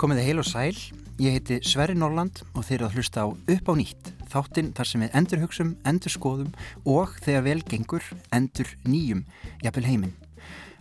Komiði 0.00 0.22
heil 0.24 0.38
og 0.40 0.46
sæl, 0.48 0.76
ég 1.20 1.34
heiti 1.36 1.58
Sverri 1.68 1.92
Norland 1.92 2.38
og 2.54 2.62
þeir 2.64 2.78
eru 2.78 2.86
að 2.86 2.94
hlusta 2.96 3.20
á 3.20 3.28
Upp 3.28 3.66
á 3.68 3.74
nýtt, 3.76 4.06
þáttinn 4.32 4.70
þar 4.72 4.88
sem 4.88 5.02
við 5.04 5.18
endur 5.20 5.42
hugsum, 5.42 5.74
endur 5.84 6.14
skoðum 6.14 6.54
og 6.88 7.12
þegar 7.20 7.44
vel 7.44 7.60
gengur, 7.68 8.06
endur 8.32 8.70
nýjum, 8.88 9.20
jafnvel 9.60 9.84
heiminn. 9.84 10.14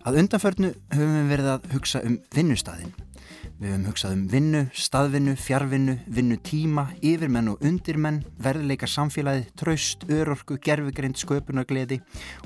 Að 0.08 0.22
undanförnu 0.22 0.72
höfum 0.96 1.18
við 1.18 1.28
verið 1.34 1.52
að 1.52 1.68
hugsa 1.74 2.00
um 2.08 2.16
vinnustæðin. 2.32 2.96
Við 3.60 3.74
höfum 3.74 3.88
hugsað 3.90 4.14
um 4.16 4.20
vinnu, 4.32 4.60
staðvinnu, 4.72 5.34
fjárvinnu, 5.36 5.98
vinnutíma, 6.16 6.86
yfirmenn 7.04 7.50
og 7.52 7.66
undirmenn, 7.68 8.22
verðleika 8.40 8.88
samfélagið, 8.88 9.50
traust, 9.60 10.06
örorku, 10.08 10.56
gerfugrind, 10.64 11.20
sköpunargleði 11.20 11.98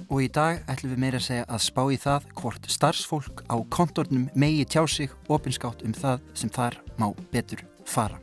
og 0.07 0.23
í 0.25 0.31
dag 0.33 0.63
ætlum 0.65 0.95
við 0.95 1.03
meira 1.03 1.21
að 1.21 1.27
segja 1.27 1.45
að 1.45 1.61
spá 1.67 1.83
í 1.85 1.99
það 2.01 2.25
hvort 2.41 2.65
starfsfólk 2.79 3.45
á 3.45 3.61
kontornum 3.69 4.25
megi 4.33 4.65
tjá 4.65 4.81
sig 4.89 5.13
opinskátt 5.29 5.85
um 5.85 5.93
það 5.93 6.25
sem 6.33 6.49
þar 6.57 6.81
má 6.97 7.11
betur 7.29 7.61
fara. 7.85 8.17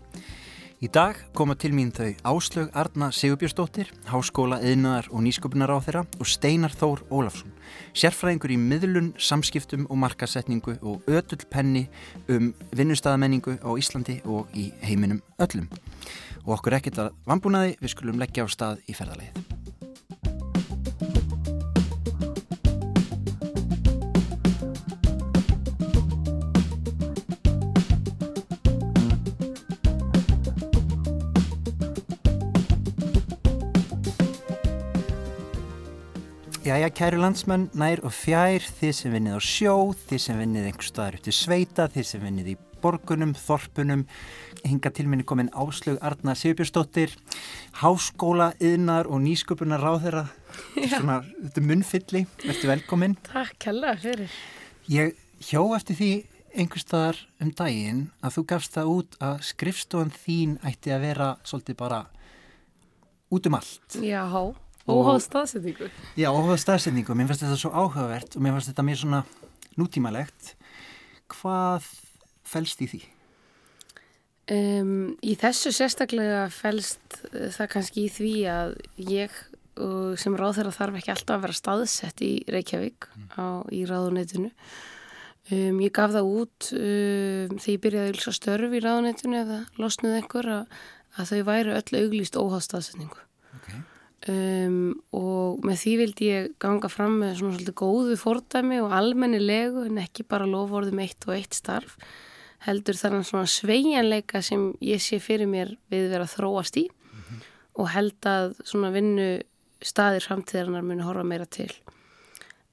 Í 0.81 0.89
dag 0.89 1.19
koma 1.37 1.53
til 1.61 1.75
mín 1.77 1.91
þau 1.93 2.15
Áslög 2.25 2.71
Arna 2.73 3.11
Sigurbjörnsdóttir, 3.13 3.91
Háskóla, 4.09 4.63
Eðnaðar 4.65 5.11
og 5.13 5.21
Nýsköpunar 5.27 5.69
á 5.69 5.77
þeirra 5.85 6.03
og 6.17 6.31
Steinar 6.33 6.73
Þór 6.73 7.03
Ólafsson, 7.13 7.53
sérfræðingur 7.93 8.55
í 8.55 8.57
miðlun, 8.57 9.13
samskiptum 9.21 9.85
og 9.93 10.01
markasetningu 10.01 10.79
og 10.81 11.05
ötull 11.05 11.45
penni 11.53 11.85
um 12.33 12.55
vinnustæðamenningu 12.73 13.61
á 13.61 13.71
Íslandi 13.77 14.23
og 14.25 14.49
í 14.57 14.71
heiminum 14.81 15.21
öllum. 15.37 15.69
Og 16.49 16.57
okkur 16.57 16.81
ekkert 16.81 17.05
að 17.05 17.15
vambúnaði, 17.29 17.77
við 17.77 17.99
skulum 17.99 18.25
leggja 18.25 18.49
á 18.49 18.57
stað 18.57 18.81
í 18.89 18.97
ferðarleið. 18.97 19.60
Jæja, 36.71 36.87
kæru 36.95 37.19
landsmenn, 37.19 37.65
nær 37.75 37.99
og 38.07 38.13
fjær, 38.15 38.63
þið 38.79 38.91
sem 38.95 39.15
vinnið 39.17 39.33
á 39.35 39.41
sjó, 39.43 39.73
þið 40.07 40.21
sem 40.23 40.37
vinnið 40.39 40.69
einhver 40.69 40.87
staðar 40.87 41.17
upp 41.17 41.25
til 41.27 41.33
sveita, 41.35 41.87
þið 41.91 42.07
sem 42.07 42.23
vinnið 42.23 42.51
í 42.53 42.55
borgunum, 42.85 43.33
þorpunum, 43.35 44.05
hinga 44.61 44.93
til 44.95 45.09
minni 45.11 45.27
komin 45.27 45.51
Áslög 45.51 45.99
Arna 45.99 46.37
Sigurbjörnsdóttir, 46.39 47.17
háskóla, 47.81 48.53
yðnar 48.63 49.11
og 49.11 49.19
nýsköpunar 49.25 49.83
ráðherra, 49.83 50.25
svona, 50.77 51.19
þetta 51.41 51.67
munnfylli, 51.73 52.25
verður 52.45 52.73
velkomin. 52.77 53.19
Takk 53.33 53.67
hella 53.73 53.97
fyrir. 53.99 54.39
Ég 54.87 55.19
hjó 55.51 55.67
eftir 55.75 55.99
því 55.99 56.13
einhver 56.55 56.87
staðar 56.87 57.23
um 57.43 57.51
daginn 57.51 58.07
að 58.23 58.39
þú 58.39 58.49
gafst 58.55 58.79
það 58.79 58.95
út 58.95 59.23
að 59.33 59.43
skrifstofan 59.51 60.15
þín 60.23 60.59
ætti 60.63 60.95
að 60.95 61.09
vera 61.09 61.35
svolítið 61.43 61.83
bara 61.83 62.05
út 63.27 63.51
um 63.51 63.59
allt. 63.59 63.97
Já, 63.99 64.23
há. 64.31 64.45
Óháð 64.91 65.23
staðsetningu. 65.27 65.91
Já, 66.19 66.29
óháð 66.31 66.59
staðsetningu. 66.65 67.17
Mér 67.17 67.31
finnst 67.31 67.47
þetta 67.47 67.61
svo 67.63 67.73
áhugavert 67.75 68.37
og 68.37 68.45
mér 68.45 68.57
finnst 68.57 68.73
þetta 68.73 68.87
mér 68.87 69.01
svona 69.01 69.23
nútímalegt. 69.79 70.55
Hvað 71.31 71.89
fælst 72.51 72.83
í 72.83 72.91
því? 72.91 73.03
Um, 74.51 74.95
í 75.23 75.37
þessu 75.39 75.71
sérstaklega 75.71 76.49
fælst 76.51 77.21
það 77.31 77.69
kannski 77.71 78.09
í 78.09 78.11
því 78.11 78.35
að 78.51 78.73
ég 79.07 79.37
sem 80.21 80.35
ráð 80.37 80.59
þeirra 80.59 80.73
þarf 80.75 80.97
ekki 80.99 81.13
alltaf 81.15 81.37
að 81.37 81.45
vera 81.47 81.57
staðsett 81.57 82.23
í 82.27 82.31
Reykjavík 82.51 83.07
mm. 83.07 83.29
á, 83.39 83.47
í 83.73 83.85
ráðuneytinu. 83.89 84.51
Um, 85.51 85.79
ég 85.83 85.95
gaf 85.97 86.13
það 86.15 86.33
út 86.35 86.71
um, 86.77 87.55
þegar 87.57 87.73
ég 87.73 87.85
byrjaði 87.87 88.09
að 88.09 88.13
ylsa 88.15 88.35
störf 88.37 88.75
í 88.75 88.83
ráðuneytinu 88.85 89.41
eða 89.41 89.61
losnuð 89.81 90.19
einhver 90.19 90.51
að, 90.59 90.77
að 91.17 91.33
þau 91.33 91.41
væri 91.49 91.77
öll 91.79 92.03
auglýst 92.03 92.39
óháð 92.39 92.67
staðsetningu. 92.67 93.25
Um, 94.29 94.99
og 95.17 95.63
með 95.65 95.79
því 95.81 95.93
vildi 95.97 96.27
ég 96.29 96.49
ganga 96.61 96.91
fram 96.93 97.15
með 97.23 97.39
svona 97.39 97.55
svolítið 97.55 97.77
góðu 97.81 98.17
fordæmi 98.21 98.81
og 98.85 98.93
almennilegu 98.93 99.87
en 99.89 100.01
ekki 100.03 100.27
bara 100.29 100.45
lovorðum 100.45 101.01
eitt 101.01 101.25
og 101.25 101.39
eitt 101.39 101.57
starf 101.57 101.95
heldur 102.67 102.99
þannig 103.01 103.25
svona 103.25 103.49
sveianleika 103.49 104.43
sem 104.45 104.75
ég 104.85 105.01
sé 105.01 105.17
fyrir 105.25 105.49
mér 105.49 105.73
við 105.89 106.11
vera 106.13 106.27
þróast 106.29 106.77
í 106.77 106.85
mm 106.91 107.23
-hmm. 107.23 107.47
og 107.81 107.89
held 107.95 108.29
að 108.29 108.61
svona 108.61 108.91
vinnu 108.93 109.41
staðir 109.81 110.27
framtíðarinnar 110.29 110.85
muni 110.85 111.07
horfa 111.07 111.25
meira 111.25 111.47
til 111.49 111.73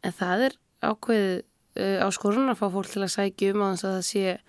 en 0.04 0.12
það 0.12 0.44
er 0.50 0.58
ákveðið 0.84 1.44
uh, 1.80 2.00
á 2.04 2.08
skorun 2.12 2.52
að 2.52 2.60
fá 2.60 2.68
fólk 2.76 2.92
til 2.92 3.04
að 3.04 3.16
sækja 3.16 3.54
um 3.54 3.64
á 3.64 3.68
þess 3.72 3.88
að 3.88 3.96
það 3.96 4.06
sé 4.12 4.40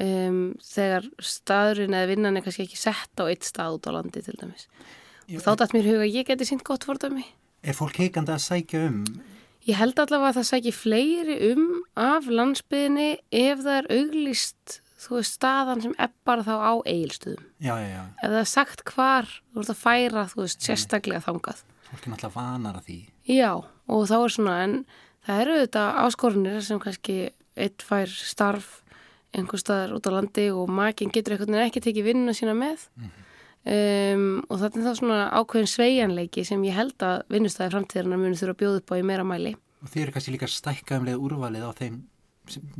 um, 0.00 0.40
þegar 0.64 1.10
staðurinn 1.20 1.94
eða 2.00 2.10
vinnan 2.14 2.36
er 2.36 2.42
kannski 2.48 2.64
ekki 2.64 2.80
sett 2.80 3.20
á 3.20 3.28
eitt 3.28 3.44
stað 3.44 3.76
út 3.76 3.92
á 3.92 3.96
landi 4.00 4.24
til 4.24 4.40
dæmis 4.40 4.68
og 5.36 5.44
þá 5.44 5.50
dætt 5.60 5.74
mér 5.76 5.88
huga 5.90 6.06
að 6.06 6.16
ég 6.18 6.28
geti 6.28 6.48
sínt 6.48 6.64
gott 6.66 6.86
fordami. 6.88 7.26
Er 7.62 7.76
fólk 7.76 8.00
heikandi 8.00 8.34
að 8.34 8.44
sækja 8.44 8.84
um? 8.88 9.02
Ég 9.68 9.76
held 9.76 9.98
allavega 10.00 10.30
að 10.32 10.38
það 10.38 10.46
sækja 10.48 10.72
fleiri 10.72 11.36
um 11.50 11.66
af 12.00 12.28
landsbyðinni 12.32 13.10
ef 13.42 13.60
það 13.60 13.76
er 13.76 13.90
auglist, 13.98 14.78
þú 15.00 15.18
veist, 15.18 15.36
staðan 15.36 15.84
sem 15.84 15.96
eppar 16.00 16.44
þá 16.46 16.54
á 16.56 16.72
eigilstöðum. 16.88 17.44
Já, 17.60 17.74
já, 17.76 17.88
já. 17.92 18.02
Ef 18.16 18.24
það 18.24 18.38
er 18.40 18.50
sagt 18.54 18.84
hvar, 18.88 19.28
þú 19.52 19.60
veist 19.60 19.74
að 19.74 19.82
færa, 19.82 20.24
þú 20.32 20.42
veist, 20.46 20.64
sérstaklega 20.64 21.22
þangað. 21.28 21.62
Fólk 21.90 22.06
er 22.06 22.14
náttúrulega 22.14 22.34
vanar 22.38 22.80
að 22.80 22.88
því. 22.88 22.98
Já, 23.28 23.52
og 23.60 24.04
þá 24.08 24.16
er 24.18 24.34
svona, 24.36 24.58
en 24.64 24.76
það 25.28 25.44
eru 25.44 25.58
þetta 25.60 25.86
áskorunir 26.06 26.60
sem 26.64 26.80
kannski 26.82 27.18
eitt 27.60 27.84
fær 27.84 28.10
starf 28.16 28.78
einhver 29.36 29.60
staðar 29.60 29.92
út 29.94 30.08
á 30.08 30.16
landi 30.16 30.48
og 30.50 30.70
makinn 30.72 31.12
getur 31.14 31.36
eitthvað 31.36 31.66
ekki 31.66 31.82
tekið 31.84 32.08
vinnuna 32.08 32.34
sína 32.34 32.56
með. 32.56 32.88
Mm 32.96 33.04
-hmm. 33.04 33.26
Um, 33.60 34.38
og 34.48 34.56
þetta 34.62 34.78
er 34.80 34.84
þá 34.86 34.94
svona 34.96 35.24
ákveðin 35.36 35.68
sveianleiki 35.68 36.46
sem 36.48 36.62
ég 36.64 36.72
held 36.78 37.02
að 37.04 37.26
vinnustæði 37.28 37.74
framtíðarna 37.74 38.16
muni 38.16 38.38
þurfa 38.40 38.54
að 38.54 38.60
bjóða 38.62 38.78
upp 38.80 38.92
á 38.92 38.94
í 38.96 39.02
meira 39.04 39.26
mæli 39.28 39.52
Og 39.80 39.90
þeir 39.92 40.06
eru 40.06 40.14
kannski 40.14 40.32
líka 40.32 40.48
stækkaðumlega 40.48 41.20
úrvalið 41.20 41.66
á 41.68 41.72
þeim 41.76 41.98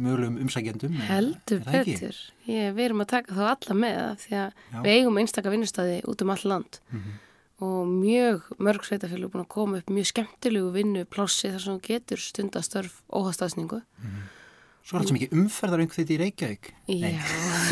mögulegum 0.01 0.39
umsækjandum 0.41 0.97
Heldur 1.05 1.61
betur, 1.67 2.17
ég, 2.49 2.73
við 2.73 2.85
erum 2.87 3.05
að 3.05 3.11
taka 3.13 3.37
þá 3.37 3.43
alla 3.51 3.77
með 3.77 3.99
það 3.99 4.25
því 4.25 4.39
að 4.41 4.49
Já. 4.49 4.79
við 4.79 4.91
eigum 4.95 5.21
einstakka 5.21 5.53
vinnustæði 5.53 6.01
út 6.11 6.25
um 6.25 6.33
all 6.35 6.45
land 6.55 6.81
mm 6.81 6.99
-hmm. 6.99 7.21
og 7.69 7.93
mjög 7.93 8.51
mörg 8.59 8.89
sveitafélag 8.89 9.29
er 9.29 9.33
búin 9.35 9.45
að 9.45 9.55
koma 9.57 9.79
upp 9.79 9.91
mjög 9.91 10.11
skemmtilegu 10.15 10.73
vinnu 10.73 11.05
plássi 11.05 11.53
þar 11.53 11.65
sem 11.67 11.81
getur 11.81 12.19
stundastörf 12.19 13.03
óhastafsningu 13.13 13.83
mm 13.85 14.09
-hmm. 14.09 14.40
Svo 14.81 14.97
er 14.97 15.05
þetta 15.05 15.17
mikið 15.17 15.35
umferðar 15.37 15.83
um 15.85 15.91
þetta 15.93 16.15
í 16.15 16.19
Reykjavík. 16.21 16.71
Já, 16.89 17.11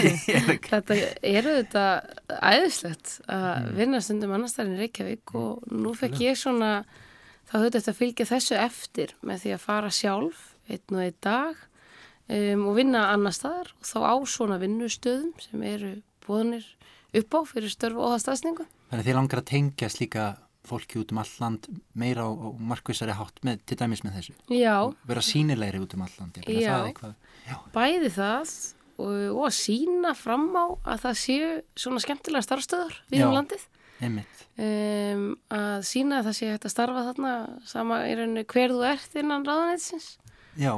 þetta 0.70 0.98
eru 1.26 1.54
þetta 1.56 1.84
æðislegt 2.36 3.14
að 3.24 3.46
mm. 3.48 3.70
vinna 3.80 4.00
stundum 4.04 4.34
annarstæðin 4.36 4.76
í 4.76 4.82
Reykjavík 4.84 5.32
mm. 5.32 5.40
og 5.40 5.78
nú 5.86 5.94
fekk 5.98 6.20
ég 6.26 6.38
svona, 6.38 6.72
þá 7.48 7.54
höfðu 7.56 7.72
þetta 7.78 7.96
fylgja 7.96 8.28
þessu 8.28 8.58
eftir 8.60 9.14
með 9.24 9.44
því 9.44 9.54
að 9.56 9.64
fara 9.64 9.92
sjálf 9.94 10.44
einn 10.68 10.98
og 10.98 11.04
einn 11.06 11.18
dag 11.24 11.64
um, 12.28 12.66
og 12.68 12.76
vinna 12.76 13.06
annar 13.14 13.36
staðar 13.36 13.72
og 13.78 13.88
þá 13.88 13.98
á 14.04 14.14
svona 14.28 14.60
vinnustöðum 14.62 15.32
sem 15.42 15.64
eru 15.66 15.94
búinir 16.26 16.66
upp 17.16 17.34
á 17.34 17.40
fyrir 17.48 17.72
störf 17.72 17.96
og 17.96 18.18
aðstæðsningu. 18.18 18.68
Þannig 18.90 19.02
að 19.02 19.08
þið 19.08 19.18
langar 19.18 19.42
að 19.42 19.48
tengja 19.48 19.90
slíka 19.92 20.26
fólki 20.70 21.00
út 21.00 21.12
um 21.14 21.20
all 21.22 21.34
land 21.42 21.68
meira 21.98 22.26
á, 22.26 22.30
á 22.30 22.48
markvísari 22.72 23.16
hátt 23.18 23.40
með, 23.46 23.62
til 23.68 23.78
dæmis 23.80 24.02
með 24.04 24.18
þessu 24.18 24.34
Já. 24.54 24.74
vera 25.08 25.24
sínilegri 25.24 25.82
út 25.84 25.96
um 25.96 26.04
all 26.06 26.18
land 26.18 26.40
Já. 26.44 26.76
Það 26.98 27.14
Já. 27.48 27.56
bæði 27.74 28.12
það 28.16 28.52
og, 28.98 29.16
og 29.36 29.42
að 29.48 29.56
sína 29.58 30.14
fram 30.18 30.48
á 30.54 30.64
að 30.94 31.02
það 31.06 31.18
séu 31.24 31.50
svona 31.78 32.04
skemmtilega 32.04 32.46
starfstöður 32.46 33.00
við 33.12 33.26
um 33.28 33.36
landið 33.38 33.66
um, 33.98 35.24
að 35.54 35.80
sína 35.88 36.20
að 36.20 36.30
það 36.30 36.38
sé 36.38 36.52
hægt 36.52 36.68
að 36.68 36.74
starfa 36.76 37.08
þarna 37.08 37.34
sama 37.66 38.04
í 38.06 38.14
rauninu 38.18 38.46
hver 38.52 38.76
þú 38.76 38.86
ert 38.92 39.18
innan 39.18 39.46
ráðanætsins 39.48 40.14
Já 40.58 40.72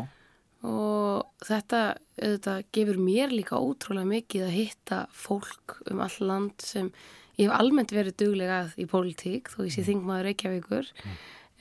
og 0.67 1.45
þetta, 1.47 1.81
þetta 2.21 2.57
gefur 2.75 3.01
mér 3.01 3.33
líka 3.33 3.61
ótrúlega 3.61 4.09
mikið 4.11 4.47
að 4.47 4.57
hitta 4.59 4.99
fólk 5.17 5.79
um 5.89 6.03
all 6.05 6.19
land 6.21 6.65
sem 6.65 6.91
Ég 7.41 7.49
hef 7.49 7.57
almennt 7.57 7.93
verið 7.95 8.17
duglegað 8.21 8.75
í 8.77 8.87
pólitík 8.91 9.49
þó 9.49 9.63
ég 9.65 9.73
sé 9.73 9.81
mm. 9.81 9.87
þingmaður 9.89 10.27
Reykjavíkur 10.29 10.91
mm. 10.93 11.15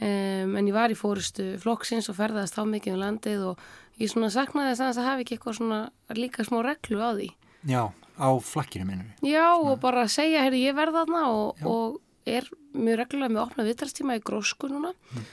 um, 0.10 0.58
en 0.60 0.68
ég 0.68 0.76
var 0.76 0.92
í 0.92 0.98
fórustu 1.00 1.46
flokksins 1.64 2.10
og 2.12 2.18
ferðast 2.20 2.60
á 2.60 2.64
mikið 2.68 2.98
um 2.98 3.04
landið 3.06 3.46
og 3.54 3.64
ég 4.00 4.12
svona 4.12 4.32
saknaði 4.34 4.74
þess 4.74 4.86
að 4.90 5.00
það 5.00 5.10
hafi 5.10 5.26
ekki 5.26 5.38
eitthvað 5.38 5.58
svona 5.60 5.80
líka 6.18 6.46
smá 6.48 6.60
reglu 6.66 7.00
á 7.00 7.10
því. 7.16 7.30
Já, 7.70 7.82
á 8.20 8.30
flakkinu 8.44 8.88
minnum 8.88 9.08
við. 9.08 9.32
Já 9.32 9.48
svona. 9.48 9.72
og 9.72 9.82
bara 9.84 10.06
segja, 10.12 10.44
heyrðu 10.46 10.62
ég 10.64 10.78
verða 10.78 11.06
þarna 11.06 11.24
og, 11.36 11.64
og 11.68 11.98
er 12.30 12.52
mjög 12.76 13.02
reglulega 13.04 13.34
með 13.34 13.44
opna 13.46 13.66
vittalstíma 13.68 14.20
í 14.20 14.24
grósku 14.24 14.70
núna 14.72 14.94
mm. 14.94 15.26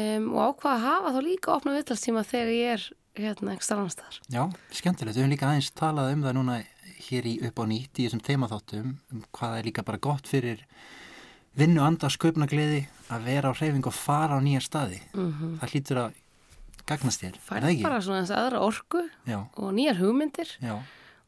um, 0.00 0.28
og 0.34 0.42
ákvaða 0.50 0.74
að 0.74 0.84
hafa 0.88 1.14
þá 1.14 1.20
líka 1.28 1.54
opna 1.54 1.78
vittalstíma 1.78 2.26
þegar 2.28 2.54
ég 2.54 2.76
er 2.76 2.86
hérna 3.14 3.54
ekki 3.54 3.66
starfanstæðar. 3.68 4.20
Já, 4.32 4.42
skemmtilegt. 4.74 5.16
Við 5.16 5.22
höfum 5.22 5.34
líka 5.34 5.48
aðeins 5.48 5.70
talað 5.78 6.14
um 6.14 6.24
það 6.24 6.36
núna 6.38 6.56
hér 7.08 7.28
í 7.28 7.34
upp 7.48 7.60
á 7.60 7.64
nýtt 7.68 8.00
í 8.00 8.06
þessum 8.06 8.22
þemaþáttum 8.24 8.90
um 9.12 9.24
hvað 9.36 9.58
er 9.58 9.68
líka 9.68 9.84
bara 9.86 10.00
gott 10.02 10.28
fyrir 10.30 10.64
vinnu 11.58 11.82
anda 11.84 12.10
sköpna 12.10 12.48
gleði 12.50 12.84
að 13.12 13.28
vera 13.28 13.52
á 13.52 13.56
hreyfing 13.56 13.86
og 13.86 13.94
fara 13.94 14.38
á 14.38 14.40
nýja 14.42 14.62
staði. 14.64 15.00
Mm 15.14 15.58
Það 15.60 15.74
hlýtur 15.74 16.00
að 16.04 16.20
gagnast 16.86 17.20
þér, 17.22 17.34
er 17.34 17.40
það 17.48 17.70
Færð 17.70 17.82
bara 17.82 18.00
svona 18.04 18.24
þess 18.24 18.36
aðra 18.38 18.60
orku 18.60 19.02
Já, 19.26 19.38
og 19.56 19.72
nýjar 19.72 20.00
hugmyndir. 20.00 20.50
Já, 20.60 20.74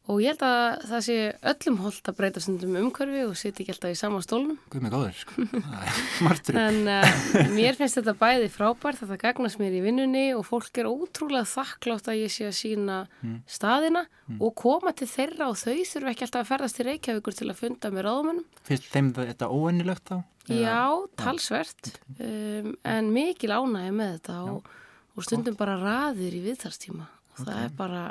og 0.07 0.21
ég 0.23 0.33
held 0.33 0.43
að 0.47 0.85
það 0.87 1.01
sé 1.07 1.17
öllum 1.51 1.77
holdt 1.83 2.09
að 2.11 2.17
breyta 2.21 2.43
stundum 2.43 2.75
um 2.75 2.87
umhverfi 2.87 3.23
og 3.27 3.33
sitja 3.39 3.63
ekki 3.65 3.73
alltaf 3.75 3.91
í 3.91 3.99
sama 3.99 4.21
stólnum. 4.23 4.57
guð 4.71 4.85
mig 4.85 4.93
góður, 4.93 5.17
sko. 5.19 5.47
Martur. 6.25 6.59
En 6.61 6.79
uh, 6.87 7.49
mér 7.55 7.75
finnst 7.79 7.99
þetta 7.99 8.15
bæði 8.19 8.47
frábært 8.53 9.01
það 9.03 9.19
gagnast 9.25 9.59
mér 9.61 9.75
í 9.77 9.83
vinnunni 9.83 10.25
og 10.37 10.45
fólk 10.47 10.79
er 10.79 10.87
ótrúlega 10.89 11.43
þakklátt 11.51 12.07
að 12.11 12.21
ég 12.23 12.33
sé 12.33 12.47
að 12.49 12.55
sína 12.61 12.97
Mm. 13.17 13.39
staðina 13.49 14.03
og 14.39 14.51
koma 14.59 14.91
til 14.95 15.07
þeirra 15.09 15.47
og 15.51 15.57
þau 15.57 15.73
þurfa 15.89 16.11
ekki 16.11 16.25
alltaf 16.25 16.41
að 16.43 16.49
ferðast 16.51 16.77
til 16.77 16.85
Reykjavíkur 16.87 17.35
til 17.37 17.47
að 17.49 17.59
funda 17.59 17.89
með 17.93 18.05
ráðumennum. 18.07 18.45
Finnst 18.67 18.89
þeim 18.93 19.09
þetta 19.15 19.49
óennilegt 19.49 20.11
þá? 20.11 20.17
Já, 20.47 20.83
talsvert, 21.19 21.91
um, 22.19 22.69
en 22.87 23.09
mikil 23.15 23.51
ánægja 23.55 23.93
með 23.97 24.11
þetta 24.17 24.37
og, 24.53 24.69
og 25.17 25.25
stundum 25.27 25.57
bara 25.59 25.75
raðir 25.81 26.37
í 26.37 26.43
viðtarstíma. 26.45 27.07
Og 27.37 27.45
það 27.45 27.63
er 27.63 27.73
bara, 27.77 28.03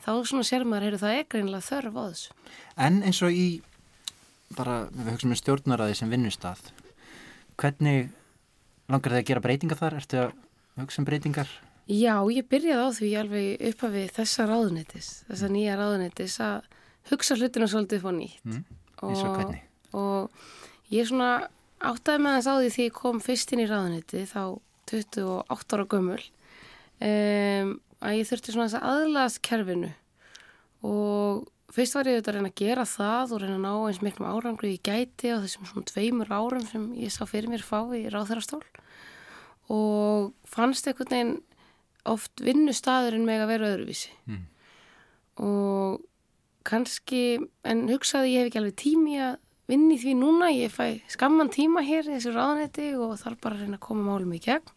þá 0.00 0.10
svona 0.30 0.46
sér 0.48 0.64
maður, 0.64 0.86
heyrðu, 0.88 1.00
það 1.02 1.16
er 1.16 1.26
greinilega 1.34 1.66
þörf 1.66 1.98
á 2.00 2.02
þessu. 2.06 2.36
En 2.86 3.00
eins 3.04 3.22
og 3.26 3.36
í, 3.36 3.46
bara 4.56 4.76
við 4.88 5.10
hugsaum 5.12 5.34
um 5.34 5.40
stjórnaraði 5.40 5.98
sem 5.98 6.12
vinnustað, 6.12 6.62
hvernig 7.60 8.10
langar 8.90 9.16
þið 9.16 9.20
að 9.20 9.28
gera 9.30 9.44
breytingar 9.44 9.80
þar? 9.80 9.98
Ertu 10.00 10.22
að 10.24 10.36
hugsa 10.80 11.02
um 11.02 11.08
breytingar? 11.08 11.56
Já, 11.90 12.14
ég 12.30 12.46
byrjaði 12.48 12.86
á 12.86 12.90
því 12.96 13.14
alveg 13.18 13.64
uppafi 13.72 14.04
þessa 14.14 14.46
ráðunetis, 14.48 15.08
þessa 15.28 15.50
nýja 15.50 15.78
ráðunetis 15.80 16.36
að 16.44 16.68
hugsa 17.10 17.36
hlutina 17.36 17.68
svolítið 17.70 18.00
upp 18.00 18.08
á 18.08 18.12
nýtt. 18.14 18.46
Mm. 18.46 18.62
Eins 19.00 19.24
og 19.24 19.34
hvernig? 19.34 19.66
og 19.96 20.30
ég 20.92 21.08
svona 21.08 21.48
áttaði 21.80 22.22
með 22.22 22.36
þess 22.36 22.50
á 22.50 22.54
því 22.54 22.72
því 22.74 22.86
ég 22.86 22.96
kom 22.96 23.22
fyrst 23.24 23.54
inn 23.54 23.62
í 23.64 23.68
ráðuneti 23.70 24.24
þá 24.28 24.42
28 24.90 25.76
ára 25.76 25.86
gömul 25.90 26.20
um, 26.20 27.72
að 28.00 28.18
ég 28.18 28.28
þurfti 28.28 28.54
svona 28.54 28.68
þess 28.68 28.80
að 28.80 28.92
aðlaðast 28.94 29.42
kerfinu. 29.46 29.90
Og 30.88 31.48
fyrst 31.74 31.96
var 31.96 32.08
ég 32.08 32.18
auðvitað 32.18 32.32
að 32.32 32.38
reyna 32.38 32.52
að 32.52 32.60
gera 32.60 32.86
það 32.88 33.34
og 33.34 33.42
reyna 33.42 33.58
að 33.58 33.64
ná 33.66 33.72
eins 33.90 34.02
miklum 34.04 34.30
árangri 34.30 34.72
ég 34.74 34.84
gæti 34.86 35.32
á 35.32 35.42
þessum 35.42 35.68
svona 35.68 35.90
tveimur 35.90 36.32
árum 36.32 36.66
sem 36.66 36.86
ég 36.98 37.12
sá 37.14 37.22
fyrir 37.28 37.52
mér 37.52 37.64
fá 37.64 37.84
í 37.96 38.06
ráðherrastól. 38.10 38.62
Og 39.70 40.32
fannst 40.48 40.88
einhvern 40.88 41.12
veginn 41.12 41.34
oft 42.08 42.40
vinnustaðurinn 42.42 43.26
meg 43.28 43.44
að 43.44 43.52
vera 43.52 43.74
öðruvísi. 43.74 44.14
Mm. 44.30 44.46
og 45.40 46.00
kannski, 46.68 47.40
en 47.64 47.86
hugsaði 47.88 48.34
ég 48.34 48.42
hef 48.42 48.50
ekki 48.50 48.60
alveg 48.60 48.76
tími 48.80 49.14
að 49.24 49.38
vinni 49.70 49.96
því 50.00 50.16
núna, 50.18 50.50
ég 50.52 50.72
fæ 50.74 51.00
skamman 51.12 51.52
tíma 51.54 51.82
hér 51.86 52.08
í 52.08 52.16
þessu 52.16 52.34
ráðanetti 52.34 52.90
og 52.98 53.14
þarf 53.20 53.40
bara 53.40 53.56
að 53.56 53.64
reyna 53.64 53.78
að 53.78 53.86
koma 53.86 54.06
málum 54.08 54.34
í 54.36 54.40
gegn. 54.42 54.74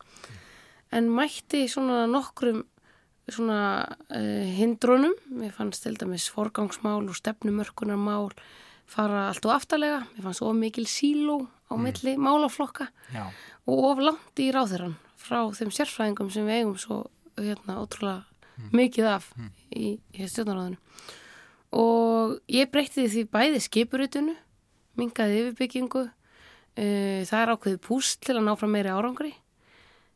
En 0.94 1.10
mætti 1.10 1.66
svona 1.72 2.04
nokkrum 2.10 2.64
svona 3.31 3.86
uh, 4.12 4.44
hindrunum, 4.58 5.16
mér 5.31 5.54
fannst 5.56 5.86
til 5.86 5.96
dæmis 6.00 6.28
forgangsmál 6.34 7.08
og 7.08 7.16
stefnumörkunarmál 7.16 8.34
fara 8.90 9.30
allt 9.30 9.46
og 9.48 9.56
aftalega, 9.56 10.04
mér 10.16 10.28
fannst 10.28 10.44
of 10.44 10.56
mikil 10.58 10.88
síló 10.90 11.46
á 11.72 11.74
milli 11.80 12.18
málaflokka 12.20 12.90
Já, 13.14 13.31
og 13.66 13.84
of 13.92 14.04
langt 14.04 14.40
í 14.40 14.52
ráðherran 14.54 14.98
frá 15.18 15.48
þeim 15.56 15.72
sérfræðingum 15.72 16.31
sem 16.34 16.48
við 16.48 16.62
eigum 16.62 16.78
svo 16.78 17.00
hérna 17.40 17.80
ótrúlega 17.81 18.24
mikið 18.74 19.10
af 19.10 19.30
í, 19.74 19.98
í 19.98 20.28
stjórnaráðinu 20.30 20.78
og 21.74 22.36
ég 22.52 22.70
breytti 22.70 23.08
því 23.10 23.24
bæði 23.34 23.62
skipuritinu 23.66 24.36
mingaði 25.00 25.40
yfirbyggingu 25.42 26.04
uh, 26.06 27.22
það 27.25 27.40
er 27.40 27.54
ákveðið 27.56 27.81
púst 27.88 28.22
til 28.25 28.38
að 28.38 28.46
ná 28.50 28.54
fram 28.60 28.75
meiri 28.75 28.94
árangri 28.94 29.34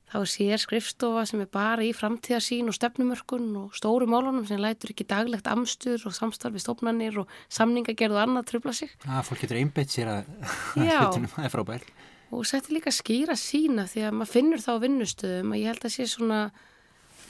þá 0.07 0.17
er 0.21 0.29
sér 0.31 0.61
skrifstofa 0.61 1.25
sem 1.27 1.41
er 1.43 1.49
bara 1.51 1.83
í 1.83 1.91
framtíðarsýn 1.95 2.69
og 2.71 2.75
stefnumörkun 2.77 3.47
og 3.59 3.75
stóru 3.75 4.07
málunum 4.09 4.45
sem 4.47 4.61
lætur 4.61 4.93
ekki 4.93 5.07
daglegt 5.09 5.49
amstur 5.51 6.05
og 6.07 6.15
samstarfi 6.15 6.61
stofnanir 6.63 7.19
og 7.23 7.33
samningagerð 7.51 8.15
og 8.15 8.21
annað 8.23 8.47
trubla 8.53 8.75
sig. 8.77 8.93
Að 9.03 9.25
fólk 9.27 9.43
getur 9.43 9.59
einbeitt 9.59 9.91
sér 9.91 10.13
að 10.13 10.29
hlutunum, 10.77 11.31
það 11.35 11.49
er 11.49 11.53
frábært. 11.53 11.91
og 12.31 12.47
setti 12.47 12.75
líka 12.77 12.93
skýra 12.95 13.35
sína 13.39 13.87
því 13.87 14.05
að 14.07 14.15
maður 14.19 14.33
finnur 14.35 14.63
það 14.63 14.79
á 14.79 14.83
vinnustöðum 14.85 15.51
að 15.51 15.61
ég 15.61 15.73
held 15.73 15.89
að 15.89 15.95
sé 15.97 16.07
svona 16.11 16.41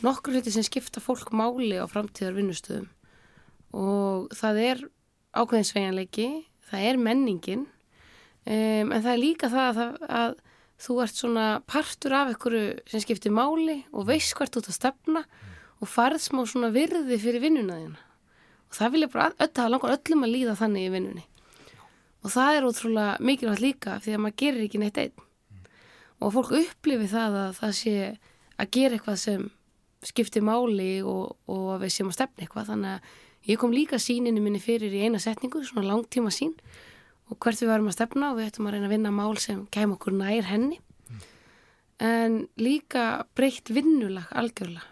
nokkur 0.05 0.37
hluti 0.37 0.53
sem 0.53 0.65
skipta 0.65 1.01
fólk 1.01 1.33
máli 1.33 1.81
á 1.81 1.85
framtíðar 1.89 2.37
vinnustöðum. 2.37 2.91
Og 3.77 4.29
það 4.37 4.61
er 4.63 4.83
ákveðin 5.37 5.69
sveigjanleiki, 5.71 6.27
það 6.69 6.91
er 6.91 7.01
menningin 7.01 7.65
um, 7.65 8.91
en 8.93 9.01
það 9.01 9.13
er 9.15 9.21
líka 9.21 9.49
það 9.49 9.65
að, 9.67 9.79
það 9.79 10.13
að 10.21 10.43
þú 10.81 10.97
ert 11.03 11.17
svona 11.17 11.45
partur 11.69 12.13
af 12.13 12.31
einhverju 12.31 12.65
sem 12.89 13.01
skiptir 13.01 13.33
máli 13.33 13.79
og 13.91 14.07
veist 14.09 14.35
hvert 14.37 14.53
þú 14.53 14.61
ert 14.61 14.71
að 14.71 14.77
stefna 14.77 15.23
og 15.81 15.89
farð 15.89 16.21
smá 16.21 16.43
svona 16.45 16.69
virði 16.73 17.17
fyrir 17.21 17.43
vinnuna 17.43 17.79
þína. 17.79 18.03
Og 18.67 18.77
það 18.77 18.93
vilja 18.93 19.09
bara 19.13 19.27
öll, 19.31 19.51
það 19.55 19.71
langar 19.73 19.93
öllum 19.95 20.25
að 20.25 20.33
líða 20.33 20.55
þannig 20.59 20.87
í 20.87 20.93
vinnunni. 20.93 21.25
Og 22.25 22.33
það 22.33 22.55
er 22.55 22.67
ótrúlega 22.67 23.13
mikilvægt 23.23 23.63
líka 23.63 23.99
því 24.03 24.15
að 24.15 24.23
maður 24.23 24.39
gerir 24.41 24.65
ekki 24.65 24.81
neitt 24.81 24.99
einn. 25.01 25.23
Og 26.17 26.33
fólk 26.33 26.51
upplifi 26.57 27.07
það 27.11 27.37
að 27.43 27.53
það 27.61 27.77
sé 27.77 27.95
að 28.57 28.71
gera 28.73 28.97
eitthvað 28.97 29.19
sem 29.21 29.47
skiptir 30.05 30.45
máli 30.45 30.91
og, 31.05 31.37
og 31.49 31.69
við 31.81 31.93
séum 31.93 32.11
að 32.11 32.17
stefna 32.17 32.45
eitthvað. 32.45 32.69
Þannig 32.73 32.97
að 32.97 33.51
ég 33.53 33.61
kom 33.61 33.73
líka 33.73 34.01
síninu 34.01 34.43
minni 34.43 34.61
fyrir 34.61 34.93
í 34.93 35.05
eina 35.05 35.21
setningu, 35.21 35.63
svona 35.65 35.87
langtíma 35.87 36.33
sín 36.33 36.57
og 37.29 37.37
hvert 37.43 37.59
við 37.61 37.71
varum 37.71 37.89
að 37.91 37.97
stefna 37.97 38.31
og 38.31 38.37
við 38.39 38.49
ættum 38.51 38.67
að 38.69 38.77
reyna 38.77 38.87
að 38.89 38.93
vinna 38.95 39.11
mál 39.15 39.37
sem 39.41 39.65
kæm 39.73 39.95
okkur 39.97 40.15
nær 40.19 40.47
henni 40.51 40.79
en 41.99 42.43
líka 42.61 43.25
breytt 43.35 43.71
vinnulag 43.73 44.29
algjörlega 44.37 44.85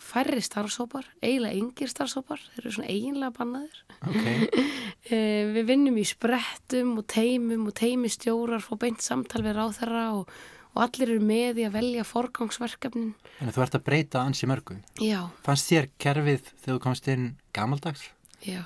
færri 0.00 0.40
starfsópar, 0.42 1.04
eiginlega 1.22 1.58
yngir 1.60 1.90
starfsópar 1.92 2.40
þeir 2.40 2.62
eru 2.64 2.70
svona 2.74 2.88
eiginlega 2.92 3.34
bannaðir 3.36 3.82
Ok, 4.00 4.26
Eh, 5.10 5.48
Við 5.54 5.64
vinnum 5.66 5.96
í 6.00 6.04
sprettum 6.04 6.90
og 7.00 7.06
teimum 7.08 7.62
og 7.70 7.74
teimistjórar 7.78 8.60
fór 8.62 8.78
beint 8.82 9.00
samtal 9.02 9.40
við 9.44 9.56
ráþerra 9.56 10.02
og, 10.18 10.28
og 10.74 10.82
allir 10.84 11.14
eru 11.14 11.22
með 11.24 11.60
í 11.62 11.64
að 11.66 11.72
velja 11.78 12.04
forgangsverkefnin. 12.06 13.14
þannig 13.38 13.48
að 13.52 13.56
þú 13.56 13.62
ert 13.64 13.78
að 13.78 13.84
breyta 13.88 14.22
ansi 14.28 14.48
mörgu. 14.50 14.76
Já, 15.00 15.22
Fannst 15.46 15.70
þér 15.72 15.88
kerfið 16.04 16.42
þegar 16.50 16.76
þú 16.76 16.82
komst 16.84 17.08
inn 17.12 17.24
gamaldags? 17.56 18.04
já. 18.44 18.60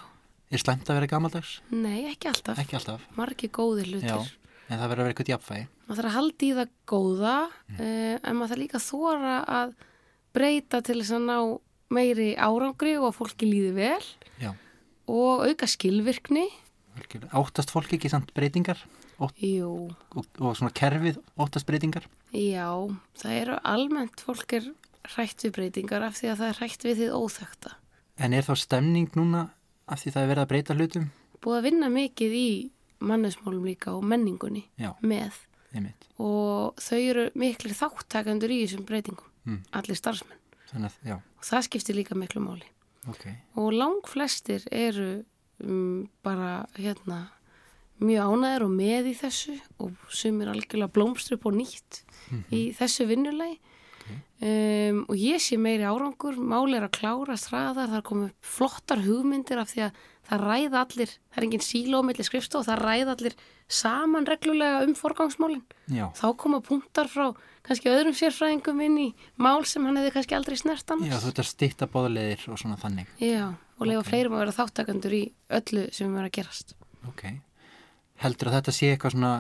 Er 0.55 0.63
slæmt 0.63 0.87
að 0.87 1.01
vera 1.01 1.11
gamaldags? 1.11 1.57
Nei, 1.75 2.05
ekki 2.13 2.29
alltaf. 2.31 2.59
Ekki 2.63 2.77
alltaf. 2.79 3.03
Margi 3.19 3.49
góðir 3.51 3.89
Já, 3.91 4.15
hlutir. 4.15 4.35
en 4.69 4.79
það 4.79 4.91
verður 4.93 4.93
að 4.93 5.07
vera 5.09 5.13
eitthvað 5.15 5.31
jafnfæði. 5.33 5.65
Maður 5.85 5.99
þarf 5.99 6.11
að 6.11 6.17
halda 6.17 6.47
í 6.47 6.51
það 6.59 6.75
góða 6.93 7.33
mm. 7.73 7.81
en 7.85 8.37
maður 8.39 8.53
þarf 8.53 8.61
líka 8.63 8.79
að 8.79 8.85
þóra 8.87 9.33
að 9.59 9.73
breyta 10.35 10.81
til 10.87 10.97
þess 11.01 11.15
að 11.17 11.25
ná 11.27 11.39
meiri 11.95 12.29
árangri 12.39 12.93
og 13.01 13.09
að 13.09 13.17
fólki 13.19 13.49
líði 13.49 13.73
vel 13.77 14.07
Já, 14.43 14.53
og 15.11 15.43
auka 15.49 15.69
skilvirkni. 15.71 16.45
Óttast 17.35 17.75
fólk 17.75 17.97
ekki 17.97 18.13
samt 18.13 18.31
breytingar? 18.37 18.79
Ótt, 19.23 19.35
Jú, 19.43 19.91
og, 20.15 20.31
og 20.39 20.55
svona 20.59 20.71
kerfið 20.75 21.19
óttast 21.39 21.67
breytingar? 21.67 22.07
já, 22.35 22.71
það 23.19 23.37
eru 23.41 23.59
almennt 23.63 24.23
fólk 24.23 24.57
er 24.59 24.71
hrætt 25.15 25.45
við 25.45 25.53
breytingar 25.59 26.07
af 26.07 26.17
því 26.19 26.31
að 26.33 26.41
það 26.41 26.49
er 26.49 26.59
hrætt 26.63 26.87
við 26.87 26.97
því 27.03 27.11
óþekta. 27.19 27.75
En 28.23 28.35
er 28.35 28.47
þá 28.47 28.55
stemning 28.59 29.11
núna 29.19 29.45
af 29.89 30.01
því 30.03 30.13
það 30.15 30.23
er 30.23 30.31
verið 30.33 30.45
að 30.45 30.51
breyta 30.53 30.75
hlutum? 30.79 31.11
búið 31.45 31.59
að 31.59 31.67
vinna 31.69 31.89
mikið 31.93 32.33
í 32.39 32.49
mannesmálum 33.05 33.65
líka 33.69 33.93
og 33.93 34.05
menningunni 34.09 34.63
Já, 34.81 34.95
með 35.05 35.35
einmitt. 35.75 36.07
og 36.19 36.75
þau 36.81 37.01
eru 37.03 37.25
miklu 37.35 37.75
þáttakandur 37.77 38.51
í 38.55 38.63
þessum 38.65 38.87
breytingum, 38.89 39.31
Mm. 39.45 39.59
allir 39.77 39.97
starfsmenn 39.99 40.39
Þannig 40.73 40.95
og 41.13 41.43
það 41.45 41.65
skiptir 41.67 41.95
líka 41.99 42.15
miklu 42.17 42.41
máli 42.41 42.65
ok. 43.09 43.27
og 43.61 43.73
lang 43.77 44.01
flestir 44.09 44.63
eru 44.73 45.25
um, 45.61 46.09
bara 46.25 46.65
hérna 46.79 47.29
mjög 48.01 48.25
ánæður 48.33 48.65
og 48.65 48.73
með 48.73 49.11
í 49.13 49.15
þessu 49.21 49.59
og 49.79 49.93
sumir 50.09 50.49
algjörlega 50.49 50.89
blómstru 50.97 51.37
upp 51.37 51.45
og 51.47 51.59
nýtt 51.61 52.01
í 52.51 52.73
þessu 52.73 53.05
vinnulegi 53.07 53.61
um, 54.11 54.99
og 55.09 55.15
ég 55.17 55.41
sé 55.43 55.57
meiri 55.61 55.87
árangur 55.89 56.37
máli 56.37 56.77
er 56.79 56.87
að 56.89 56.97
klára 56.99 57.37
straðar 57.41 57.89
það 57.93 58.01
er 58.01 58.07
komið 58.11 58.35
flottar 58.45 59.03
hugmyndir 59.07 59.61
af 59.63 59.73
því 59.73 59.87
að 59.89 60.03
það 60.25 60.45
ræða 60.49 60.79
allir, 60.81 61.11
það 61.33 61.39
er 61.41 61.45
engin 61.49 61.65
sílómiðli 61.65 62.25
skrifstof, 62.25 62.65
það 62.65 62.81
ræða 62.81 63.15
allir 63.17 63.35
saman 63.69 64.25
reglulega 64.29 64.85
um 64.87 64.95
forgangsmálin 64.97 65.63
Já, 65.93 66.07
þá 66.17 66.27
koma 66.41 66.61
punktar 66.65 67.09
frá 67.13 67.27
kannski 67.65 67.89
öðrum 67.93 68.17
sérfræðingum 68.17 68.81
inn 68.85 68.97
í 69.01 69.07
mál 69.41 69.65
sem 69.69 69.85
hann 69.85 69.97
hefði 70.01 70.15
kannski 70.17 70.37
aldrei 70.37 70.57
snert 70.61 70.91
annars 70.93 71.13
já 71.13 71.21
þú 71.21 71.31
ert 71.33 71.43
að 71.45 71.49
stýtta 71.51 71.89
bóðleðir 71.93 72.45
og 72.53 72.61
svona 72.61 72.77
þannig. 72.81 73.09
Já, 73.21 73.53
og 73.81 73.89
lefa 73.89 74.03
Ok. 74.05 74.09
fleirum 74.11 74.37
að 74.37 74.43
vera 74.45 74.57
þáttakandur 74.59 75.17
í 75.17 75.23
öllu 75.61 75.85
sem 75.97 76.17
er 76.17 76.29
að 76.29 76.35
gerast. 76.39 76.75
Ok. 77.09 77.23
Heldur 78.25 78.49
að 78.53 78.57
þetta 78.59 78.75
sé 78.77 78.91
eitthvað 78.95 79.17
svona 79.17 79.33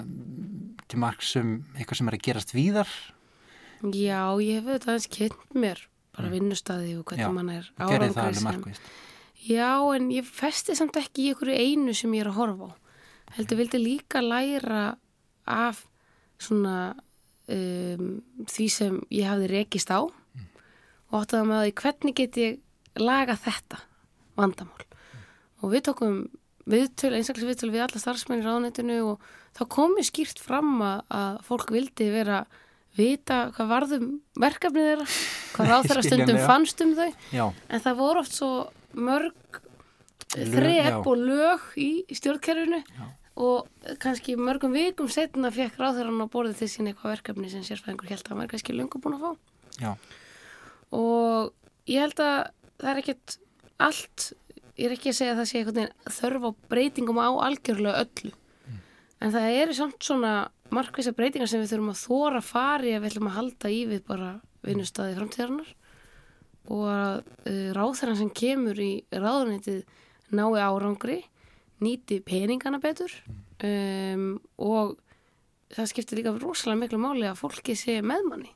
til 0.88 0.98
marks 1.04 1.34
um 1.40 1.52
eitthvað 1.76 2.00
sem 2.00 2.08
er 2.12 2.16
að 2.18 2.24
gerast 2.28 2.54
víðar? 2.56 2.94
Já, 3.82 4.22
ég 4.40 4.60
hef 4.60 4.68
auðvitað 4.68 4.92
aðeins 4.92 5.10
kynnt 5.12 5.54
mér 5.54 5.82
bara 6.14 6.30
og 6.30 7.04
Mm. 7.04 7.18
Já, 7.18 7.26
hvernig 7.26 7.34
mann 7.34 7.50
er 7.50 7.72
Og 7.78 7.90
alveg 7.90 8.14
sem... 8.38 8.62
Já, 9.44 9.72
en 9.96 10.10
ég 10.14 10.24
festi 10.24 10.74
samt 10.78 10.96
ekki 10.96 11.26
í 11.26 11.32
einhverju 11.32 11.56
einu 11.58 11.94
sem 11.94 12.12
ég 12.14 12.24
er 12.24 12.30
að 12.30 12.38
horfa 12.38 12.70
á. 12.70 12.72
Heldur 13.36 13.58
vildi 13.58 13.80
líka 13.82 14.22
læra 14.22 14.96
af 15.44 15.86
svona 16.38 16.94
um, 17.48 18.22
því 18.48 18.68
sem 18.72 19.00
ég 19.12 19.28
hafði 19.28 19.50
rekist 19.50 19.90
á 19.90 20.00
og 20.00 21.18
áttaði 21.20 21.48
með 21.50 21.66
því 21.66 21.74
hvernig 21.82 22.16
get 22.18 22.38
ég 22.40 22.60
laga 23.00 23.36
þetta 23.36 23.82
vandamál 24.38 24.86
og 25.62 25.70
við 25.72 25.86
tókum 25.88 26.16
viðtöl, 26.70 27.12
einstaklega 27.14 27.52
viðtöl 27.52 27.72
við 27.74 27.84
alla 27.84 28.00
starfsmenn 28.00 28.42
í 28.42 28.46
ráðnættinu 28.46 28.98
og 29.12 29.24
þá 29.56 29.62
komið 29.76 30.08
skýrt 30.08 30.40
fram 30.42 30.78
að, 30.82 31.02
að 31.12 31.40
fólk 31.46 31.72
vildi 31.74 32.08
vera 32.12 32.44
vita 32.98 33.38
hvað 33.56 33.70
varðum 33.72 34.06
verkefnið 34.40 34.88
þeirra, 34.90 35.06
hvað 35.54 35.70
ráð 35.72 35.88
þeirra 35.88 36.02
stundum 36.06 36.24
Skiljanlega. 36.26 36.46
fannst 36.50 36.84
um 36.84 36.94
þau 36.98 37.10
Já, 37.34 37.44
en 37.68 37.84
það 37.86 37.98
voru 38.00 38.22
oft 38.24 38.36
svo 38.38 38.50
mörg 38.94 39.60
Lög, 40.34 40.46
já. 40.46 40.54
þrep 40.56 41.06
og 41.10 41.20
lög 41.20 41.66
í 41.78 41.88
stjórnkerfinu 42.10 42.80
Já. 42.82 43.04
og 43.38 43.90
kannski 44.02 44.34
mörgum 44.38 44.72
vikum 44.74 45.06
setna 45.10 45.50
fekk 45.54 45.76
ráðherran 45.78 46.22
á 46.22 46.26
borðið 46.30 46.62
til 46.62 46.70
sín 46.72 46.88
eitthvað 46.90 47.12
verkefni 47.16 47.50
sem 47.52 47.62
sérfæðingur 47.66 48.10
held 48.10 48.30
að 48.30 48.40
var 48.40 48.50
kannski 48.50 48.74
löngu 48.74 48.98
búin 49.02 49.14
að 49.18 49.26
fá 49.26 49.30
já, 49.84 49.92
og 50.94 51.52
ég 51.90 52.02
held 52.02 52.22
að 52.24 52.38
það 52.82 52.90
er 52.94 53.00
ekkert 53.02 53.36
allt, 53.84 54.26
ég 54.78 54.86
er 54.88 54.96
ekki 54.96 55.12
að 55.12 55.18
segja 55.20 55.34
að 55.34 55.40
það 55.42 55.50
sé 55.52 55.62
veginn 55.68 55.94
þörf 56.18 56.46
á 56.46 56.50
breytingum 56.72 57.20
á 57.22 57.28
algjörlega 57.46 58.02
öllu 58.06 58.32
en 59.24 59.32
það 59.34 59.50
eru 59.62 59.74
samt 59.78 60.02
svona 60.04 60.32
markvisa 60.72 61.12
breytingar 61.16 61.50
sem 61.50 61.62
við 61.62 61.74
þurfum 61.74 61.92
að 61.92 62.00
þóra 62.00 62.40
að 62.40 62.48
fari 62.48 62.94
ef 62.94 63.02
við 63.02 63.10
ætlum 63.10 63.30
að 63.30 63.38
halda 63.38 63.72
í 63.74 63.80
við 63.90 64.02
bara 64.08 64.30
vinnustæði 64.64 65.18
framtíðarinnar. 65.18 65.70
Og 66.72 66.84
að 66.88 67.14
uh, 67.20 67.70
ráþæran 67.76 68.20
sem 68.22 68.32
kemur 68.32 68.80
í 68.80 68.92
ráðunitið 69.12 69.82
nái 70.34 70.60
árangri 70.64 71.20
nýti 71.84 72.22
peningana 72.24 72.80
betur 72.80 73.12
um, 73.66 74.38
og 74.62 74.94
það 75.74 75.90
skiptir 75.90 76.20
líka 76.20 76.32
rosalega 76.38 76.80
miklu 76.80 77.00
máli 77.02 77.26
að 77.28 77.40
fólki 77.42 77.74
sé 77.76 77.98
meðmanni 78.00 78.48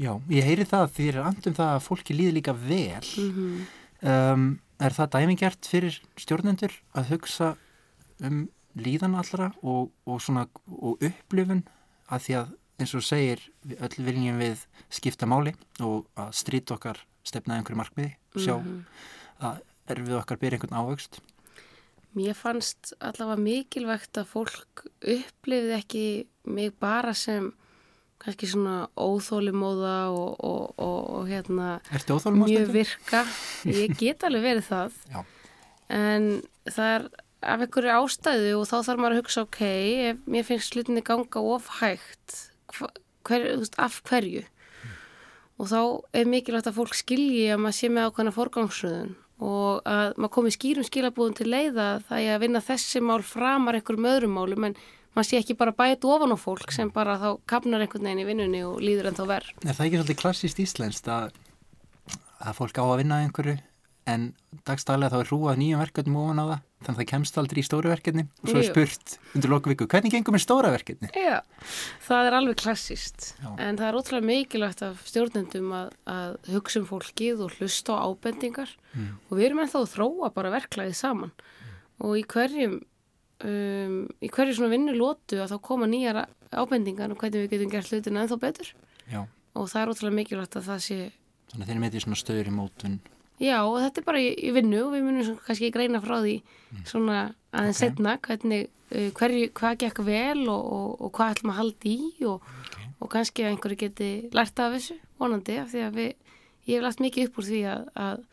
já, 0.00 0.14
ég 0.32 0.46
heyri 0.46 0.66
það 0.68 1.00
er 1.04 1.18
andum 1.26 1.56
það 1.56 1.72
að 1.74 1.84
fólki 1.84 2.16
líði 2.16 2.36
líka 2.38 2.54
vel. 2.56 3.08
Mm 3.20 3.64
um, 4.08 4.52
Er 4.82 4.90
það 4.90 5.12
dæmingert 5.14 5.68
fyrir 5.70 5.94
stjórnendur 6.18 6.72
að 6.98 7.12
hugsa 7.12 7.52
um 8.26 8.48
líðan 8.78 9.16
allra 9.18 9.50
og, 9.62 9.90
og 10.08 10.20
svona 10.22 10.46
og 10.72 11.02
upplifun 11.04 11.64
að 12.12 12.26
því 12.26 12.36
að 12.40 12.52
eins 12.82 12.94
og 12.98 13.04
segir 13.06 13.42
öll 13.78 14.04
viljum 14.06 14.40
við 14.42 14.64
skipta 14.92 15.28
máli 15.28 15.54
og 15.84 16.08
að 16.18 16.32
strýta 16.36 16.76
okkar 16.76 17.02
stefna 17.26 17.58
einhverju 17.58 17.78
markmiði, 17.78 18.14
sjá 18.34 18.56
að 19.42 19.60
erfið 19.92 20.18
okkar 20.18 20.40
byrja 20.40 20.58
einhvern 20.58 20.80
ávöxt. 20.80 21.20
Mér 22.12 22.36
fannst 22.36 22.92
allavega 23.00 23.40
mikilvægt 23.40 24.18
að 24.20 24.30
fólk 24.34 24.84
upplifði 25.00 25.76
ekki 25.78 26.06
mig 26.44 26.74
bara 26.82 27.14
sem 27.16 27.52
kannski 28.22 28.46
svona 28.50 28.86
óþólimóða 28.94 29.96
og, 30.12 30.34
og, 30.44 30.74
og, 30.76 30.98
og 31.16 31.30
hérna 31.30 31.78
mjög 32.36 32.74
virka. 32.74 33.24
Ég 33.66 33.96
get 33.98 34.26
alveg 34.26 34.44
verið 34.44 34.68
það. 34.68 34.98
Já, 35.10 35.22
en 35.96 36.28
það 36.68 36.92
er 36.96 37.08
af 37.42 37.62
einhverju 37.64 37.92
ástæðu 37.98 38.52
og 38.60 38.66
þá 38.70 38.76
þarf 38.86 39.00
maður 39.02 39.16
að 39.16 39.20
hugsa 39.22 39.44
ok, 39.46 39.60
ef 40.12 40.22
mér 40.30 40.46
finnst 40.48 40.72
slutinni 40.72 41.02
ganga 41.06 41.42
of 41.54 41.68
hægt 41.80 42.36
hva- 42.76 42.92
hver, 43.28 43.46
af 43.82 44.00
hverju 44.08 44.44
og 45.60 45.68
þá 45.70 45.80
er 46.18 46.30
mikilvægt 46.30 46.70
að 46.70 46.78
fólk 46.78 46.96
skilji 46.98 47.44
að 47.52 47.60
maður 47.64 47.76
sé 47.78 47.90
með 47.92 48.08
ákveðna 48.08 48.34
forgangsröðun 48.38 49.12
og 49.42 49.82
að 49.90 50.16
maður 50.22 50.32
komi 50.38 50.52
skýrum 50.54 50.86
skilabúðum 50.86 51.36
til 51.38 51.48
leiða 51.50 51.86
það 52.08 52.18
er 52.24 52.34
að 52.36 52.42
vinna 52.46 52.62
þessi 52.62 53.02
mál 53.02 53.22
framar 53.26 53.78
einhverjum 53.78 54.08
öðrum 54.12 54.36
málum 54.38 54.66
en 54.70 54.76
maður 55.16 55.28
sé 55.28 55.40
ekki 55.42 55.56
bara 55.58 55.74
bæt 55.76 56.06
ofan 56.08 56.32
á 56.34 56.38
fólk 56.40 56.70
sem 56.72 56.90
bara 56.94 57.18
þá 57.20 57.28
kapnar 57.50 57.82
einhvern 57.84 58.06
veginn 58.06 58.22
í 58.22 58.28
vinnunni 58.30 58.62
og 58.64 58.78
líður 58.80 59.10
en 59.10 59.18
þá 59.18 59.24
verð. 59.28 59.50
er 59.66 59.74
það 59.76 59.86
ekki 59.88 59.98
svolítið 60.00 60.20
klassíst 60.22 60.62
íslenskt 60.62 61.10
að, 61.12 61.34
að 62.40 62.56
fólk 62.58 62.78
á 62.80 62.84
að 62.86 62.98
vinna 63.02 63.18
einhverju 63.26 63.58
en 64.08 64.30
dagstælega 64.66 65.12
þá 65.12 65.18
er 65.20 65.28
hrúað 65.30 65.60
nýjum 65.60 65.82
verkefnum 65.84 66.16
ofan 66.22 66.42
á 66.42 66.46
það 66.48 66.60
þannig 66.82 66.98
að 66.98 67.00
það 67.00 67.10
kemst 67.12 67.38
aldrei 67.40 67.60
í 67.62 67.64
stóru 67.66 67.90
verkefni. 67.92 68.24
Og 68.42 68.50
svo 68.50 68.60
er 68.60 68.68
spurt 68.68 69.16
undir 69.36 69.52
loku 69.52 69.72
viku, 69.72 69.88
hvernig 69.90 70.14
gengur 70.14 70.36
með 70.36 70.44
stóra 70.44 70.72
verkefni? 70.74 71.10
Já, 71.16 71.40
það 72.06 72.28
er 72.28 72.36
alveg 72.38 72.60
klassist 72.62 73.28
Já. 73.38 73.48
en 73.56 73.80
það 73.80 73.86
er 73.88 73.98
ótrúlega 73.98 74.28
mikilvægt 74.28 74.84
af 74.86 75.02
stjórnendum 75.08 75.74
að, 75.78 75.92
að 76.12 76.52
hugsa 76.54 76.82
um 76.82 76.88
fólkið 76.90 77.44
og 77.46 77.58
hlusta 77.58 77.98
á 77.98 78.04
ábendingar. 78.06 78.76
Mm. 78.92 79.12
og 79.28 79.38
við 79.38 79.46
erum 79.48 79.62
ennþá 79.64 79.80
að 79.80 79.92
þróa 79.94 80.32
bara 80.36 80.54
verklaðið 80.58 80.98
saman. 80.98 81.32
Og 82.02 82.18
í 82.20 82.26
hverjum 82.28 82.80
um, 83.46 83.96
í 84.20 84.30
hverju 84.32 84.58
svona 84.58 84.72
vinnu 84.74 84.94
lótu 84.96 85.40
að 85.42 85.54
þá 85.54 85.58
koma 85.64 85.88
nýjar 85.90 86.24
ábendingar 86.52 87.12
um 87.12 87.18
hvernig 87.20 87.46
við 87.46 87.56
getum 87.56 87.72
gert 87.72 87.90
hlutina 87.92 88.24
ennþá 88.24 88.38
betur. 88.42 88.74
Já, 89.08 89.24
og 89.56 89.68
það 89.70 89.82
er 89.82 89.92
ótrúlega 89.92 90.18
mikilvægt 90.18 90.58
að 90.60 90.68
það 90.70 90.86
sé 90.86 91.00
þannig 91.52 91.66
að 91.66 91.72
þeir 91.72 91.82
Já, 93.40 93.62
og 93.64 93.78
þetta 93.80 94.00
er 94.00 94.04
bara 94.06 94.20
í, 94.22 94.28
í 94.36 94.50
vinnu 94.54 94.82
og 94.86 94.92
við 94.94 95.06
munum 95.06 95.38
kannski 95.46 95.70
greina 95.74 96.00
frá 96.02 96.18
því 96.22 96.36
svona 96.88 97.20
aðeins 97.52 97.78
Ok. 97.78 97.82
setna 97.82 98.16
hvernig, 98.22 98.68
uh, 98.92 99.08
hverju, 99.18 99.48
hvað 99.58 99.78
gekk 99.82 100.02
vel 100.06 100.48
og, 100.48 100.66
og, 100.76 100.90
og 101.00 101.12
hvað 101.16 101.34
ætlum 101.36 101.52
að 101.54 101.58
halda 101.60 101.90
í 101.90 102.26
og, 102.28 102.42
og 103.00 103.10
kannski 103.12 103.44
að 103.44 103.54
einhverju 103.54 103.80
geti 103.80 104.10
lært 104.32 104.62
af 104.62 104.76
þessu, 104.76 104.98
vonandi, 105.18 105.58
af 105.58 105.72
því 105.72 105.82
að 105.88 105.98
við, 105.98 106.12
ég 106.68 106.76
hef 106.78 106.86
lagt 106.86 107.02
mikið 107.02 107.28
upp 107.28 107.38
úr 107.42 107.48
því 107.50 107.62
að, 107.72 107.84
að 108.06 108.24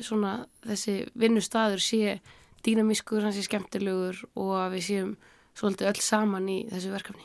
svona 0.00 0.34
þessi 0.66 0.96
vinnustadur 1.14 1.82
sé 1.84 2.20
dýnamískur, 2.64 3.22
hann 3.24 3.34
sé 3.36 3.44
skemmtilegur 3.46 4.18
og 4.34 4.54
að 4.58 4.76
við 4.76 4.86
séum 4.88 5.12
svolítið 5.56 5.90
öll 5.90 6.02
saman 6.04 6.48
í 6.48 6.58
þessu 6.70 6.92
verkefni. 6.92 7.24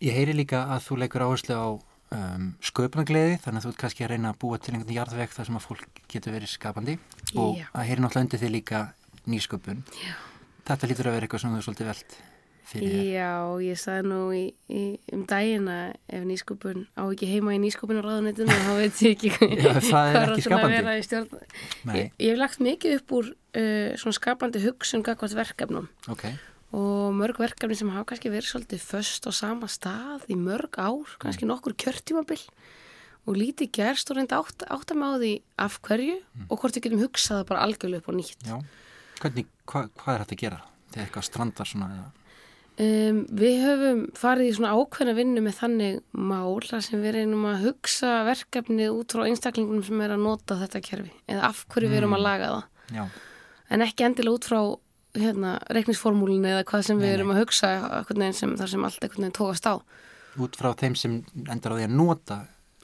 Ég 0.00 0.16
heyri 0.16 0.34
líka 0.34 0.64
að 0.72 0.84
þú 0.86 1.00
leikur 1.02 1.24
áherslu 1.26 1.56
á 1.56 1.68
um, 2.16 2.48
sköpunagleði 2.64 3.36
þannig 3.44 3.60
að 3.60 3.66
þú 3.66 3.72
ert 3.74 3.82
kannski 3.84 4.06
að 4.06 4.12
reyna 4.14 4.32
að 4.32 4.40
búa 4.42 4.58
til 4.58 4.74
einhvern 4.74 4.96
jarðveg 4.96 5.36
þar 5.36 5.50
sem 5.50 5.60
að 5.60 5.66
fólk 5.66 6.02
getur 6.10 6.36
verið 6.36 6.52
skapandi 6.54 6.96
og 7.36 7.60
Já. 7.60 7.68
að 7.74 7.86
heyri 7.90 8.04
náttúrulega 8.04 8.26
undir 8.26 8.42
þig 8.42 8.54
líka 8.56 8.82
nýsköpun. 9.30 9.84
Já. 10.00 10.16
Þetta 10.70 10.90
lítur 10.90 11.10
að 11.10 11.16
vera 11.16 11.26
eitthvað 11.28 11.44
sem 11.44 11.54
þú 11.54 11.60
er 11.60 11.66
svolítið 11.66 11.90
velt 11.90 12.18
fyrir 12.70 12.92
þér. 12.94 13.06
Já, 13.14 13.32
ég 13.64 13.80
sagði 13.80 14.06
nú 14.10 14.20
í, 14.34 14.42
í, 14.70 14.82
um 15.14 15.24
daginn 15.28 15.68
að 15.70 15.94
ef 16.16 16.26
nýskupun 16.28 16.84
á 16.94 17.02
ekki 17.06 17.28
heima 17.30 17.54
í 17.56 17.60
ráðunetinu 17.64 18.58
þá 18.60 18.72
veit 18.78 19.02
ég 19.04 19.16
ekki 19.16 19.32
er 19.40 19.80
hvað 19.80 19.80
ekki 19.80 19.88
svona 19.90 20.36
að 20.36 20.44
skapandi. 20.46 20.76
vera 20.76 20.94
í 20.94 21.04
stjórn. 21.06 21.42
Ég, 21.96 22.12
ég 22.20 22.32
hef 22.32 22.40
lagt 22.40 22.62
mikið 22.64 22.96
upp 23.00 23.16
úr 23.18 23.32
uh, 23.32 23.90
svona 24.00 24.18
skapandi 24.18 24.62
hugsun 24.64 25.04
gagvart 25.06 25.36
verkefnum 25.38 25.90
ok. 26.10 26.28
Og 26.76 27.16
mörg 27.18 27.40
verkefni 27.42 27.78
sem 27.78 27.90
hafa 27.90 28.12
kannski 28.12 28.30
verið 28.30 28.52
svolítið 28.52 28.84
föst 28.84 29.26
á 29.26 29.30
sama 29.34 29.66
stað 29.70 30.28
í 30.30 30.36
mörg 30.38 30.78
ár, 30.78 31.16
kannski 31.22 31.48
nokkur 31.48 31.74
kjörtímabil 31.74 32.38
og 33.28 33.36
lítið 33.36 33.72
gerst 33.74 34.10
og 34.10 34.18
reynda 34.18 34.38
átt, 34.38 34.64
átt 34.70 34.94
að 34.94 35.00
með 35.00 35.10
á 35.10 35.18
því 35.22 35.32
af 35.66 35.80
hverju 35.86 36.16
og 36.46 36.54
hvort 36.54 36.78
við 36.78 36.86
getum 36.86 37.02
hugsað 37.02 37.40
það 37.40 37.50
bara 37.50 37.66
algjörlega 37.66 38.02
upp 38.02 38.08
á 38.10 38.14
nýtt. 38.16 38.46
Já. 38.46 38.56
Hvernig, 39.20 39.50
hva, 39.68 39.84
hvað 40.00 40.14
er 40.14 40.24
hægt 40.24 40.34
að 40.36 40.42
gera? 40.44 40.62
Þegar 40.90 41.06
eitthvað 41.06 41.28
strandar 41.28 41.70
svona 41.70 41.90
eða... 41.96 42.08
Um, 42.80 43.18
við 43.36 43.56
höfum 43.60 43.98
farið 44.16 44.46
í 44.48 44.52
svona 44.56 44.70
ákveðna 44.72 45.12
vinnu 45.18 45.40
með 45.44 45.56
þannig 45.58 45.96
mál 46.16 46.62
þar 46.64 46.84
sem 46.86 47.02
við 47.02 47.16
reynum 47.18 47.42
að 47.50 47.66
hugsa 47.66 48.12
verkefnið 48.24 48.94
út 48.94 49.12
frá 49.12 49.26
einstaklingunum 49.26 49.84
sem 49.84 50.00
er 50.00 50.14
að 50.14 50.22
nota 50.24 50.56
þetta 50.62 50.80
kerfi 50.86 51.12
eða 51.28 51.50
af 51.50 51.66
hverju 51.74 51.90
við 51.90 51.98
erum 51.98 52.16
að 52.16 52.24
laga 52.24 52.48
það 52.54 52.94
Já, 52.96 53.02
en 53.68 53.84
ekki 53.84 54.06
endilega 54.06 54.38
út 54.38 54.48
frá 54.48 54.60
hérna, 55.18 55.56
reiknisformúlinu 55.74 56.52
eða 56.52 56.64
hvað 56.68 56.86
sem 56.86 57.00
við 57.00 57.06
Nei, 57.06 57.10
nei. 57.10 57.18
erum 57.18 57.34
að 57.34 57.40
hugsa 57.42 57.70
sem, 58.36 58.56
þar 58.56 58.72
sem 58.74 58.84
allt 58.86 59.04
veginn 59.04 59.34
tókast 59.34 59.66
á. 59.66 59.74
Út 60.40 60.56
frá 60.56 60.70
þeim 60.78 60.94
sem 60.96 61.20
endar 61.50 61.74
á 61.74 61.76
því 61.80 61.86
að 61.88 61.96
nota 61.98 62.38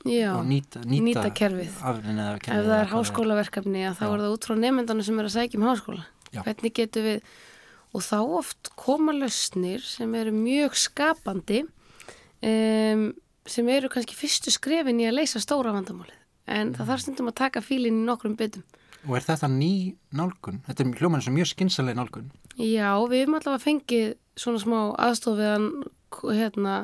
Já, 0.07 0.33
og 0.37 0.47
nýta, 0.47 0.83
nýta, 0.87 1.05
nýta 1.07 1.31
kerfið. 1.35 1.71
ef 1.71 2.43
það 2.43 2.75
er 2.79 2.91
háskólaverkefni 2.93 3.85
þá 3.99 4.05
er 4.07 4.21
það 4.23 4.35
út 4.35 4.47
frá 4.47 4.55
nefndanum 4.59 5.07
sem 5.07 5.19
er 5.19 5.29
að 5.29 5.35
sækja 5.35 5.59
um 5.61 5.67
háskóla. 5.67 6.05
Já. 6.35 6.43
hvernig 6.43 6.75
getum 6.75 7.07
við 7.07 7.23
og 7.97 8.03
þá 8.05 8.17
oft 8.39 8.71
koma 8.77 9.15
lausnir 9.15 9.81
sem 9.87 10.15
eru 10.19 10.33
mjög 10.35 10.75
skapandi 10.77 11.63
um, 12.43 13.07
sem 13.47 13.69
eru 13.73 13.89
kannski 13.93 14.17
fyrstu 14.19 14.53
skrefin 14.55 15.01
í 15.01 15.07
að 15.09 15.21
leysa 15.21 15.41
stóra 15.43 15.73
vandamálið. 15.77 16.19
En 16.47 16.75
það 16.75 16.91
þarf 16.91 17.03
stundum 17.05 17.31
að 17.31 17.39
taka 17.41 17.63
fílinn 17.65 18.03
í 18.03 18.07
nokkrum 18.07 18.37
byttum 18.39 18.67
Og 19.07 19.17
er 19.19 19.27
þetta 19.27 19.49
ný 19.51 19.73
nálgun? 20.17 20.63
Þetta 20.67 20.85
er 20.85 21.01
hljóman 21.01 21.23
sem 21.23 21.35
mjög 21.37 21.51
skynsaleg 21.53 21.99
nálgun. 21.99 22.31
Já, 22.59 22.91
við 23.07 23.23
höfum 23.23 23.39
allavega 23.39 23.63
fengið 23.63 24.07
svona 24.37 24.63
smá 24.63 24.79
aðstof 25.07 25.37
við 25.39 25.53
að 25.53 25.67
hérna, 26.37 26.79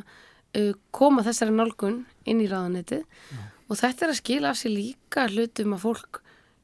uh, 0.59 0.75
koma 0.95 1.25
þessari 1.26 1.55
nálgun 1.57 2.02
inn 2.29 2.43
í 2.43 2.50
ráðanetið 2.50 3.07
og 3.69 3.79
þetta 3.81 4.07
er 4.07 4.12
að 4.12 4.21
skila 4.21 4.52
af 4.52 4.61
sér 4.61 4.75
líka 4.76 5.26
hlutum 5.33 5.75
að 5.76 5.85
fólk 5.87 6.21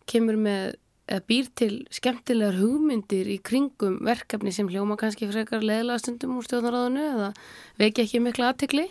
kemur 0.09 0.39
með 0.41 0.77
eða 1.09 1.25
býr 1.25 1.47
til 1.57 1.75
skemmtilegar 1.95 2.59
hugmyndir 2.61 3.29
í 3.33 3.39
kringum 3.41 3.97
verkefni 4.05 4.53
sem 4.53 4.69
hljóma 4.69 4.99
kannski 5.01 5.29
frekar 5.31 5.65
leðlega 5.65 6.03
stundum 6.03 6.37
úr 6.37 6.45
stjórnaráðinu 6.45 7.05
eða 7.15 7.29
veki 7.81 8.05
ekki 8.05 8.21
mikla 8.25 8.51
aðtekli 8.53 8.85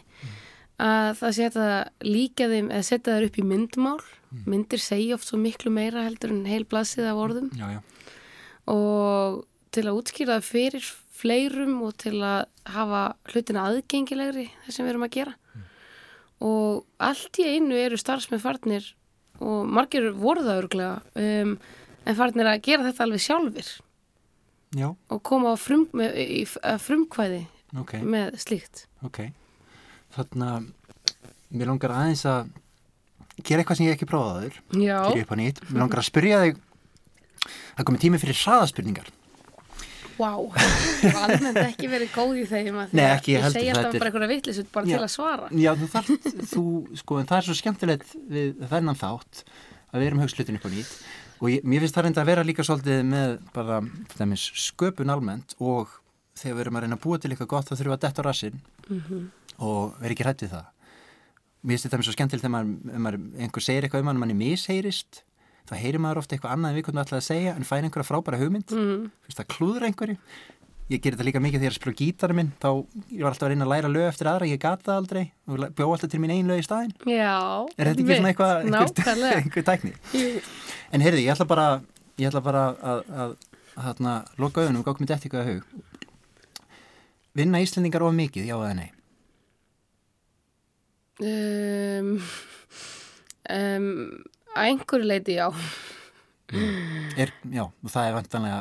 að 0.78 1.12
það 1.22 1.36
setja 1.40 1.68
líka 2.06 2.48
þeim 2.52 2.70
eða 2.70 2.86
setja 2.86 3.18
þær 3.18 3.28
upp 3.30 3.38
í 3.38 3.46
myndmál. 3.48 4.00
Myndir 4.46 4.82
segja 4.84 5.16
oft 5.16 5.30
svo 5.30 5.40
miklu 5.40 5.72
meira 5.74 6.04
heldur 6.06 6.34
en 6.34 6.46
heil 6.50 6.66
blaðsið 6.68 7.08
af 7.10 7.22
orðum. 7.24 7.52
Já, 7.58 7.78
já. 7.78 7.82
og 8.68 9.46
til 9.72 9.86
að 9.88 10.00
útskýra 10.02 10.38
það 10.38 10.48
fyrir 10.50 10.88
fleirum 11.18 11.80
og 11.88 11.96
til 12.02 12.18
að 12.22 12.46
hafa 12.68 13.02
hlutina 13.32 13.66
aðgengilegri 13.70 14.50
þess 14.66 14.78
sem 14.78 14.86
við 14.86 14.94
erum 14.94 15.08
að 15.08 15.16
gera. 15.16 15.36
Og 16.46 16.86
allt 17.02 17.40
í 17.42 17.48
einu 17.56 17.78
eru 17.80 17.98
starfsmenn 17.98 18.44
farnir 18.44 18.92
og 19.42 19.66
margir 19.70 20.12
voru 20.18 20.44
það 20.46 20.62
örglega 20.62 21.24
um, 21.24 21.58
en 22.06 22.18
farnir 22.18 22.50
að 22.50 22.64
gera 22.68 22.86
þetta 22.88 23.06
alveg 23.06 23.24
sjálfur 23.24 23.68
Já, 24.76 24.90
og 24.92 25.20
koma 25.24 25.54
frum, 25.60 25.86
með, 25.96 26.18
í, 26.20 26.42
að 26.66 26.82
frumkvæði 26.84 27.44
ok, 27.80 27.94
með 28.04 28.40
slíkt. 28.44 28.84
Ok. 29.08 29.22
Þannig 30.18 30.48
að 30.54 30.72
mér 31.58 31.70
langar 31.72 31.94
aðeins 31.96 32.24
að 32.28 32.50
gera 33.46 33.62
eitthvað 33.62 33.80
sem 33.80 33.88
ég 33.88 33.98
ekki 33.98 34.10
prófað 34.10 34.40
aður. 34.42 34.58
Já, 34.82 34.98
Fyrir 35.12 35.28
upp 35.28 35.34
á 35.34 35.38
nýtt. 35.38 35.62
Mér 35.70 35.84
langar 35.84 36.02
að 36.02 36.08
spyrja 36.10 36.42
þig, 36.44 36.60
það 37.78 37.88
komið 37.90 38.04
tími 38.06 38.22
fyrir 38.24 38.42
hraðaspurningar. 38.42 39.14
Vá, 40.18 40.32
ég 40.34 41.04
hef 41.04 41.18
almennt 41.22 41.60
ekki 41.62 41.90
verið 41.92 42.10
góð 42.16 42.40
í 42.42 42.46
þeim 42.50 42.80
að 42.82 42.88
því 42.90 42.98
Nei, 42.98 43.04
að 43.06 43.12
ekki, 43.20 43.34
ég 43.36 43.44
þetta 43.46 43.74
alltaf 43.84 44.00
bara 44.02 44.10
einhverja 44.10 44.30
vitlisut 44.32 44.72
bara 44.74 44.90
Já. 44.90 44.96
til 44.96 45.06
að 45.06 45.12
svara. 45.14 45.50
Já, 45.54 45.70
þú 45.78 45.90
þarft, 45.94 46.30
þú, 46.54 46.64
sko, 47.04 47.20
en 47.22 47.30
það 47.30 47.38
er 47.38 47.46
svo 47.46 47.56
skemmtilegt 47.60 48.16
við 48.34 48.64
þennan 48.72 48.98
þátt 48.98 49.44
að 49.94 50.02
við 50.02 50.08
erum 50.10 50.24
hugslutinu 50.26 50.58
upp 50.58 50.66
á 50.66 50.72
nýtt 50.74 50.96
og 51.38 51.52
ég, 51.54 51.62
mér 51.70 51.84
finnst 51.86 52.00
það 52.00 52.08
reynda 52.08 52.24
að 52.24 52.30
vera 52.32 52.46
líka 52.50 52.66
svolítið 52.66 53.04
með 53.12 53.36
bara, 53.54 53.78
dæmis, 54.18 54.48
sköpun 54.58 55.14
almennt 55.14 55.54
og 55.62 55.94
þegar 56.38 56.58
við 56.58 56.64
erum 56.66 56.80
að 56.80 56.88
reyna 56.88 56.98
að 56.98 57.04
búa 57.06 57.22
til 57.22 57.32
eitthvað 57.36 57.52
gott 57.54 57.70
þá 57.70 57.76
þurfum 57.76 57.92
við 57.94 57.98
að 58.00 58.06
detta 58.08 58.26
á 58.26 58.28
rassinn 58.28 58.58
og 59.64 59.96
vera 60.02 60.16
ekki 60.16 60.26
hrætt 60.28 60.44
við 60.46 60.54
það. 60.56 60.68
Mér 61.64 61.74
finnst 61.76 61.88
þetta 61.88 62.04
svo 62.06 62.14
skemmtilegt 62.16 62.46
þegar 62.46 62.54
maður, 62.54 63.00
maður, 63.06 63.24
einhver 63.42 63.66
segir 63.66 63.88
eitthvað 63.88 64.04
um 64.04 64.12
hann 64.12 64.20
og 64.20 64.24
manni 64.24 64.38
misheyrist, 64.38 65.24
þá 65.68 65.74
heyrir 65.82 66.04
maður 66.04 66.22
ofta 66.22 66.38
eitthvað 66.38 66.54
annað 66.54 66.70
en 66.70 66.78
við 66.78 66.86
hvernig 66.88 67.04
ætlaði 67.04 67.24
að 67.24 67.26
segja 67.28 67.56
en 67.58 67.66
fær 67.68 67.88
einhverja 67.88 68.08
frábæra 68.08 68.40
hugmynd, 68.40 68.76
mm. 68.78 69.10
finnst 69.26 69.42
það 69.42 69.50
klúður 69.56 69.88
einhverju. 69.90 70.20
Ég 70.88 71.02
ger 71.04 71.18
þetta 71.18 71.26
líka 71.28 71.42
mikið 71.44 71.66
þegar 71.66 71.74
ég 71.76 71.84
á 71.92 72.00
gítarinn 72.00 72.38
minn, 72.38 72.52
þá 72.64 72.70
ég 73.12 73.24
var 73.26 73.34
alltaf 73.34 73.44
að 73.44 73.52
reyna 73.52 73.66
að 73.66 73.72
læra 73.74 73.90
lög 73.92 74.06
eftir 74.08 74.30
aðra, 74.32 74.48
ég 74.48 74.62
gata 74.64 74.86
það 74.88 75.00
aldrei 75.02 75.24
og 75.52 75.66
bjó 75.76 75.88
alltaf 75.90 76.14
til 76.14 76.22
mín 76.24 76.32
ein 76.32 76.48
lög 76.48 76.62
í 76.62 76.64
staðinn. 76.64 76.94
Já. 77.04 77.34
Er 77.76 77.90
þetta 77.90 78.06
ekki 78.06 78.20
svona 78.22 78.32
eitthvað, 78.32 78.70
einhver, 78.70 79.26
einhver 79.42 79.66
tækni? 79.68 79.92
En 80.96 81.04
heyrði, 81.04 81.26
ég 81.26 81.36
ætla 81.36 81.50
bara, 81.50 81.66
ég 82.16 82.32
ætla 82.32 82.44
bara 82.46 82.62
að, 82.70 82.80
að, 82.80 83.12
að, 83.26 83.36
að, 83.84 84.00
að 84.14 84.40
loka 84.46 84.64
auðunum 84.64 84.86
og 84.86 84.88
gákum 84.88 85.04
mér 85.04 85.12
þetta 85.12 85.28
eitthvað 85.28 85.44
að 85.44 85.52
hug. 85.52 85.98
Vinna 87.36 87.60
Íslendingar 87.66 88.08
of 88.08 88.16
mikið, 88.16 88.48
já 88.48 88.56
eða 88.56 88.78
nei? 88.80 88.88
Um, 91.18 92.18
um, 93.50 93.88
að 94.54 94.72
einhverju 94.72 95.08
leiti 95.08 95.38
já. 95.38 95.48
Er, 97.18 97.32
já, 97.52 97.64
og 97.66 97.92
það 97.92 98.10
er 98.10 98.18
vantanlega, 98.18 98.60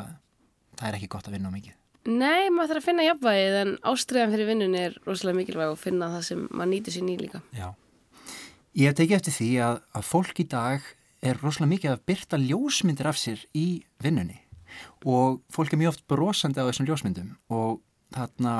það 0.79 0.89
er 0.89 0.97
ekki 0.97 1.11
gott 1.13 1.29
að 1.29 1.37
vinna 1.37 1.51
mikið. 1.53 1.75
Nei, 2.07 2.47
maður 2.53 2.71
þarf 2.71 2.79
að 2.81 2.87
finna 2.87 3.05
jafnvægið 3.05 3.57
en 3.61 3.73
ástriðan 3.91 4.33
fyrir 4.33 4.47
vinnunni 4.47 4.83
er 4.87 4.93
rosalega 5.03 5.41
mikilvæg 5.41 5.73
og 5.73 5.81
finna 5.81 6.07
það 6.13 6.21
sem 6.29 6.45
maður 6.49 6.71
nýtur 6.71 6.95
sér 6.95 7.03
ný 7.03 7.17
líka. 7.19 7.41
Já. 7.51 7.67
Ég 8.77 8.87
hef 8.87 8.97
tekið 8.99 9.17
eftir 9.17 9.35
því 9.35 9.49
að, 9.65 9.79
að 9.99 10.07
fólk 10.07 10.39
í 10.39 10.47
dag 10.47 10.91
er 11.27 11.41
rosalega 11.41 11.73
mikið 11.73 11.93
að 11.93 12.05
byrta 12.07 12.39
ljósmyndir 12.41 13.09
af 13.11 13.19
sér 13.19 13.43
í 13.57 13.67
vinnunni 14.03 14.39
og 15.07 15.41
fólk 15.53 15.73
er 15.73 15.81
mjög 15.81 15.95
oft 15.95 16.07
brosandi 16.09 16.61
á 16.61 16.67
þessum 16.69 16.87
ljósmyndum 16.87 17.33
og 17.53 17.81
þarna 18.15 18.55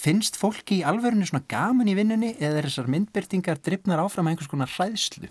finnst 0.00 0.38
fólki 0.40 0.80
í 0.80 0.86
alvörinu 0.86 1.28
svona 1.28 1.46
gaman 1.50 1.90
í 1.90 1.96
vinnunni 1.98 2.32
eða 2.38 2.60
er 2.60 2.68
þessar 2.68 2.90
myndbyrtingar 2.92 3.60
drifnar 3.64 4.02
áfram 4.02 4.28
að 4.28 4.34
einhvers 4.34 4.50
konar 4.50 4.72
hræðslu? 4.72 5.30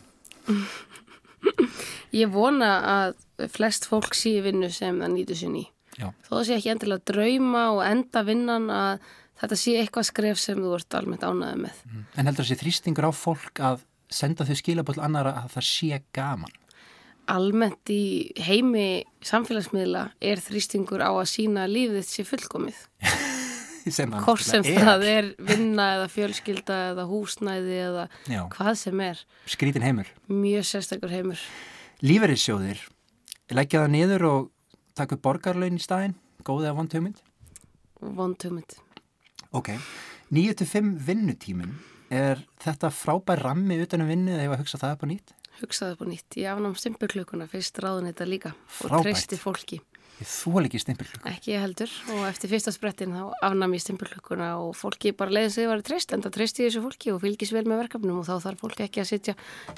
Ég 2.15 2.31
vona 2.33 2.69
að 2.93 3.49
flest 3.53 3.87
fólk 3.89 4.15
sé 4.17 4.37
í 4.39 4.45
vinnu 4.45 4.69
sem 4.73 4.97
það 4.99 5.13
nýtur 5.15 5.39
sér 5.39 5.53
ný. 5.53 5.65
Já. 5.99 6.09
Þó 6.25 6.31
það 6.37 6.45
sé 6.47 6.57
ekki 6.57 6.71
endilega 6.73 7.01
að 7.01 7.09
drauma 7.11 7.63
og 7.75 7.81
enda 7.85 8.23
vinnan 8.27 8.69
að 8.73 9.09
þetta 9.41 9.59
sé 9.59 9.75
eitthvað 9.79 10.09
skref 10.09 10.41
sem 10.41 10.59
þú 10.61 10.73
ert 10.77 10.97
almennt 10.99 11.25
ánaði 11.25 11.61
með. 11.65 11.83
En 12.15 12.29
heldur 12.29 12.45
þessi 12.45 12.59
þrýstingur 12.63 13.09
á 13.09 13.11
fólk 13.15 13.63
að 13.63 13.85
senda 14.09 14.47
þau 14.47 14.57
skilaböll 14.57 14.99
annara 15.03 15.35
að 15.43 15.55
það 15.57 15.69
sé 15.69 16.01
gaman? 16.15 16.55
Almennt 17.29 17.91
í 17.93 18.31
heimi 18.41 19.03
samfélagsmiðla 19.25 20.07
er 20.17 20.41
þrýstingur 20.41 21.03
á 21.05 21.13
að 21.13 21.27
sína 21.29 21.67
lífið 21.69 22.01
þitt 22.01 22.15
sé 22.15 22.25
fullkomið. 22.31 22.79
Hvort 24.25 24.43
sem 24.43 24.61
náttúrulega 24.63 24.85
það 24.85 25.05
er 25.13 25.27
vinna 25.49 25.85
eða 25.97 26.07
fjölskylda 26.13 26.77
eða 26.93 27.05
húsnæði 27.09 27.77
eða 27.87 28.05
Já. 28.29 28.41
hvað 28.55 28.71
sem 28.83 29.03
er. 29.05 29.23
Skrítin 29.49 29.85
heimur. 29.85 30.09
Mjög 30.27 30.67
sérstakur 30.69 31.13
heimur. 31.13 31.41
Líferissjóðir, 32.03 32.83
leggja 33.51 33.81
það 33.85 33.93
niður 33.95 34.25
og 34.29 34.51
taka 34.95 35.15
upp 35.17 35.23
borgarlaun 35.25 35.79
í 35.79 35.83
staðinn, 35.83 36.15
góðið 36.47 36.69
af 36.71 36.77
vondhugmynd? 36.79 37.19
Vondhugmynd. 37.99 38.77
Ok, 39.55 39.71
9-5 40.31 40.93
vinnutímin, 41.07 41.73
er 42.13 42.39
þetta 42.63 42.91
frábær 42.93 43.41
rammi 43.43 43.79
utanum 43.83 44.07
vinnu 44.09 44.31
eða 44.35 44.45
hefur 44.45 44.55
að 44.57 44.63
hugsa 44.63 44.79
það 44.81 44.95
upp 44.95 45.03
á 45.03 45.07
nýtt? 45.11 45.33
Hugsaði 45.59 45.95
upp 45.97 46.03
á 46.03 46.07
nýtt. 46.07 46.37
Ég 46.39 46.51
afnám 46.53 46.75
stimpurklukuna 46.79 47.47
fyrst 47.51 47.79
ráðun 47.83 48.07
þetta 48.07 48.27
líka 48.29 48.51
og 48.55 48.77
Frábært. 48.77 49.03
treysti 49.09 49.39
fólki. 49.41 49.81
Ég 50.19 50.27
þól 50.27 50.65
ekki 50.67 50.81
stimpilklukku. 50.83 51.23
Ekki 51.31 51.53
ég 51.53 51.61
heldur 51.63 51.91
og 52.11 52.25
eftir 52.27 52.51
fyrsta 52.51 52.73
sprettin 52.75 53.13
þá 53.15 53.21
afnam 53.47 53.75
ég 53.77 53.83
stimpurklukuna 53.85 54.49
og 54.59 54.73
fólki 54.75 55.13
bara 55.15 55.31
leiðin 55.31 55.53
sig 55.53 55.67
að 55.67 55.71
vera 55.71 55.85
treyst 55.87 56.11
en 56.11 56.25
það 56.25 56.35
treysti 56.35 56.65
ég 56.65 56.73
þessu 56.73 56.83
fólki 56.83 57.13
og 57.13 57.21
fylgis 57.23 57.53
vel 57.55 57.63
með 57.63 57.85
verkefnum 57.85 58.19
og 58.19 58.27
þá 58.27 58.33
þarf 58.43 58.65
fólki 58.65 58.83
ekki 58.83 59.03
að 59.05 59.09
sitja 59.13 59.37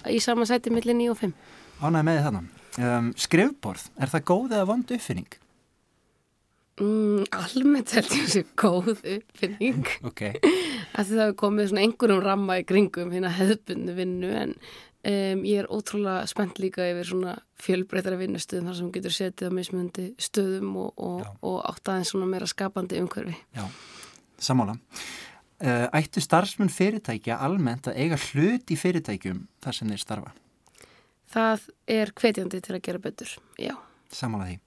í 0.10 0.18
sama 0.24 0.50
sæti 0.50 0.74
millir 0.74 0.98
9 0.98 1.14
og 1.14 1.22
5. 1.22 1.38
Ánæði 1.82 2.08
með 2.10 2.20
þannig. 2.26 2.58
Um, 2.82 3.14
skrifborð, 3.20 3.86
er 4.02 4.14
það 4.16 4.28
góð 4.32 4.58
eða 4.58 4.68
vond 4.72 4.96
uppfinning? 4.98 5.40
Mm, 6.82 7.26
almennt 7.36 7.92
held 7.94 8.14
ég 8.16 8.24
þessi 8.26 8.42
góð 8.58 8.94
uppfinning 8.96 9.90
Ok, 10.08 10.22
að 10.96 11.10
það 11.12 11.20
hefur 11.20 11.36
komið 11.44 11.68
svona 11.70 11.84
einhverjum 11.86 12.22
ramma 12.26 12.56
í 12.62 12.64
kringum 12.66 13.12
hérna 13.14 13.30
hefðbundu 13.36 13.94
vinnu 13.98 14.32
en 14.40 14.56
um, 15.08 15.44
ég 15.48 15.62
er 15.62 15.70
ótrúlega 15.72 16.28
spennt 16.30 16.62
líka 16.62 16.86
yfir 16.90 17.10
svona 17.10 17.36
fjölbreytara 17.62 18.20
vinnustöðum 18.20 18.70
þar 18.70 18.78
sem 18.78 18.88
þú 18.88 18.96
getur 18.98 19.16
setið 19.16 19.52
á 19.52 19.58
mismundi 19.58 20.08
stöðum 20.22 20.78
og, 20.84 20.94
og, 20.98 21.26
og 21.42 21.60
átt 21.70 21.92
aðeins 21.92 22.14
svona 22.14 22.30
meira 22.30 22.50
skapandi 22.50 23.02
umhverfi. 23.02 23.36
já, 23.56 23.66
sammála. 24.42 24.78
Uh, 25.62 25.86
ættu 25.94 26.24
starfsmenn 26.24 26.74
fyrirtækja 26.74 27.38
almennt 27.46 27.92
að 27.92 28.00
eiga 28.02 28.18
hlut 28.32 28.72
í 28.74 28.78
fyrirtækjum 28.82 29.44
þar 29.62 29.78
sem 29.78 29.92
þeir 29.94 30.02
starfa? 30.02 30.34
Það 31.32 31.68
er 31.88 32.12
hvetjandi 32.18 32.60
til 32.66 32.76
að 32.76 32.84
gera 32.88 33.02
betur, 33.04 33.36
já. 33.62 33.76
Sammála 34.12 34.50
því. 34.50 34.58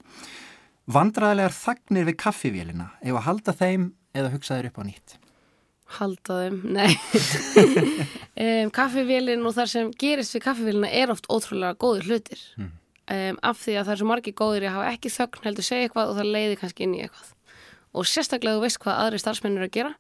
Vandræðilegar 0.95 1.57
þagnir 1.57 2.07
við 2.09 2.17
kaffivélina, 2.23 2.87
ef 3.03 3.19
að 3.19 3.27
halda 3.27 3.55
þeim 3.59 3.91
eða 4.15 4.33
hugsa 4.37 4.59
þeir 4.59 4.71
upp 4.71 4.81
á 4.81 4.83
nýtt? 4.87 5.17
Halda 5.99 6.39
þeim, 6.45 6.61
nei. 6.75 6.93
Um, 8.35 8.67
kaffivélin 8.75 9.45
og 9.47 9.53
þar 9.55 9.69
sem 9.71 9.91
gerist 9.95 10.35
við 10.35 10.43
kaffivélina 10.43 10.89
er 10.91 11.13
oft 11.13 11.29
ótrúlega 11.31 11.77
góðir 11.79 12.09
hlutir. 12.09 12.41
Mm. 12.59 12.73
um, 13.15 13.37
af 13.47 13.61
því 13.61 13.77
að 13.79 13.85
það 13.85 13.93
er 13.93 14.01
svo 14.01 14.09
margir 14.11 14.35
góðir 14.35 14.67
að 14.67 14.75
hafa 14.75 14.89
ekki 14.91 15.13
þögn 15.15 15.45
heldur 15.45 15.67
segja 15.69 15.87
eitthvað 15.87 16.11
og 16.11 16.19
það 16.19 16.33
leiði 16.35 16.57
kannski 16.59 16.83
inn 16.83 16.97
í 16.97 17.05
eitthvað. 17.05 17.29
Og 17.95 18.09
sérstaklega 18.11 18.59
þú 18.59 18.65
veist 18.65 18.81
hvað 18.83 18.99
aðri 19.05 19.21
starfsmenn 19.23 19.61
eru 19.61 19.69
að 19.69 19.77
gera 19.77 19.93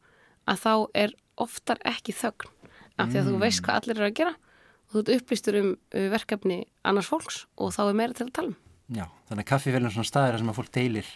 að 0.50 0.64
þá 0.64 0.74
er 1.04 1.14
oftar 1.46 1.82
ekki 1.92 2.16
þögn. 2.24 2.50
Af 2.98 3.12
því 3.12 3.20
að 3.20 3.30
þú 3.30 3.38
veist 3.44 3.62
hvað 3.62 3.78
allir 3.78 4.00
eru 4.00 4.08
að 4.08 4.18
gera 4.18 4.34
og 4.34 4.96
þú 4.96 5.04
ert 5.04 5.14
upplýstur 5.14 5.60
um 5.60 5.70
uh, 5.76 6.08
verkefni 6.18 6.58
annars 6.82 7.12
fólks 7.14 7.44
og 7.54 7.70
þá 7.78 7.82
er 7.86 7.98
meira 8.02 8.18
til 8.18 8.26
að 8.26 8.34
tala 8.40 8.50
um. 8.50 8.58
Já, 8.98 9.06
þannig 9.30 9.46
að 9.46 9.50
kaffivélina 9.54 9.92
er 9.92 9.94
svona 9.94 10.10
staðir 10.10 10.42
sem 10.42 10.50
að 10.50 10.58
fólk 10.58 10.74
deilir 10.74 11.14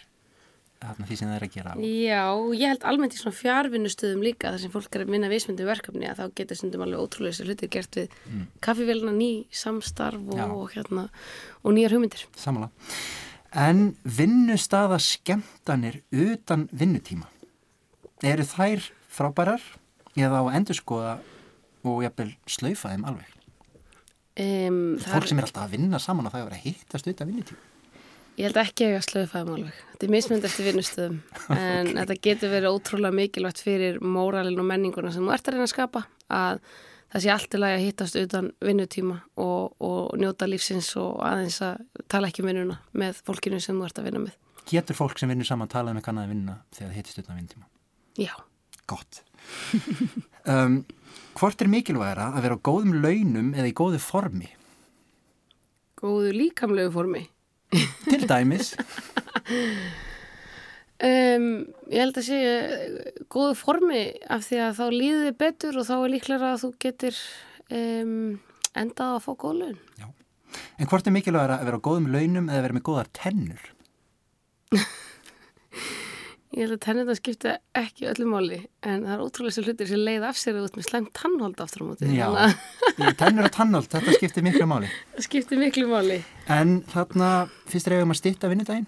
því 0.79 1.15
sem 1.19 1.27
það 1.27 1.35
er 1.35 1.45
að 1.45 1.55
gera. 1.55 1.73
Já, 1.83 2.23
ég 2.55 2.71
held 2.71 2.85
almennt 2.87 3.15
í 3.15 3.19
svona 3.19 3.35
fjárvinnustöðum 3.35 4.21
líka 4.23 4.53
þar 4.53 4.61
sem 4.63 4.71
fólk 4.71 4.95
er 4.95 5.03
að 5.03 5.11
vinna 5.15 5.31
viðsmyndum 5.31 5.67
verkefni 5.67 6.07
að 6.07 6.21
þá 6.21 6.35
getur 6.39 6.59
stundum 6.59 6.83
alveg 6.85 7.03
ótrúlega 7.03 7.35
þessi 7.35 7.47
hlutir 7.49 7.71
gert 7.73 7.97
við 7.99 8.15
mm. 8.29 8.45
kaffivélina, 8.63 9.15
ný 9.15 9.31
samstarf 9.51 10.29
og, 10.31 10.39
Já. 10.39 10.77
hérna, 10.77 11.07
og 11.63 11.75
nýjar 11.75 11.97
hugmyndir. 11.97 12.23
Sammála. 12.39 12.71
En 13.59 13.83
vinnustaða 14.05 15.01
skemmtanir 15.03 15.99
utan 16.15 16.69
vinnutíma, 16.71 17.27
eru 18.23 18.45
þær 18.47 18.87
frábærar 19.11 19.63
eða 20.15 20.45
á 20.47 20.53
endurskoða 20.55 21.17
og 21.83 22.03
jafnvel 22.05 22.31
slaufa 22.47 22.93
þeim 22.93 23.07
alveg? 23.09 23.35
Um, 24.39 24.95
Fólk 25.03 25.27
sem 25.27 25.41
er 25.41 25.49
alltaf 25.49 25.65
að 25.65 25.75
vinna 25.75 25.99
saman 25.99 26.29
og 26.29 26.31
það 26.31 26.45
er 26.45 26.55
að 26.55 26.69
hittast 26.69 27.09
utan 27.11 27.33
vinnutíma. 27.33 27.68
Ég 28.39 28.47
held 28.47 28.59
ekki 28.61 28.85
að 28.85 28.93
ég 28.93 29.01
að 29.01 29.07
slöðu 29.09 29.27
fæðum 29.33 29.55
alveg. 29.57 29.79
Þetta 29.91 30.05
er 30.05 30.11
mismynd 30.13 30.45
eftir 30.47 30.67
vinnustöðum 30.69 31.15
en 31.59 31.89
þetta 31.97 32.15
getur 32.23 32.51
verið 32.53 32.75
ótrúlega 32.75 33.17
mikilvægt 33.17 33.59
fyrir 33.59 33.97
móralin 33.99 34.61
og 34.61 34.67
menninguna 34.69 35.09
sem 35.11 35.25
þú 35.25 35.33
ert 35.35 35.49
að 35.49 35.57
reyna 35.57 35.65
að 35.65 35.71
skapa 35.73 36.03
að 36.31 36.61
það 37.11 37.23
sé 37.25 37.31
allt 37.33 37.57
í 37.57 37.59
lagi 37.59 37.75
að 37.75 37.83
hittast 37.83 38.19
utan 38.21 38.47
vinnutíma 38.63 39.17
og, 39.43 39.73
og 39.83 40.13
njóta 40.21 40.47
lífsins 40.47 40.93
og 41.01 41.17
aðeins 41.25 41.57
að 41.65 41.81
tala 42.11 42.29
ekki 42.29 42.45
um 42.45 42.47
vinnuna 42.51 42.77
með 43.01 43.19
fólkinu 43.27 43.59
sem 43.63 43.75
þú 43.75 43.89
ert 43.89 43.99
að 43.99 44.07
vinna 44.07 44.21
með. 44.23 44.37
Getur 44.69 44.99
fólk 45.01 45.19
sem 45.19 45.33
vinnur 45.33 45.49
saman 45.49 45.71
talað 45.71 45.95
um 45.95 45.99
eitthvað 45.99 46.13
annað 46.13 46.29
að 46.29 46.33
vinna 46.35 46.55
þegar 46.77 46.91
það 46.93 46.99
hittist 47.01 47.21
utan 47.23 47.39
vinnutíma? 47.41 47.67
Já. 48.19 48.35
Gott. 48.89 49.19
um, 50.53 50.77
hvort 51.35 51.65
er 51.65 51.71
mikilvægara 51.73 52.29
að 52.37 52.47
vera 52.47 52.55
á 52.55 52.65
góðum 52.69 52.95
launum 53.03 53.51
eða 53.57 53.67
í 53.67 53.75
góðu 53.75 53.99
formi? 54.03 54.47
Góðu 55.99 56.31
líkamlegu 56.37 56.93
formi. 56.95 57.25
Til 57.71 58.23
dæmis, 58.29 58.73
Um, 60.99 61.43
ég 61.87 62.01
held 62.01 62.17
að 62.19 62.25
sé 62.27 62.37
eh, 62.43 63.19
góðu 63.31 63.53
formi 63.55 64.01
af 64.27 64.41
því 64.43 64.57
að 64.65 64.73
þá 64.75 64.85
líður 64.91 65.21
þið 65.29 65.37
betur 65.39 65.77
og 65.79 65.85
þá 65.87 65.93
er 65.95 66.11
líklega 66.11 66.49
að 66.49 66.57
þú 66.65 66.69
getur 66.83 67.19
um, 67.71 68.17
endað 68.75 69.13
að 69.13 69.23
fá 69.23 69.29
góð 69.39 69.53
laun. 69.61 69.77
En 70.75 70.89
hvort 70.91 71.07
er 71.07 71.15
mikilvæg 71.15 71.53
að 71.55 71.63
vera 71.69 71.79
á 71.79 71.85
góðum 71.87 72.09
launum 72.11 72.51
eða 72.51 72.65
vera 72.65 72.75
með 72.75 72.85
góðar 72.89 73.11
tennur? 73.15 73.63
Ég 76.49 76.63
held 76.65 76.73
að 76.73 76.81
tennina 76.81 77.13
skipta 77.13 77.51
ekki 77.77 78.07
öllu 78.09 78.25
máli 78.25 78.57
en 78.81 79.03
það 79.05 79.11
er 79.13 79.19
ótrúlega 79.21 79.53
sem 79.53 79.65
hlutir 79.67 79.89
sem 79.91 79.99
leið 80.01 80.23
af 80.25 80.37
sér 80.41 80.55
út 80.57 80.77
með 80.79 80.87
slæmt 80.87 81.11
tannhold 81.13 81.59
aftur 81.61 81.83
á 81.83 81.85
móti. 81.85 82.07
Já, 82.09 83.11
tennur 83.19 83.45
og 83.45 83.53
tannholt, 83.53 83.91
þetta 83.93 84.15
skiptir 84.15 84.45
miklu 84.47 84.65
máli. 84.69 84.89
það 85.13 85.27
skiptir 85.27 85.61
miklu 85.61 85.85
máli. 85.91 86.17
En 86.49 86.79
þarna, 86.89 87.27
fyrst 87.69 87.91
eigum 87.93 88.15
að 88.15 88.17
stýtta 88.23 88.49
vinnudaginn? 88.49 88.87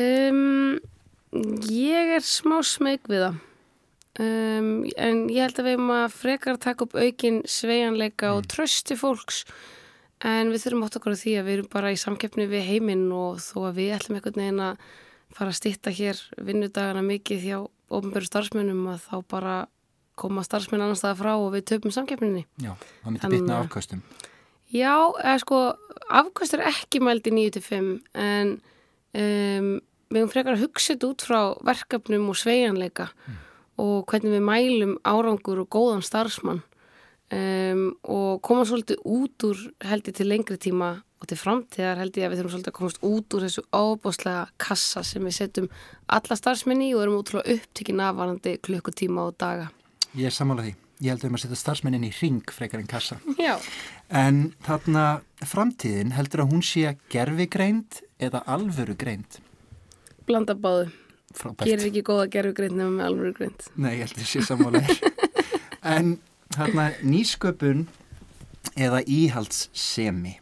Um, 0.00 0.78
ég 1.68 2.14
er 2.16 2.24
smá 2.24 2.56
smeg 2.64 3.04
við 3.10 3.26
það. 3.26 3.36
Um, 4.20 4.70
en 4.96 5.20
ég 5.28 5.44
held 5.44 5.60
að 5.60 5.68
við 5.68 5.76
erum 5.76 5.92
að 5.98 6.16
frekar 6.16 6.62
taka 6.64 6.88
upp 6.88 6.96
aukin 6.96 7.42
sveianleika 7.44 8.32
og 8.38 8.48
trösti 8.48 8.96
fólks 8.98 9.44
en 10.24 10.50
við 10.52 10.64
þurfum 10.64 10.88
átt 10.88 10.98
okkur 10.98 11.14
á 11.16 11.20
því 11.20 11.36
að 11.38 11.46
við 11.46 11.56
erum 11.58 11.70
bara 11.76 11.92
í 11.92 12.00
samkeppni 12.00 12.48
við 12.50 12.66
heiminn 12.72 13.06
og 13.14 13.38
þó 13.44 13.68
að 13.68 13.78
við 13.78 13.94
ætlum 13.96 14.18
einhvern 14.18 14.42
veginn 14.42 14.64
að 14.64 14.82
fara 15.36 15.52
að 15.52 15.58
stýtta 15.60 15.92
hér 15.94 16.20
vinnudagana 16.38 17.02
mikið 17.06 17.44
hjá 17.46 17.58
ofnböru 17.90 18.28
starfsmönnum 18.28 18.88
að 18.92 19.04
þá 19.08 19.16
bara 19.30 19.54
koma 20.20 20.44
starfsmenn 20.44 20.82
annar 20.84 20.98
staða 20.98 21.18
frá 21.20 21.32
og 21.34 21.52
við 21.54 21.66
töpum 21.72 21.94
samkeppninni. 21.94 22.44
Já, 22.60 22.74
það 23.02 23.14
myndi 23.14 23.30
bitna 23.34 23.60
afkvæstum. 23.64 24.02
Já, 24.70 24.94
eða 25.24 25.36
sko, 25.42 25.60
afkvæmst 26.20 26.56
er 26.56 26.66
ekki 26.70 27.00
mæld 27.02 27.26
í 27.26 27.34
9-5 27.34 27.92
en 28.22 28.52
um, 29.18 29.70
við 30.10 30.20
höfum 30.20 30.32
frekar 30.32 30.56
að 30.56 30.64
hugsa 30.66 30.94
þetta 30.94 31.10
út 31.10 31.24
frá 31.26 31.40
verkefnum 31.66 32.28
og 32.30 32.38
sveigjanleika 32.38 33.08
og 33.80 34.04
hvernig 34.10 34.36
við 34.36 34.44
mælum 34.46 34.96
árangur 35.08 35.64
og 35.64 35.70
góðan 35.72 36.04
starfsmann 36.06 36.62
um, 37.34 37.84
og 38.04 38.42
koma 38.46 38.66
svolítið 38.68 39.02
út 39.06 39.48
úr 39.48 39.64
held 39.86 40.10
ég 40.10 40.18
til 40.20 40.28
lengri 40.30 40.58
tíma 40.60 40.98
og 41.20 41.28
til 41.28 41.36
framtíðar 41.36 42.00
held 42.00 42.16
ég 42.16 42.26
að 42.26 42.32
við 42.32 42.40
þurfum 42.40 42.52
svolítið 42.54 42.72
að 42.72 42.78
komast 42.78 43.02
út 43.04 43.34
úr 43.36 43.44
þessu 43.44 43.64
ábáslega 43.76 44.44
kassa 44.60 45.02
sem 45.04 45.26
við 45.26 45.36
setjum 45.36 45.68
alla 46.16 46.38
starfsmenn 46.38 46.84
í 46.86 46.92
og 46.96 47.02
erum 47.04 47.18
útrúlega 47.20 47.56
upptikinn 47.58 48.00
af 48.04 48.16
varandi 48.16 48.54
klukkutíma 48.64 49.26
og 49.28 49.36
daga. 49.40 49.68
Ég 50.16 50.30
er 50.30 50.34
sammála 50.34 50.64
því. 50.64 50.72
Ég 51.00 51.14
held 51.14 51.26
um 51.28 51.36
að 51.36 51.44
setja 51.44 51.60
starfsmennin 51.60 52.08
í 52.08 52.12
ring 52.20 52.40
frekar 52.52 52.80
en 52.80 52.88
kassa. 52.88 53.20
Já. 53.40 53.54
En 54.12 54.50
þarna 54.66 55.04
framtíðin 55.48 56.16
heldur 56.16 56.44
að 56.44 56.50
hún 56.54 56.64
sé 56.66 56.96
gerfigreind 57.12 58.02
eða 58.20 58.42
alvöru 58.48 58.96
greind? 59.00 59.38
Blanda 60.28 60.56
báðu. 60.56 60.90
Frábært. 61.36 61.68
Gerir 61.68 61.88
ekki 61.88 62.02
góða 62.04 62.26
gerfugreind 62.32 62.76
nema 62.76 62.96
með 62.96 63.06
alvöru 63.06 63.36
greind. 63.38 63.68
Nei, 63.76 63.94
ég 64.00 64.08
held 64.08 64.18
að 64.18 64.24
ég 64.24 64.30
sé 64.32 64.44
þér. 64.50 65.40
en 65.94 66.12
þarna 66.56 66.86
nýsköpun 67.06 67.86
eða 68.80 69.00
íhaldssemi, 69.06 70.36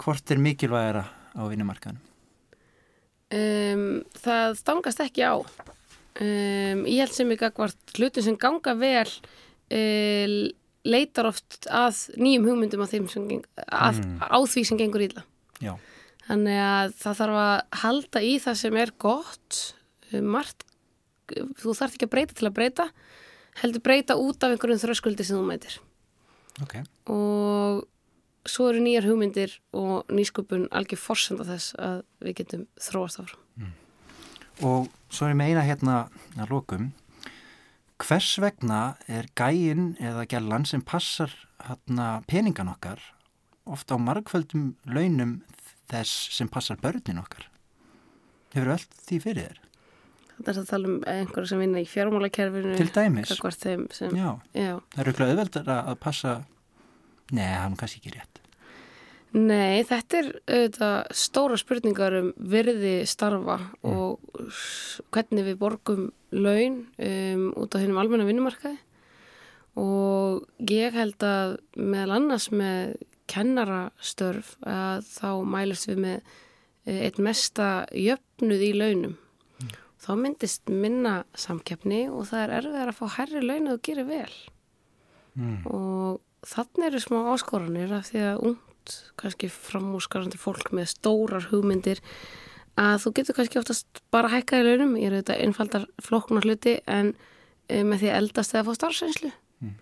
hvort 0.00 0.34
er 0.34 0.42
mikilvægara 0.42 1.04
á 1.34 1.42
vinnumarkaðinu? 1.50 2.02
Um, 3.34 3.86
það 4.22 4.58
stangast 4.60 5.00
ekki 5.02 5.24
á. 5.26 5.34
Um, 6.14 6.84
ég 6.86 7.02
held 7.02 7.14
sem 7.16 7.32
ekki 7.34 7.48
að 7.48 7.56
hvort 7.58 7.96
hlutin 7.98 8.26
sem 8.26 8.36
ganga 8.38 8.76
vel 8.78 9.08
uh, 9.08 10.36
leitar 10.84 11.30
oft 11.30 11.66
að 11.72 12.04
nýjum 12.20 12.46
hugmyndum 12.50 12.84
að 12.84 12.94
þeim 12.94 13.08
sem, 13.10 13.26
að, 13.64 14.04
á 14.20 14.38
því 14.38 14.66
sem 14.68 14.78
gengur 14.78 15.06
illa. 15.06 15.24
Já, 15.64 15.74
Þannig 16.24 16.60
að 16.64 16.92
það 17.00 17.18
þarf 17.20 17.40
að 17.40 17.80
halda 17.82 18.20
í 18.24 18.36
það 18.40 18.60
sem 18.60 18.76
er 18.80 18.92
gott, 19.02 19.58
um, 20.12 20.28
margt, 20.36 20.64
þú 21.60 21.74
þarf 21.76 21.96
ekki 21.96 22.08
að 22.08 22.14
breyta 22.14 22.38
til 22.38 22.48
að 22.48 22.54
breyta, 22.56 22.86
heldur 23.60 23.84
breyta 23.84 24.16
út 24.20 24.44
af 24.44 24.54
einhverjum 24.54 24.80
þröskuldi 24.82 25.26
sem 25.26 25.36
þú 25.36 25.44
mætir. 25.48 25.76
ok. 26.64 26.78
Og 27.12 27.82
svo 28.48 28.68
eru 28.70 28.82
nýjar 28.84 29.06
hugmyndir 29.08 29.56
og 29.76 30.10
nýsköpun 30.12 30.68
algjör 30.74 31.00
forsenda 31.00 31.46
þess 31.48 31.74
að 31.80 32.02
við 32.24 32.36
getum 32.42 32.66
þróast 32.80 33.22
áfram. 33.22 33.72
Og 34.62 34.90
svo 35.10 35.30
er 35.30 35.38
meina 35.38 35.64
hérna 35.66 36.04
að 36.38 36.52
lokum, 36.52 36.92
hvers 37.98 38.34
vegna 38.42 38.96
er 39.10 39.26
gæin 39.38 39.94
eða 40.02 40.26
gælan 40.30 40.66
sem 40.68 40.82
passar 40.84 41.32
hérna 41.64 42.22
peningan 42.30 42.70
okkar 42.70 43.00
ofta 43.64 43.96
á 43.96 43.98
margföldum 43.98 44.74
launum 44.86 45.38
þess 45.90 46.30
sem 46.36 46.48
passar 46.48 46.78
börnin 46.82 47.22
okkar? 47.22 47.48
Hefur 48.54 48.74
öll 48.76 48.88
því 49.08 49.20
fyrir 49.24 49.48
þér? 49.48 49.60
Er 50.44 50.58
að 50.58 50.66
tala 50.68 50.88
um 50.90 50.96
einhverja 51.06 51.50
sem 51.52 51.60
vinna 51.62 51.80
í 51.82 51.86
fjármálakerfinu. 51.86 52.74
Til 52.78 52.90
dæmis? 52.94 53.30
Sem, 53.54 53.86
Já, 54.18 54.30
já. 54.54 54.80
það 54.94 55.02
eru 55.04 55.26
auðveldar 55.28 55.70
að 55.74 55.98
passa, 56.02 56.32
nei, 57.32 57.46
það 57.54 57.70
er 57.72 57.76
kannski 57.80 58.00
ekki 58.02 58.14
rétt. 58.18 58.40
Nei, 59.34 59.82
þetta 59.82 60.18
er 60.20 60.26
auðvitað 60.46 61.14
stóra 61.18 61.56
spurningar 61.58 62.14
um 62.20 62.28
virði 62.38 62.92
starfa 63.10 63.56
og 63.82 64.20
s- 64.46 65.00
hvernig 65.10 65.48
við 65.48 65.56
borgum 65.58 66.04
laun 66.30 66.76
um, 67.02 67.48
út 67.58 67.74
á 67.74 67.82
hennum 67.82 67.98
almenna 67.98 68.28
vinnumarkaði 68.28 68.78
og 69.82 70.44
ég 70.70 70.94
held 70.94 71.18
að 71.26 71.56
meðal 71.82 72.14
annars 72.20 72.46
með 72.54 72.94
kennarastörf 73.26 74.54
að 74.68 75.02
þá 75.08 75.28
mælust 75.56 75.88
við 75.90 75.98
með 76.04 76.16
eh, 76.86 77.00
einn 77.08 77.24
mesta 77.26 77.68
jöfnuð 77.90 78.62
í 78.68 78.72
launum. 78.78 79.16
Þá 80.04 80.10
myndist 80.20 80.68
minna 80.70 81.22
samkeppni 81.34 82.04
og 82.12 82.26
það 82.28 82.42
er 82.44 82.54
erfiðar 82.60 82.90
að 82.92 82.98
fá 83.00 83.06
herri 83.18 83.40
laun 83.42 83.70
og 83.74 83.82
gera 83.86 84.06
vel 84.06 84.34
Mm. 85.34 85.64
og 85.66 86.20
þannig 86.48 86.88
eru 86.88 87.02
smá 87.02 87.18
áskoranir 87.34 87.92
af 87.96 88.10
því 88.10 88.24
að 88.30 88.42
ungt, 88.50 88.96
kannski 89.20 89.50
framúskarandi 89.52 90.40
fólk 90.40 90.72
með 90.76 90.90
stórar 90.92 91.48
hugmyndir 91.50 92.02
að 92.80 92.98
þú 93.04 93.14
getur 93.18 93.38
kannski 93.38 93.60
oftast 93.60 94.02
bara 94.14 94.32
hækkað 94.32 94.60
í 94.60 94.66
launum, 94.68 94.96
ég 94.98 95.08
er 95.08 95.16
auðvitað 95.18 95.42
einfaldar 95.46 95.86
flóknar 96.02 96.46
hluti 96.46 96.76
en 96.90 97.14
um, 97.14 97.88
með 97.92 98.04
því 98.04 98.12
eldast 98.18 98.54
eða 98.54 98.66
fá 98.68 98.78
starfsreynslu. 98.80 99.32
Mm. 99.64 99.74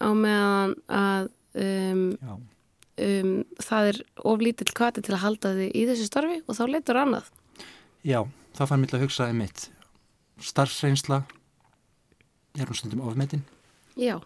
á 0.00 0.08
meðan 0.16 0.74
að 0.88 1.30
um, 1.60 2.04
um, 2.22 3.32
það 3.60 3.90
er 3.92 4.02
oflítill 4.32 4.70
kvati 4.72 5.04
til 5.04 5.16
að 5.16 5.24
halda 5.26 5.54
þig 5.58 5.76
í 5.76 5.86
þessu 5.90 6.08
starfi 6.08 6.38
og 6.46 6.58
þá 6.58 6.64
leitur 6.70 7.02
annað. 7.02 7.32
Já 8.06 8.22
þá 8.56 8.66
fann 8.68 8.82
mér 8.82 8.96
að 8.98 9.06
hugsa 9.06 9.28
um 9.32 9.42
mitt 9.42 9.68
starfsreynsla, 10.42 11.22
er 12.58 12.68
hún 12.68 12.76
stundum 12.76 13.04
ofmetin, 13.06 13.44
Já, 13.96 14.16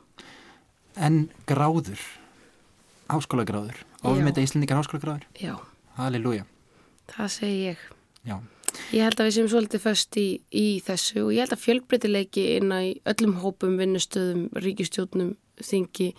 en 0.96 1.26
gráður, 1.48 2.00
háskólagráður, 3.12 3.78
ofmeta 4.06 4.42
íslendingar 4.44 4.80
háskólagráður, 4.80 5.26
já, 5.40 5.54
halleluja, 6.00 6.46
það 7.14 7.32
segi 7.38 7.64
ég. 7.70 7.88
já, 8.26 8.38
Ég 8.92 9.06
held 9.06 9.20
að 9.20 9.28
við 9.28 9.34
séum 9.38 9.46
svolítið 9.48 9.80
föst 9.80 10.16
í, 10.20 10.26
í 10.52 10.66
þessu 10.84 11.22
og 11.22 11.30
ég 11.32 11.46
held 11.46 11.54
að 11.54 11.62
fjölbreytileiki 11.62 12.42
inn 12.58 12.74
í 12.76 12.90
öllum 13.08 13.38
hópum, 13.40 13.78
vinnustöðum, 13.80 14.50
ríkistjónum, 14.60 15.30
þingi 15.64 16.10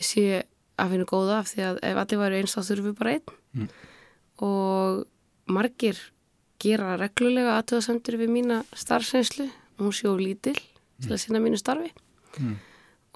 sé 0.00 0.44
að 0.78 0.94
finna 0.94 1.08
góða 1.10 1.40
af 1.42 1.50
því 1.50 1.64
að 1.66 1.80
ef 1.90 2.00
allir 2.00 2.22
væri 2.22 2.40
eins 2.40 2.54
þá 2.56 2.60
þurfum 2.70 2.88
við 2.88 2.96
bara 3.02 3.14
einn. 3.16 3.34
Mm. 3.58 3.68
og 4.44 5.04
margir 5.50 5.98
gera 6.62 6.96
reglulega 7.00 7.56
aðtöðasendur 7.58 8.18
við 8.20 8.32
mína 8.34 8.62
starfsreynslu. 8.76 9.48
Og 9.78 9.88
hún 9.88 9.94
sé 9.94 10.08
of 10.10 10.18
lítil 10.18 10.56
til 11.02 11.12
að 11.14 11.20
sinna 11.22 11.40
mínu 11.42 11.58
starfi. 11.60 11.92
Mm. 12.38 12.56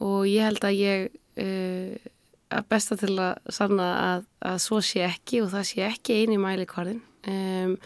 Og 0.02 0.26
ég 0.28 0.44
held 0.48 0.66
að 0.66 0.78
ég 0.80 1.08
uh, 1.42 2.10
að 2.52 2.68
besta 2.68 2.98
til 3.00 3.14
að 3.16 3.52
sanna 3.54 3.88
að, 4.02 4.28
að 4.44 4.60
svo 4.66 4.80
sé 4.84 5.04
ekki 5.06 5.42
og 5.44 5.52
það 5.54 5.68
sé 5.70 5.84
ekki 5.86 6.18
eini 6.20 6.38
mæli 6.40 6.66
kvarðin 6.68 7.00
um, 7.30 7.76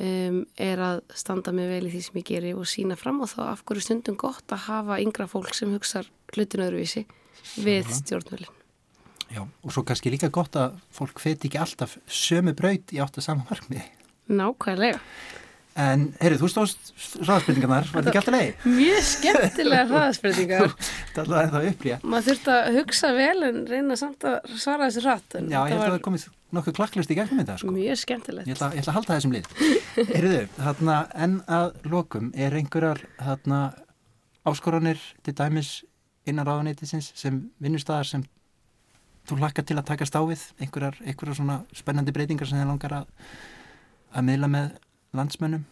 um, 0.00 0.38
er 0.56 0.82
að 0.82 1.02
standa 1.18 1.52
mig 1.54 1.68
vel 1.70 1.84
í 1.88 1.92
því 1.92 2.02
sem 2.06 2.18
ég 2.22 2.28
geri 2.30 2.54
og 2.56 2.68
sína 2.70 2.96
fram 2.98 3.20
og 3.24 3.32
þá 3.32 3.42
af 3.50 3.64
hverju 3.68 3.86
stundum 3.86 4.18
gott 4.20 4.54
að 4.54 4.66
hafa 4.68 5.00
yngra 5.02 5.28
fólk 5.30 5.52
sem 5.56 5.72
hugsar 5.74 6.08
hlutin 6.32 6.64
öðruvísi 6.64 7.04
við 7.60 7.90
stjórnvölin. 7.90 8.50
já, 9.32 9.42
og 9.42 9.74
svo 9.74 9.84
kannski 9.84 10.12
líka 10.12 10.30
gott 10.32 10.56
að 10.56 10.78
fólk 10.94 11.20
feti 11.20 11.50
ekki 11.50 11.60
alltaf 11.60 11.98
sömu 12.06 12.54
braut 12.56 12.92
í 12.94 13.00
átt 13.02 13.18
að 13.18 13.28
sama 13.28 13.46
markmiði. 13.50 13.84
Nákvæmlega. 14.32 15.00
En, 15.72 16.02
heyrðu, 16.20 16.36
þú 16.42 16.48
stóðst 16.52 16.90
ráðspurningarnar, 17.24 17.86
var 17.94 18.02
þetta 18.04 18.10
ekki 18.10 18.18
alltaf 18.20 18.34
leið? 18.34 18.64
Mjög 18.76 19.04
skemmtilega 19.08 19.84
hraðaspurningar. 19.88 20.74
Það 21.16 21.30
er 21.38 21.52
það 21.54 21.68
upplýja. 21.70 21.96
Maður 22.04 22.26
þurft 22.28 22.50
að 22.52 22.68
hugsa 22.76 23.12
vel 23.16 23.46
en 23.46 23.60
reyna 23.70 23.96
samt 23.96 24.26
að 24.28 24.50
svara 24.60 24.88
þessu 24.90 25.04
hratt. 25.06 25.38
Já, 25.38 25.40
ég 25.40 25.54
held 25.56 25.70
þetta 25.72 25.78
að 25.78 25.86
það 25.86 25.94
var 25.96 26.04
komið 26.08 26.26
nokkuð 26.58 26.76
klakklust 26.76 27.14
í 27.14 27.16
gegnum 27.16 27.40
þetta, 27.40 27.56
sko. 27.62 27.72
Mjög 27.72 27.88
Ég 27.88 28.02
skemmtilegt. 28.02 28.50
ætla, 28.52 28.68
ég 28.76 28.82
ætla 28.84 28.92
að 28.92 28.98
halda 28.98 29.16
þessum 29.16 29.32
lið. 29.38 29.48
Heyrðu, 30.12 30.42
þarna, 30.58 30.98
en 31.24 31.38
að 31.48 31.72
lokum, 31.94 32.28
er 32.36 32.58
einhverjar 32.60 33.00
þarna 33.22 33.62
áskoranir 34.52 35.00
til 35.24 35.36
dæmis 35.40 35.72
innan 36.28 36.46
ráðuneytisins 36.46 37.12
sem 37.18 37.40
vinnustæðar 37.64 38.06
sem 38.12 38.28
þú 39.28 39.40
hlakka 39.40 39.64
til 39.64 39.78
að 39.80 39.88
takast 39.88 40.14
á 40.18 40.22
við 40.28 40.44
einhverjar, 40.60 41.00
einhverjar 41.06 41.38
svona 41.40 41.60
spennandi 41.72 42.12
breytingar 42.12 42.48
sem 42.50 42.60
þið 42.60 42.68
langar 42.74 42.94
að, 43.00 43.12
að 44.18 44.26
miðla 44.28 44.50
með 44.52 44.72
landsmönnum? 45.16 45.64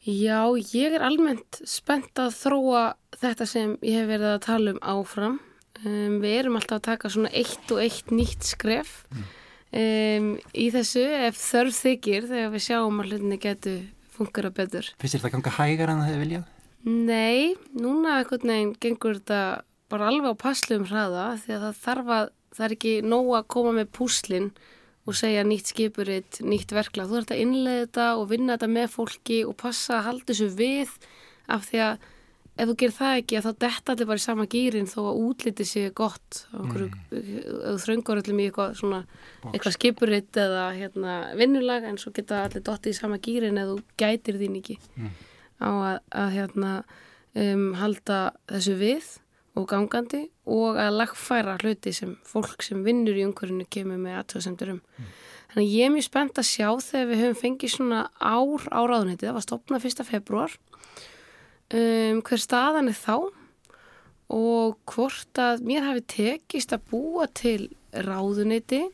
Já, 0.00 0.48
ég 0.72 0.96
er 0.96 1.04
almennt 1.04 1.60
spennt 1.68 2.16
að 2.20 2.32
þróa 2.38 2.84
þetta 3.20 3.46
sem 3.48 3.74
ég 3.84 4.00
hef 4.00 4.08
verið 4.08 4.30
að 4.30 4.42
tala 4.46 4.74
um 4.74 4.80
áfram. 4.80 5.36
Um, 5.84 6.18
við 6.22 6.38
erum 6.38 6.56
alltaf 6.58 6.80
að 6.80 6.86
taka 6.88 7.10
svona 7.12 7.32
eitt 7.36 7.70
og 7.72 7.80
eitt 7.80 8.10
nýtt 8.12 8.44
skref 8.44 9.04
um, 9.12 10.32
í 10.52 10.66
þessu 10.74 11.04
ef 11.28 11.38
þörf 11.40 11.76
þykir 11.76 12.26
þegar 12.28 12.50
við 12.52 12.64
sjáum 12.66 13.00
að 13.00 13.12
hlutinni 13.12 13.38
getur 13.40 13.78
fungera 14.12 14.50
betur. 14.52 14.90
Fyrst 15.00 15.16
er 15.16 15.22
þetta 15.22 15.34
ganga 15.36 15.54
hægar 15.56 15.92
en 15.92 16.02
það 16.02 16.10
hefur 16.10 16.24
viljað? 16.24 16.48
Nei, 16.80 17.54
núna 17.76 18.18
einhvern 18.18 18.52
veginn 18.52 18.74
gengur 18.80 19.20
þetta 19.20 19.40
bara 19.92 20.10
alveg 20.10 20.36
á 20.36 20.42
passlu 20.42 20.80
um 20.80 20.86
hraða 20.88 21.26
því 21.42 21.56
að 21.56 21.64
það 21.66 21.80
þarf 21.84 22.12
að, 22.16 22.30
það 22.56 22.66
er 22.66 22.76
ekki 22.76 22.94
nóg 23.04 23.32
að 23.36 23.48
koma 23.56 23.72
með 23.76 23.90
púslinn 23.96 24.50
og 25.08 25.16
segja 25.16 25.42
nýtt 25.46 25.72
skipuritt, 25.72 26.40
nýtt 26.44 26.74
verkla. 26.76 27.08
Þú 27.08 27.20
ert 27.22 27.34
að 27.34 27.42
innlega 27.44 27.84
þetta 27.86 28.06
og 28.20 28.30
vinna 28.30 28.56
þetta 28.56 28.70
með 28.76 28.88
fólki 28.94 29.42
og 29.48 29.56
passa 29.60 29.98
að 29.98 30.06
halda 30.10 30.32
þessu 30.32 30.50
við 30.58 30.96
af 31.50 31.68
því 31.70 31.84
að 31.86 32.08
ef 32.60 32.68
þú 32.68 32.74
gerir 32.80 32.94
það 32.96 33.18
ekki 33.20 33.40
þá 33.44 33.50
detta 33.64 33.94
allir 33.94 34.08
bara 34.10 34.20
í 34.20 34.24
sama 34.24 34.46
gýrin 34.50 34.88
þó 34.90 34.98
að 35.00 35.20
útliti 35.24 35.66
sé 35.68 35.84
gott 35.96 36.42
mm. 36.52 36.82
þröngur 37.80 38.20
allir 38.20 38.36
mjög 38.36 38.50
eitthvað 38.50 38.74
svona, 38.80 39.00
eitthvað 39.52 39.76
skipuritt 39.76 40.40
eða 40.44 40.66
hérna, 40.76 41.16
vinnulag 41.40 41.86
en 41.88 41.98
svo 42.00 42.12
geta 42.16 42.44
allir 42.46 42.64
dotti 42.66 42.92
í 42.92 42.98
sama 42.98 43.20
gýrin 43.22 43.60
ef 43.60 43.70
þú 43.70 43.78
gætir 44.02 44.40
þín 44.42 44.58
ekki 44.60 44.76
mm. 44.82 45.14
á 45.64 45.70
að, 45.70 45.96
að 46.24 46.36
hérna, 46.36 46.74
um, 47.46 47.66
halda 47.80 48.20
þessu 48.50 48.76
við 48.80 49.10
og 49.60 49.68
gangandi 49.70 50.24
og 50.50 50.78
að 50.80 50.96
lagfæra 50.98 51.56
hluti 51.60 51.92
sem 51.94 52.14
fólk 52.26 52.64
sem 52.64 52.84
vinnur 52.86 53.18
í 53.18 53.26
umhverfinu 53.28 53.66
kemur 53.70 54.00
með 54.00 54.20
aðtöðsendur 54.22 54.74
um. 54.74 54.80
Mm. 54.80 55.10
Þannig 55.50 55.66
að 55.66 55.74
ég 55.74 55.88
er 55.88 55.94
mjög 55.94 56.06
spennt 56.06 56.38
að 56.38 56.46
sjá 56.46 56.68
þegar 56.86 57.08
við 57.10 57.22
höfum 57.24 57.40
fengið 57.40 57.74
svona 57.74 58.00
ár 58.22 58.66
á 58.70 58.80
ráðuniti, 58.86 59.26
það 59.26 59.36
var 59.36 59.46
stopnað 59.46 59.86
1. 59.90 60.04
februar, 60.06 60.56
um, 61.74 62.20
hver 62.26 62.42
staðan 62.44 62.90
er 62.92 62.98
þá 62.98 63.16
og 64.30 64.76
hvort 64.86 65.40
að 65.42 65.64
mér 65.66 65.88
hafi 65.88 66.04
tekist 66.14 66.74
að 66.76 66.86
búa 66.92 67.26
til 67.34 67.70
ráðuniti 67.90 68.84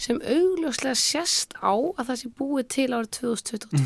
sem 0.00 0.18
augljóslega 0.18 0.96
sérst 0.98 1.54
á 1.62 1.70
að 1.76 2.08
það 2.08 2.18
sé 2.22 2.32
búið 2.40 2.68
til 2.74 2.88
árið 2.96 3.12
2022. 3.20 3.84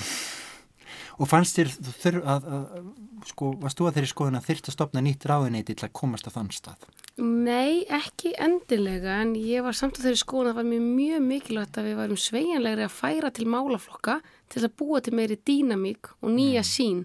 Og 1.22 1.30
fannst 1.30 1.58
þér 1.58 1.70
þurr 2.02 2.20
að, 2.26 2.46
að, 2.56 2.86
sko, 3.30 3.50
varst 3.62 3.78
þú 3.78 3.88
að 3.88 3.98
þeirri 3.98 4.10
skoðun 4.10 4.38
að 4.40 4.46
þyrta 4.48 4.74
stopna 4.74 5.02
nýtt 5.04 5.26
ráðuneyti 5.30 5.76
til 5.78 5.86
að 5.86 5.92
komast 6.00 6.26
á 6.26 6.34
þann 6.34 6.50
stað? 6.54 6.86
Nei, 7.22 7.84
ekki 7.94 8.32
endilega, 8.42 9.20
en 9.22 9.36
ég 9.38 9.62
var 9.62 9.76
samt 9.78 10.00
að 10.00 10.08
þeirri 10.08 10.22
skoðun 10.24 10.50
að 10.50 10.56
það 10.56 10.60
var 10.60 10.70
mjög, 10.72 10.88
mjög 10.98 11.26
mikilvægt 11.28 11.78
að 11.78 11.86
við 11.88 12.00
varum 12.00 12.20
sveianlegri 12.24 12.86
að 12.88 12.96
færa 12.96 13.30
til 13.34 13.46
málaflokka 13.52 14.16
til 14.50 14.64
að 14.64 14.74
búa 14.80 15.02
til 15.04 15.14
meiri 15.14 15.38
dýnamík 15.38 16.10
og 16.18 16.34
nýja 16.34 16.64
mm. 16.64 16.70
sín, 16.72 17.04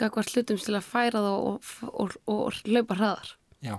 gagvart 0.00 0.34
hlutum 0.34 0.58
til 0.58 0.74
að 0.74 0.90
færa 0.90 1.22
það 1.22 1.38
og, 1.52 1.70
og, 1.86 1.94
og, 1.94 2.18
og 2.34 2.60
löpa 2.66 2.98
hraðar. 2.98 3.32
Já. 3.62 3.78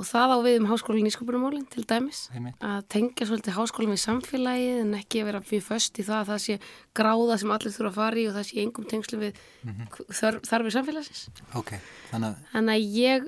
Og 0.00 0.06
það 0.08 0.32
á 0.32 0.38
við 0.40 0.54
um 0.56 0.68
háskólinn 0.70 1.08
í 1.08 1.12
skopunumólinn 1.12 1.66
til 1.68 1.82
dæmis, 1.84 2.22
Heimitt. 2.32 2.56
að 2.64 2.86
tengja 2.94 3.26
svolítið 3.28 3.56
háskólinn 3.58 3.92
við 3.92 4.00
samfélagið 4.00 4.78
en 4.80 4.94
ekki 4.96 5.24
vera 5.26 5.42
fyrir 5.44 5.66
föst 5.66 6.00
í 6.00 6.04
það 6.06 6.22
að 6.22 6.30
það 6.30 6.40
sé 6.44 6.56
gráða 6.96 7.36
sem 7.42 7.52
allir 7.52 7.74
þurfa 7.74 7.90
að 7.90 7.98
fara 7.98 8.20
í 8.22 8.24
og 8.30 8.38
það 8.38 8.46
sé 8.48 8.62
engum 8.64 8.86
tengslu 8.88 9.20
við 9.20 9.36
mm 9.36 9.74
-hmm. 9.74 10.14
þar, 10.16 10.40
þarfið 10.48 10.76
samfélagsins. 10.78 11.22
Ok, 11.60 11.74
þannig 12.10 12.28
að... 12.30 12.48
Þannig 12.54 12.74
að 12.74 12.84
ég 12.96 13.20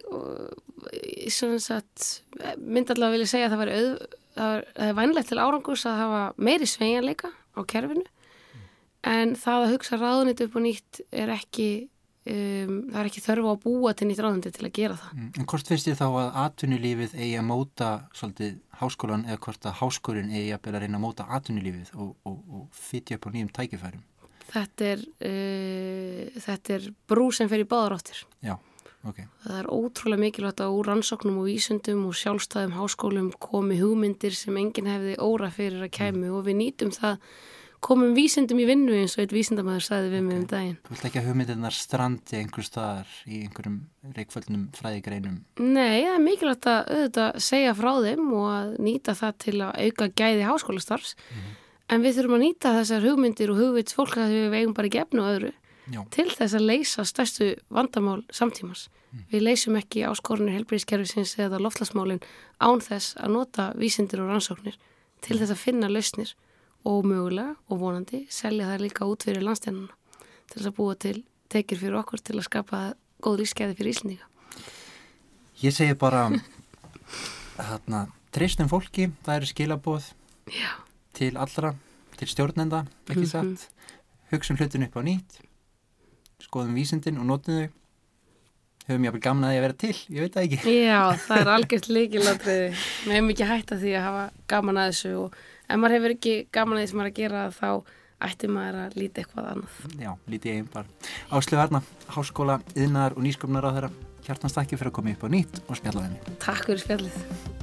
sagt, 1.60 2.24
myndi 2.56 2.96
allavega 2.96 3.10
að 3.10 3.16
vilja 3.18 3.32
segja 3.34 3.46
að 3.50 3.52
það, 3.52 3.68
auð, 3.76 3.92
það 4.38 4.64
er 4.88 4.98
vænlegt 5.02 5.28
til 5.28 5.38
árangus 5.44 5.86
að 5.86 6.00
hafa 6.00 6.22
meiri 6.36 6.66
sveinleika 6.66 7.28
á 7.52 7.60
kerfinu 7.68 8.06
mm. 8.08 8.66
en 9.12 9.36
það 9.36 9.66
að 9.66 9.72
hugsa 9.76 10.00
ráðunit 10.00 10.40
upp 10.40 10.56
og 10.56 10.62
nýtt 10.64 11.04
er 11.12 11.28
ekki 11.36 11.91
Um, 12.22 12.74
það 12.92 12.98
er 13.00 13.08
ekki 13.08 13.20
þörfu 13.24 13.48
að 13.50 13.62
búa 13.64 13.90
til 13.98 14.06
nýtt 14.06 14.20
ráðandi 14.22 14.50
til 14.54 14.66
að 14.68 14.76
gera 14.76 14.94
það. 14.94 15.14
Mm, 15.16 15.30
en 15.40 15.46
hvort 15.50 15.70
finnst 15.72 15.88
þér 15.88 15.96
þá 15.98 16.04
að 16.06 16.36
atvinnulífið 16.44 17.14
eigi 17.18 17.32
að 17.40 17.46
móta 17.48 17.88
svolítið 18.14 18.52
háskólan 18.78 19.24
eða 19.26 19.40
hvort 19.42 19.66
að 19.66 19.74
háskólinn 19.80 20.30
eigi 20.30 20.52
að 20.54 20.76
reyna 20.76 21.00
að 21.00 21.02
móta 21.02 21.26
atvinnulífið 21.34 21.90
og, 21.96 22.12
og, 22.30 22.36
og 22.46 22.68
fytja 22.78 23.18
upp 23.18 23.26
á 23.26 23.30
nýjum 23.34 23.50
tækifærum? 23.58 24.04
Þetta 24.52 24.86
er, 24.92 25.02
uh, 25.26 26.38
þetta 26.44 26.76
er 26.76 26.86
brú 27.10 27.26
sem 27.34 27.50
fer 27.50 27.64
í 27.64 27.66
báðaráttir. 27.72 28.20
Já, 28.46 28.54
ok. 29.02 29.18
Það 29.42 29.58
er 29.58 29.70
ótrúlega 29.74 30.22
mikilvægt 30.22 30.62
að 30.62 30.76
úr 30.76 30.92
rannsóknum 30.92 31.40
og 31.42 31.48
vísundum 31.50 32.04
og 32.06 32.14
sjálfstæðum 32.20 32.76
háskólum 32.78 33.32
komi 33.42 33.80
hugmyndir 33.82 34.38
sem 34.38 34.62
enginn 34.62 34.92
hefði 34.92 35.18
óra 35.18 35.50
fyrir 35.50 35.88
að 35.88 35.94
kæmu 35.98 36.28
mm. 36.28 36.38
og 36.38 36.46
við 36.46 36.58
nýtum 36.62 36.94
það 36.94 37.18
komum 37.82 38.12
vísindum 38.16 38.60
í 38.62 38.66
vinnu 38.68 38.94
eins 38.94 39.16
og 39.16 39.24
eitt 39.24 39.34
vísindamæður 39.34 39.84
sagði 39.86 40.10
við 40.12 40.22
mig 40.26 40.38
um 40.38 40.44
daginn. 40.50 40.76
Þú 40.86 40.94
vilt 40.94 41.06
ekki 41.08 41.20
að 41.20 41.28
hugmyndirnar 41.30 41.76
strandi 41.76 42.38
einhver 42.38 42.66
staðar 42.66 43.16
í 43.26 43.40
einhverjum 43.42 43.78
reikföldnum 44.16 44.68
fræðigreinum? 44.76 45.40
Nei, 45.58 46.04
það 46.04 46.12
er 46.12 46.22
mikilvægt 46.26 46.68
að 46.70 46.92
auðvitað 46.94 47.40
segja 47.48 47.74
frá 47.78 47.90
þeim 48.06 48.30
og 48.38 48.46
að 48.52 48.70
nýta 48.86 49.16
það 49.18 49.34
til 49.46 49.56
að 49.66 49.82
auka 49.86 50.08
gæði 50.22 50.46
háskólastarfs 50.46 51.16
mm 51.16 51.40
-hmm. 51.40 51.58
en 51.88 52.06
við 52.06 52.16
þurfum 52.18 52.38
að 52.38 52.44
nýta 52.46 52.76
þessar 52.78 53.06
hugmyndir 53.08 53.50
og 53.50 53.60
hugvits 53.62 53.98
fólk 53.98 54.16
að 54.16 54.34
við 54.36 54.48
vegum 54.54 54.74
bara 54.74 54.94
gefnu 54.96 55.26
öðru 55.26 55.52
Já. 55.90 56.00
til 56.10 56.30
þess 56.30 56.54
að 56.54 56.68
leysa 56.70 57.04
stærstu 57.04 57.56
vandamál 57.68 58.22
samtímas. 58.30 58.88
Mm. 59.12 59.24
Við 59.32 59.42
leysum 59.42 59.76
ekki 59.76 60.06
áskorunir 60.06 60.54
helbriðskerfisins 60.54 61.34
eða 61.38 61.58
loftlasmálinn 61.58 62.22
án 62.62 62.80
þess 62.80 63.16
að 63.18 63.34
nota 63.34 63.72
vísindir 63.76 64.22
og 64.22 64.30
rannsóknir 64.30 64.78
til 65.20 65.38
þess 65.38 65.50
að 65.50 65.62
finna 65.64 65.90
lausnir 65.90 66.34
og 66.84 67.04
mögulega 67.06 67.54
og 67.68 67.80
vonandi 67.80 68.24
selja 68.30 68.70
það 68.72 68.84
líka 68.86 69.06
út 69.08 69.26
fyrir 69.26 69.44
landstennuna 69.46 69.94
til 70.50 70.58
þess 70.58 70.70
að 70.70 70.76
búa 70.76 70.96
til 70.98 71.18
tekir 71.52 71.80
fyrir 71.80 71.98
okkur 72.00 72.22
til 72.24 72.38
að 72.38 72.46
skapa 72.48 72.80
góð 73.22 73.42
lífskeiði 73.42 73.76
fyrir 73.78 73.92
Íslandíka. 73.92 74.26
Ég 75.62 75.74
segi 75.74 75.94
bara 75.98 76.26
hérna, 77.58 78.06
tristum 78.34 78.70
fólki, 78.70 79.10
það 79.22 79.38
eru 79.38 79.50
skilabóð 79.50 80.08
Já. 80.50 80.72
til 81.14 81.36
allra, 81.36 81.74
til 82.18 82.28
stjórnenda, 82.28 82.86
ekki 83.08 83.26
satt, 83.26 83.44
mm 83.44 83.54
-hmm. 83.56 84.32
hugsun 84.32 84.56
hlutinu 84.56 84.86
upp 84.86 84.96
á 84.96 85.02
nýtt, 85.02 85.40
skoðum 86.40 86.74
vísindin 86.74 87.18
og 87.18 87.26
notum 87.26 87.54
þau 87.54 87.70
höfum 88.88 89.04
ég 89.04 89.08
að 89.08 89.12
bli 89.12 89.20
gaman 89.20 89.44
að 89.44 89.52
því 89.52 89.58
að 89.58 89.62
vera 89.66 89.78
til, 89.78 89.96
ég 90.10 90.20
veit 90.20 90.34
það 90.34 90.42
ekki 90.42 90.56
Já, 90.86 91.02
það 91.26 91.40
er 91.40 91.48
algjört 91.48 91.88
líkilandriði 91.88 92.68
við 93.04 93.12
hefum 93.12 93.30
ekki 93.30 93.44
hægt 93.44 93.72
að 93.72 93.84
því 93.84 93.92
að 93.94 94.06
hafa 94.08 94.24
gaman 94.48 94.80
að 94.82 94.88
þessu 94.90 95.12
og 95.20 95.36
ef 95.68 95.80
maður 95.80 95.96
hefur 95.98 96.16
ekki 96.16 96.36
gaman 96.54 96.78
að 96.78 96.84
því 96.84 96.92
sem 96.92 97.00
maður 97.00 97.10
er 97.10 97.12
að 97.12 97.20
gera 97.22 97.44
þá 97.58 97.68
ætti 98.22 98.52
maður 98.52 98.78
að 98.84 98.96
líti 99.00 99.22
eitthvað 99.22 99.50
annað. 99.52 99.80
Já, 99.98 100.12
líti 100.30 100.52
ég 100.52 100.70
bara 100.72 100.86
Áslið 101.34 101.64
Arna, 101.64 101.82
Háskóla, 102.14 102.60
Yðnar 102.76 103.16
og 103.18 103.26
Nýsköpnar 103.26 103.66
á 103.66 103.70
þeirra 103.74 103.92
Hjartans 104.22 104.54
takk 104.54 104.76
fyrir 104.76 104.92
að 104.92 104.96
koma 105.00 105.16
upp 105.16 105.26
á 105.26 105.28
nýtt 105.34 105.60
og 105.66 105.80
spjalla 105.80 106.06
mig. 106.06 106.32
Takk 106.42 106.68
fyrir 106.68 106.84
spjallið 106.84 107.61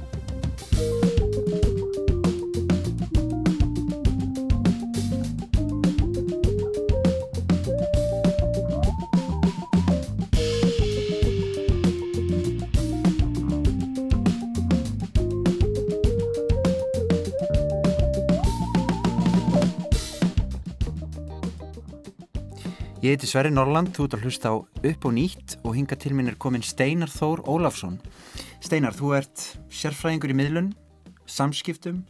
Ég 23.10 23.16
heiti 23.16 23.26
Sverri 23.26 23.50
Norrland, 23.50 23.88
þú 23.90 24.04
ert 24.06 24.12
að 24.14 24.20
hlusta 24.22 24.50
á 24.54 24.62
upp 24.62 25.04
og 25.08 25.12
nýtt 25.16 25.56
og 25.66 25.72
hinga 25.74 25.96
til 25.98 26.12
minn 26.14 26.30
er 26.30 26.36
komin 26.38 26.62
Steinar 26.62 27.10
Þór 27.10 27.40
Ólafsson. 27.42 27.96
Steinar, 28.62 28.94
þú 28.94 29.08
ert 29.16 29.40
sérfræðingur 29.66 30.30
í 30.30 30.36
miðlun, 30.38 30.68
samskiptum, 31.26 32.04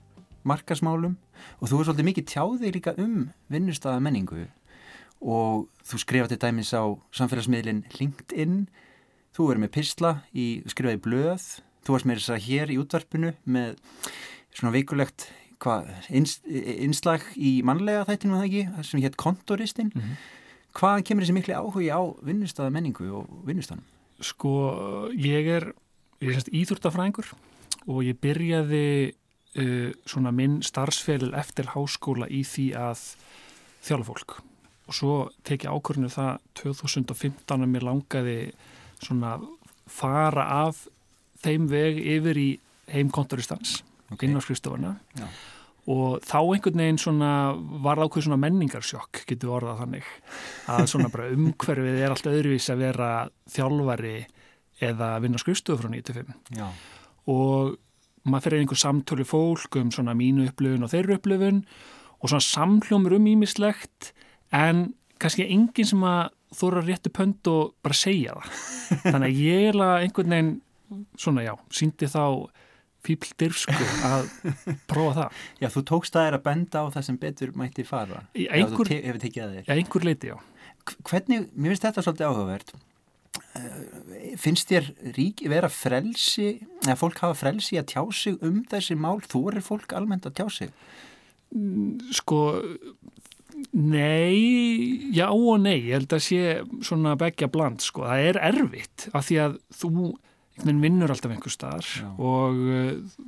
markasmálum 0.45 1.15
og 1.57 1.71
þú 1.71 1.79
er 1.79 1.87
svolítið 1.89 2.07
mikið 2.11 2.27
tjáðið 2.29 2.75
líka 2.77 2.93
um 3.01 3.15
vinnustada 3.49 4.03
menningu 4.05 4.43
og 5.25 5.71
þú 5.89 6.01
skrifaði 6.03 6.37
dæmis 6.43 6.75
á 6.77 6.85
samfélagsmiðlin 7.17 7.81
LinkedIn, 7.97 8.59
þú 9.33 9.47
er 9.55 9.61
með 9.63 9.73
pisla, 9.79 10.11
í, 10.37 10.61
skrifaði 10.69 11.01
blöð, 11.07 11.47
þú 11.81 11.95
varst 11.95 12.11
með 12.11 12.21
þess 12.21 12.35
að 12.35 12.45
hér 12.51 12.75
í 12.75 12.77
útvarpinu 12.83 13.31
með 13.49 13.81
svona 14.51 14.75
veikulegt 14.77 15.31
ins, 16.13 16.37
inslag 16.45 17.25
í 17.41 17.63
mannlega 17.65 18.05
þættinu, 18.11 18.37
það 18.37 18.51
ekki, 18.51 18.85
sem 18.91 19.03
hétt 19.07 19.19
kontoristinn. 19.25 19.95
Mm 19.97 20.05
-hmm 20.05 20.37
Hvaðan 20.77 21.07
kemur 21.07 21.25
þessi 21.25 21.37
miklu 21.37 21.57
áhugi 21.57 21.89
á 21.91 22.01
vinnustada 22.27 22.71
menningu 22.73 23.09
og 23.21 23.31
vinnustanum? 23.47 23.85
Sko, 24.21 24.53
ég 25.17 25.49
er, 25.49 25.71
ég 26.21 26.31
er 26.31 26.39
semst 26.39 26.53
íþurtafræðingur 26.55 27.33
og 27.89 28.03
ég 28.05 28.19
byrjaði 28.21 28.85
uh, 29.11 29.91
svona 30.07 30.33
minn 30.35 30.61
starfsfélil 30.67 31.33
eftir 31.39 31.73
háskóla 31.75 32.29
í 32.31 32.45
því 32.47 32.67
að 32.79 33.05
þjála 33.81 34.09
fólk 34.11 34.39
og 34.91 34.97
svo 34.97 35.15
teki 35.47 35.71
ákvörðinu 35.71 36.11
það 36.13 36.33
2015 36.59 37.63
að 37.63 37.71
mér 37.71 37.87
langaði 37.87 38.39
svona 39.01 39.37
fara 39.91 40.47
af 40.67 40.85
þeim 41.43 41.69
veg 41.71 42.01
yfir 42.19 42.41
í 42.41 42.51
heimkontoristans 42.91 43.81
okay. 44.11 44.29
inn 44.29 44.39
á 44.39 44.43
skrifstofana 44.43 44.97
og 45.23 45.60
þá 46.25 46.39
einhvern 46.39 46.83
veginn 46.83 47.01
svona 47.01 47.31
var 47.85 48.01
ákveð 48.03 48.27
svona 48.27 48.41
menningarsjokk 48.43 49.25
getur 49.29 49.55
orðað 49.57 49.85
þannig 49.85 50.11
að 50.71 50.89
svona 50.93 51.11
bara 51.13 51.31
umhverfið 51.35 52.01
er 52.01 52.15
allt 52.15 52.29
öðruvís 52.31 52.69
að 52.73 52.83
vera 52.85 53.11
þjálfari 53.51 54.17
eða 54.91 55.13
vinna 55.25 55.41
skrifstofu 55.41 55.83
frá 55.83 55.93
95 55.93 56.59
Já. 56.59 56.69
og 57.33 57.77
maður 58.29 58.47
fyrir 58.47 58.65
einhver 58.65 58.81
samtölu 58.81 59.27
fólk 59.29 59.81
um 59.81 59.93
svona 59.95 60.15
mínu 60.17 60.49
upplöfun 60.51 60.87
og 60.87 60.93
þeirru 60.93 61.17
upplöfun 61.19 61.63
og 62.21 62.29
svona 62.29 62.45
samhljómur 62.45 63.17
um 63.17 63.29
ímislegt 63.33 64.13
en 64.57 64.91
kannski 65.21 65.49
enginn 65.49 65.89
sem 65.89 66.05
að 66.05 66.31
þóra 66.57 66.83
réttu 66.85 67.13
pönd 67.15 67.47
og 67.51 67.77
bara 67.85 67.97
segja 67.97 68.35
það 68.37 69.05
þannig 69.07 69.29
að 69.29 69.45
ég 69.45 69.69
er 69.71 69.81
að 69.85 69.95
einhvern 70.05 70.35
veginn 70.35 70.57
svona 71.21 71.45
já, 71.47 71.55
síndi 71.71 72.09
þá 72.11 72.51
fíbl 73.07 73.33
dirfsku 73.41 73.89
að 74.07 74.29
prófa 74.91 75.15
það. 75.17 75.41
Já, 75.63 75.69
þú 75.75 75.83
tókst 75.91 76.17
það 76.17 76.29
er 76.29 76.37
að 76.39 76.45
benda 76.47 76.85
á 76.85 76.87
það 76.97 77.07
sem 77.09 77.19
betur 77.21 77.53
mætti 77.59 77.87
fara. 77.89 78.23
Einhver, 78.37 78.93
Já, 78.93 79.01
að 79.17 79.57
þér. 79.57 79.65
Já, 79.65 79.75
einhver 79.77 80.07
leiti, 80.07 80.33
já. 80.33 80.39
Hvernig, 81.09 81.51
mér 81.55 81.75
finnst 81.75 81.87
þetta 81.89 82.05
svolítið 82.07 82.31
áhugavert. 82.31 82.73
Uh, 83.55 84.35
finnst 84.43 84.71
þér 84.71 84.89
rík 85.17 85.45
vera 85.51 85.71
frelsi, 85.71 86.49
eða 86.83 86.97
fólk 86.99 87.21
hafa 87.23 87.39
frelsi 87.39 87.79
að 87.79 87.93
tjá 87.93 88.03
sig 88.15 88.41
um 88.47 88.65
þessi 88.71 88.97
mál? 88.99 89.21
Þú 89.23 89.45
er 89.53 89.63
fólk 89.65 89.95
almennt 89.97 90.27
að 90.29 90.41
tjá 90.41 90.49
sig? 90.51 90.73
Sko, 92.15 92.41
nei, 93.75 95.11
já 95.15 95.29
og 95.31 95.61
nei. 95.63 95.79
Ég 95.91 96.01
held 96.01 96.17
að 96.17 96.25
sé 96.27 96.43
svona 96.87 97.17
begja 97.19 97.49
bland, 97.51 97.83
sko. 97.85 98.07
Það 98.07 98.27
er 98.31 98.41
erfitt 98.51 99.09
af 99.15 99.27
því 99.29 99.41
að 99.47 99.57
þú 99.81 100.11
menn 100.69 100.83
vinnur 100.85 101.13
alltaf 101.13 101.33
einhver 101.35 101.53
staðar 101.55 101.87
Já. 101.87 102.09
og 102.19 102.59
uh, 102.61 103.27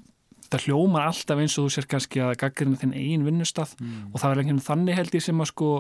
það 0.52 0.66
hljómar 0.66 1.08
alltaf 1.08 1.40
eins 1.40 1.56
og 1.58 1.66
þú 1.66 1.74
sér 1.76 1.88
kannski 1.90 2.22
að 2.22 2.36
gaggarinn 2.42 2.78
þinn 2.80 2.94
eigin 2.96 3.26
vinnustaf 3.26 3.74
mm. 3.78 4.10
og 4.12 4.20
það 4.20 4.32
var 4.32 4.42
einhvern 4.42 4.64
þannig 4.66 4.98
held 4.98 5.16
ég 5.16 5.24
sem 5.24 5.42
að 5.44 5.50
sko 5.52 5.70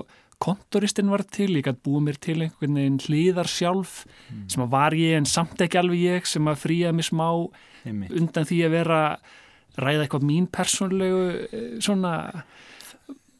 kontoristinn 0.42 1.12
var 1.12 1.22
til, 1.30 1.50
ég 1.54 1.66
gæti 1.68 1.84
búið 1.86 2.06
mér 2.08 2.18
til 2.22 2.38
einhvern 2.40 2.80
veginn 2.80 2.98
hlýðar 3.04 3.50
sjálf 3.50 4.02
mm. 4.06 4.48
sem 4.54 4.64
að 4.64 4.72
var 4.74 4.96
ég 4.98 5.20
en 5.20 5.28
samt 5.28 5.62
ekki 5.62 5.80
alveg 5.82 6.02
ég 6.02 6.28
sem 6.28 6.50
að 6.50 6.60
fríða 6.64 6.94
mig 6.96 7.08
smá 7.10 7.28
Einmitt. 7.84 8.14
undan 8.18 8.48
því 8.48 8.60
að 8.66 8.76
vera 8.78 9.00
ræða 9.78 10.06
eitthvað 10.06 10.28
mín 10.28 10.48
persónlegu 10.52 11.22
eh, 11.46 11.68
svona 11.82 12.14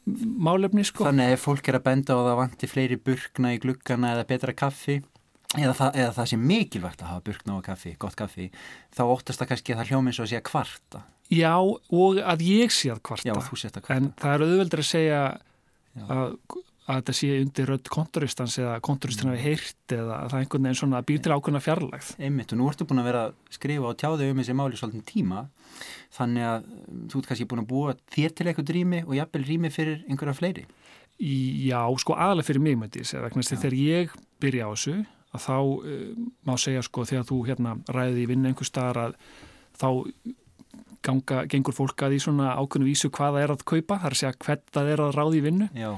málefni 0.03 0.83
sko. 0.87 1.05
Þannig 1.07 1.29
að 1.29 1.35
ef 1.37 1.45
fólk 1.47 1.69
er 1.69 1.77
að 1.79 1.85
benda 1.85 2.15
og 2.17 2.25
það 2.27 2.39
vanti 2.41 2.69
fleiri 2.69 2.99
burkna 2.99 3.53
í 3.55 3.59
glukkana 3.63 4.15
eða 4.15 4.25
betra 4.31 4.55
kaffi 4.57 4.97
eða 5.57 5.73
það, 5.77 5.95
eða 6.01 6.13
það 6.17 6.29
sé 6.31 6.39
mikilvægt 6.41 7.03
að 7.03 7.11
hafa 7.11 7.25
burkna 7.27 7.55
og 7.57 7.65
kaffi, 7.67 7.93
gott 8.01 8.17
kaffi, 8.17 8.49
þá 8.95 9.03
óttast 9.05 9.41
það 9.41 9.51
kannski 9.51 9.75
að 9.75 9.81
það 9.81 9.93
hljómið 9.93 10.17
svo 10.17 10.25
að 10.25 10.31
sé 10.31 10.39
að 10.39 10.45
kvarta. 10.49 11.01
Já, 11.33 11.53
og 11.61 12.19
að 12.19 12.45
ég 12.47 12.73
sé 12.73 12.91
að 12.93 13.01
kvarta. 13.09 13.29
Já, 13.29 13.33
þú 13.47 13.59
sé 13.59 13.71
að 13.71 13.79
kvarta. 13.79 13.97
En 13.99 14.11
það 14.21 14.35
er 14.35 14.45
auðveldur 14.47 14.83
að 14.83 14.89
segja 14.89 15.21
að, 16.03 16.35
að 16.57 16.99
þetta 16.99 17.15
sé 17.19 17.31
undir 17.39 17.69
rödd 17.69 17.91
konturistans 17.93 18.57
eða 18.61 18.75
konturistina 18.85 19.35
við 19.35 19.45
heyrt 19.47 19.95
eða 19.95 20.19
að 20.19 20.33
það 20.33 20.37
er 20.37 20.45
einhvern 20.45 20.67
veginn 20.67 20.79
svona 20.81 21.01
býr 21.07 21.23
til 21.23 21.35
ákveðna 21.37 21.63
fjarlægð. 21.63 22.13
Einmitt, 22.19 22.53
og 22.53 22.59
nú 22.59 22.69
ertu 22.69 22.87
búin 22.89 23.03
að 23.03 23.09
vera 23.11 23.25
að 23.29 23.35
skrifa 23.57 23.89
og 23.91 23.99
tjáðu 24.01 24.29
um 24.33 24.41
þessi 24.41 24.57
máli 24.57 24.79
svolítið 24.79 25.05
tíma, 25.09 25.45
þannig 26.17 26.49
að 26.49 26.69
þú 27.13 27.21
ert 27.21 27.31
kannski 27.31 27.49
búin 27.49 27.63
að 27.63 27.69
búa 27.71 27.97
þér 28.13 28.37
til 28.37 28.49
eitthvað 28.49 28.73
rými 28.77 29.03
og 29.07 29.17
jafnvel 29.17 29.45
rými 29.47 29.73
fyrir 29.73 30.03
einhverja 30.09 30.37
fleiri. 30.37 30.65
Já, 31.23 31.79
sko 32.01 32.17
aðalega 32.17 32.49
fyrir 32.49 32.63
mig 32.65 32.79
því, 32.89 33.03
vegna 33.21 33.43
þess 33.43 33.55
að 33.55 33.63
þegar 33.63 33.75
ég 33.79 34.15
byrja 34.43 34.67
á 34.67 34.71
þessu 34.73 34.95
að 35.33 35.43
þá 35.47 35.57
uh, 35.57 36.07
má 36.47 36.53
segja 36.61 36.85
sko 36.85 37.05
þegar 37.09 37.27
þú 37.29 37.41
hérna 37.49 37.75
ræði 37.89 38.23
í 38.23 38.29
vinna 38.29 38.51
einhver 38.51 38.69
staðar 38.69 39.01
að 39.07 39.19
þá 39.79 39.89
ganga, 41.03 41.43
gengur 41.51 41.75
fólk 41.75 42.05
að 42.05 42.17
í 42.17 42.23
svona 42.23 42.53
ákveðnu 42.57 42.87
vísu 42.87 43.11
hvaða 43.13 43.43
er 43.43 43.53
að 43.53 43.63
kaupa, 43.67 43.99
það 43.99 44.09
er 44.09 44.15
að 44.15 44.21
segja 44.21 44.35
hvert 44.45 44.67
það 44.75 44.91
er 44.93 45.03
að 45.03 45.15
ráði 45.17 45.39
í 45.39 45.45
vinnu. 45.47 45.69
Já. 45.77 45.93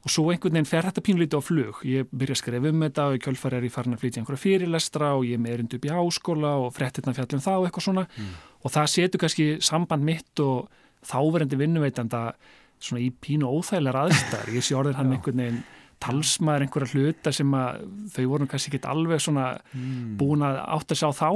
og 0.00 0.08
svo 0.08 0.22
einhvern 0.32 0.54
veginn 0.56 0.68
fer 0.68 0.86
þetta 0.88 1.02
pínlítið 1.04 1.40
á 1.40 1.42
flug. 1.44 1.80
Ég 1.84 2.06
byrja 2.08 2.32
að 2.32 2.38
skrifa 2.40 2.70
um 2.70 2.84
þetta 2.86 3.02
og 3.04 3.16
í 3.16 3.18
kjölfar 3.20 3.56
er 3.58 3.66
ég 3.66 3.72
farin 3.74 3.92
að 3.92 4.00
flytja 4.00 4.22
einhverja 4.22 4.40
fyrirlestra 4.40 5.10
og 5.12 5.26
ég 5.28 5.36
er 5.36 5.42
með 5.44 5.56
erindu 5.58 5.76
upp 5.76 5.84
í 5.84 5.92
áskóla 5.92 6.52
og 6.62 6.70
frettirna 6.72 7.12
fjallum 7.18 7.42
þá 7.44 7.50
og 7.58 7.66
eitthvað 7.66 7.84
svona. 7.84 8.04
Mm. 8.16 8.30
og 8.64 8.72
það 8.72 8.88
setur 8.94 9.20
kannski 9.20 9.46
samband 9.60 10.06
mitt 10.08 10.40
og 10.40 10.70
þáverendi 11.04 11.60
vinnuveitanda 11.60 12.22
svona 12.80 13.02
í 13.04 13.10
pínu 13.12 13.48
óþægilegar 13.48 14.06
aðstæðar 14.06 14.54
ég 14.56 14.64
sé 14.64 14.76
orðin 14.78 14.96
hann 14.96 15.12
einhvern 15.12 15.44
veginn 15.44 15.60
talsmaður 16.00 16.64
einhverja 16.64 16.94
hluta 16.94 17.32
sem 17.34 17.56
að 17.56 17.80
þau 18.14 18.22
voru 18.32 18.50
kannski 18.50 18.72
ekki 18.72 18.86
alveg 18.88 19.22
svona 19.22 19.48
mm. 19.74 20.12
búin 20.20 20.44
að 20.46 20.60
átt 20.76 20.94
að 20.94 21.02
sjá 21.02 21.10
þá 21.16 21.28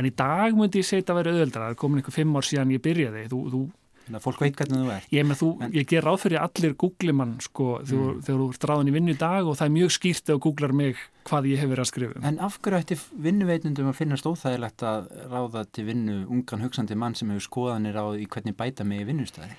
en 0.00 0.08
í 0.08 0.12
dag 0.16 0.56
myndi 0.56 0.80
ég 0.80 0.88
segja 0.88 1.04
þetta 1.04 1.16
að 1.16 1.18
vera 1.20 1.34
auðvöldra 1.34 1.64
það 1.66 1.74
er 1.74 1.82
komin 1.82 2.00
einhver 2.00 2.16
fimm 2.16 2.38
ár 2.38 2.48
síðan 2.48 2.72
ég 2.72 2.86
byrjaði 2.86 3.26
þú, 3.32 3.42
þú, 3.52 3.66
Þannig 4.06 4.20
að 4.20 4.22
fólk 4.22 4.42
veit 4.44 4.54
hvernig 4.54 4.78
þú 4.78 4.90
er 4.94 5.06
Ég, 5.10 5.30
þú, 5.34 5.46
en, 5.66 5.72
ég 5.74 5.86
ger 5.90 6.04
ráð 6.06 6.20
fyrir 6.22 6.38
allir 6.38 6.74
googlemann 6.78 7.32
sko, 7.42 7.64
mm. 7.82 8.20
þegar, 8.22 8.40
þú 8.40 8.48
ert 8.54 8.66
ráðin 8.70 8.90
í 8.90 8.94
vinnu 8.94 9.14
í 9.16 9.18
dag 9.18 9.48
og 9.50 9.56
það 9.58 9.66
er 9.66 9.72
mjög 9.76 9.94
skýrt 9.96 10.22
þegar 10.22 10.38
þú 10.38 10.44
googlar 10.46 10.74
mig 10.80 11.00
hvað 11.26 11.48
ég 11.50 11.62
hef 11.62 11.72
verið 11.72 11.82
að 11.82 11.90
skrifa 11.90 12.22
En 12.30 12.38
af 12.46 12.58
hverju 12.62 12.82
ætti 12.84 12.98
vinnuveitnundum 13.26 13.90
að 13.90 13.98
finnast 13.98 14.28
óþægilegt 14.30 14.86
að 14.86 15.08
ráða 15.32 15.64
til 15.74 15.88
vinnu 15.90 16.20
ungan 16.36 16.62
hugsandi 16.62 16.98
mann 17.02 17.18
sem 17.18 17.32
hefur 17.34 17.48
skoðanir 17.48 17.98
á 17.98 18.06
í 18.14 18.28
hvernig 18.30 18.56
bæta 18.56 18.86
mig 18.86 19.02
í 19.02 19.08
vinnustæði? 19.10 19.58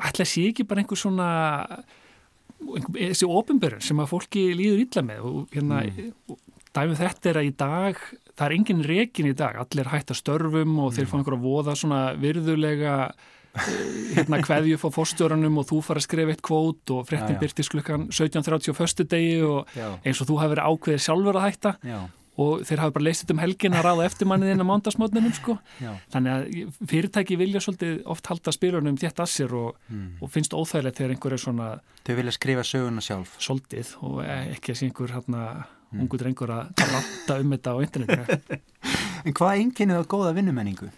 Ætla 0.00 0.28
sé 0.28 0.48
ekki 0.48 0.64
bara 0.70 0.80
einhver 0.80 0.98
svona 0.98 1.28
þessi 2.94 3.28
ofinbörun 3.28 3.84
sem 3.84 4.02
að 4.02 4.12
fólki 4.12 4.46
líður 4.56 4.84
illa 4.84 5.04
með 5.06 5.26
og 5.30 5.54
hérna 5.54 5.82
mm. 5.86 6.38
dæmið 6.76 7.02
þetta 7.04 7.32
er 7.32 7.40
að 7.40 7.48
í 7.48 7.56
dag 7.62 8.04
það 8.30 8.46
er 8.46 8.56
engin 8.56 8.86
rekin 8.86 9.28
í 9.30 9.34
dag, 9.36 9.58
allir 9.60 9.90
hægt 9.92 10.14
að 10.14 10.20
störfum 10.22 10.78
og 10.78 10.90
mm. 10.90 10.96
þeir 10.96 11.10
fá 11.10 11.18
einhverja 11.18 11.42
voða 11.42 11.74
svona 11.76 12.00
virðulega 12.20 12.94
eh, 13.10 13.74
hérna 14.16 14.40
hveðju 14.46 14.78
fá 14.80 14.88
fórstjóranum 14.94 15.60
og 15.60 15.68
þú 15.72 15.82
fara 15.88 16.02
að 16.02 16.06
skrifa 16.08 16.36
eitt 16.36 16.46
kvót 16.46 16.94
og 16.94 17.04
frettin 17.10 17.40
byrtist 17.40 17.74
klukkan 17.74 18.08
17.30 18.08 18.72
á 18.72 18.74
förstu 18.76 19.08
degi 19.08 19.42
og 19.44 19.76
Já. 19.76 19.92
eins 20.04 20.22
og 20.22 20.30
þú 20.30 20.40
hafi 20.40 20.54
verið 20.54 20.72
ákveðið 20.72 21.04
sjálfur 21.08 21.40
að 21.40 21.46
hætta 21.48 21.76
Já 21.84 22.00
og 22.40 22.62
þeir 22.68 22.82
hafa 22.82 22.94
bara 22.96 23.06
leysið 23.08 23.32
um 23.34 23.42
helgin 23.42 23.76
að 23.76 23.86
ráða 23.86 24.06
eftirmannið 24.08 24.52
inn 24.54 24.64
á 24.64 24.70
mándagsmótnunum 24.70 25.34
sko. 25.36 25.56
þannig 26.12 26.30
að 26.32 26.78
fyrirtæki 26.92 27.38
vilja 27.40 27.62
svolítið 27.64 27.98
oft 28.14 28.30
halda 28.30 28.54
spilunum 28.54 28.98
þétt 29.00 29.20
að 29.20 29.32
sér 29.34 29.56
og, 29.58 29.76
mm. 29.90 30.06
og 30.20 30.32
finnst 30.32 30.56
óþægilegt 30.56 31.00
þegar 31.00 31.14
einhver 31.16 31.36
er 31.36 31.44
svona 31.44 31.68
Þau 32.06 32.14
vilja 32.16 32.32
skrifa 32.36 32.64
söguna 32.64 33.04
sjálf 33.04 33.36
Svolítið 33.42 33.92
og 34.06 34.22
ekki 34.24 34.72
að 34.72 34.80
sé 34.80 34.88
einhver 34.88 35.14
hérna 35.16 35.44
mm. 35.50 36.00
ungu 36.04 36.20
drengur 36.22 36.54
að 36.54 36.72
ratta 36.94 37.38
um 37.42 37.54
þetta 37.56 37.76
á 37.76 37.78
internetu 37.84 38.40
En 39.26 39.36
hvað 39.36 39.52
er 39.52 39.62
einnkynið 39.66 40.00
á 40.00 40.10
góða 40.10 40.34
vinnumenningu? 40.38 40.88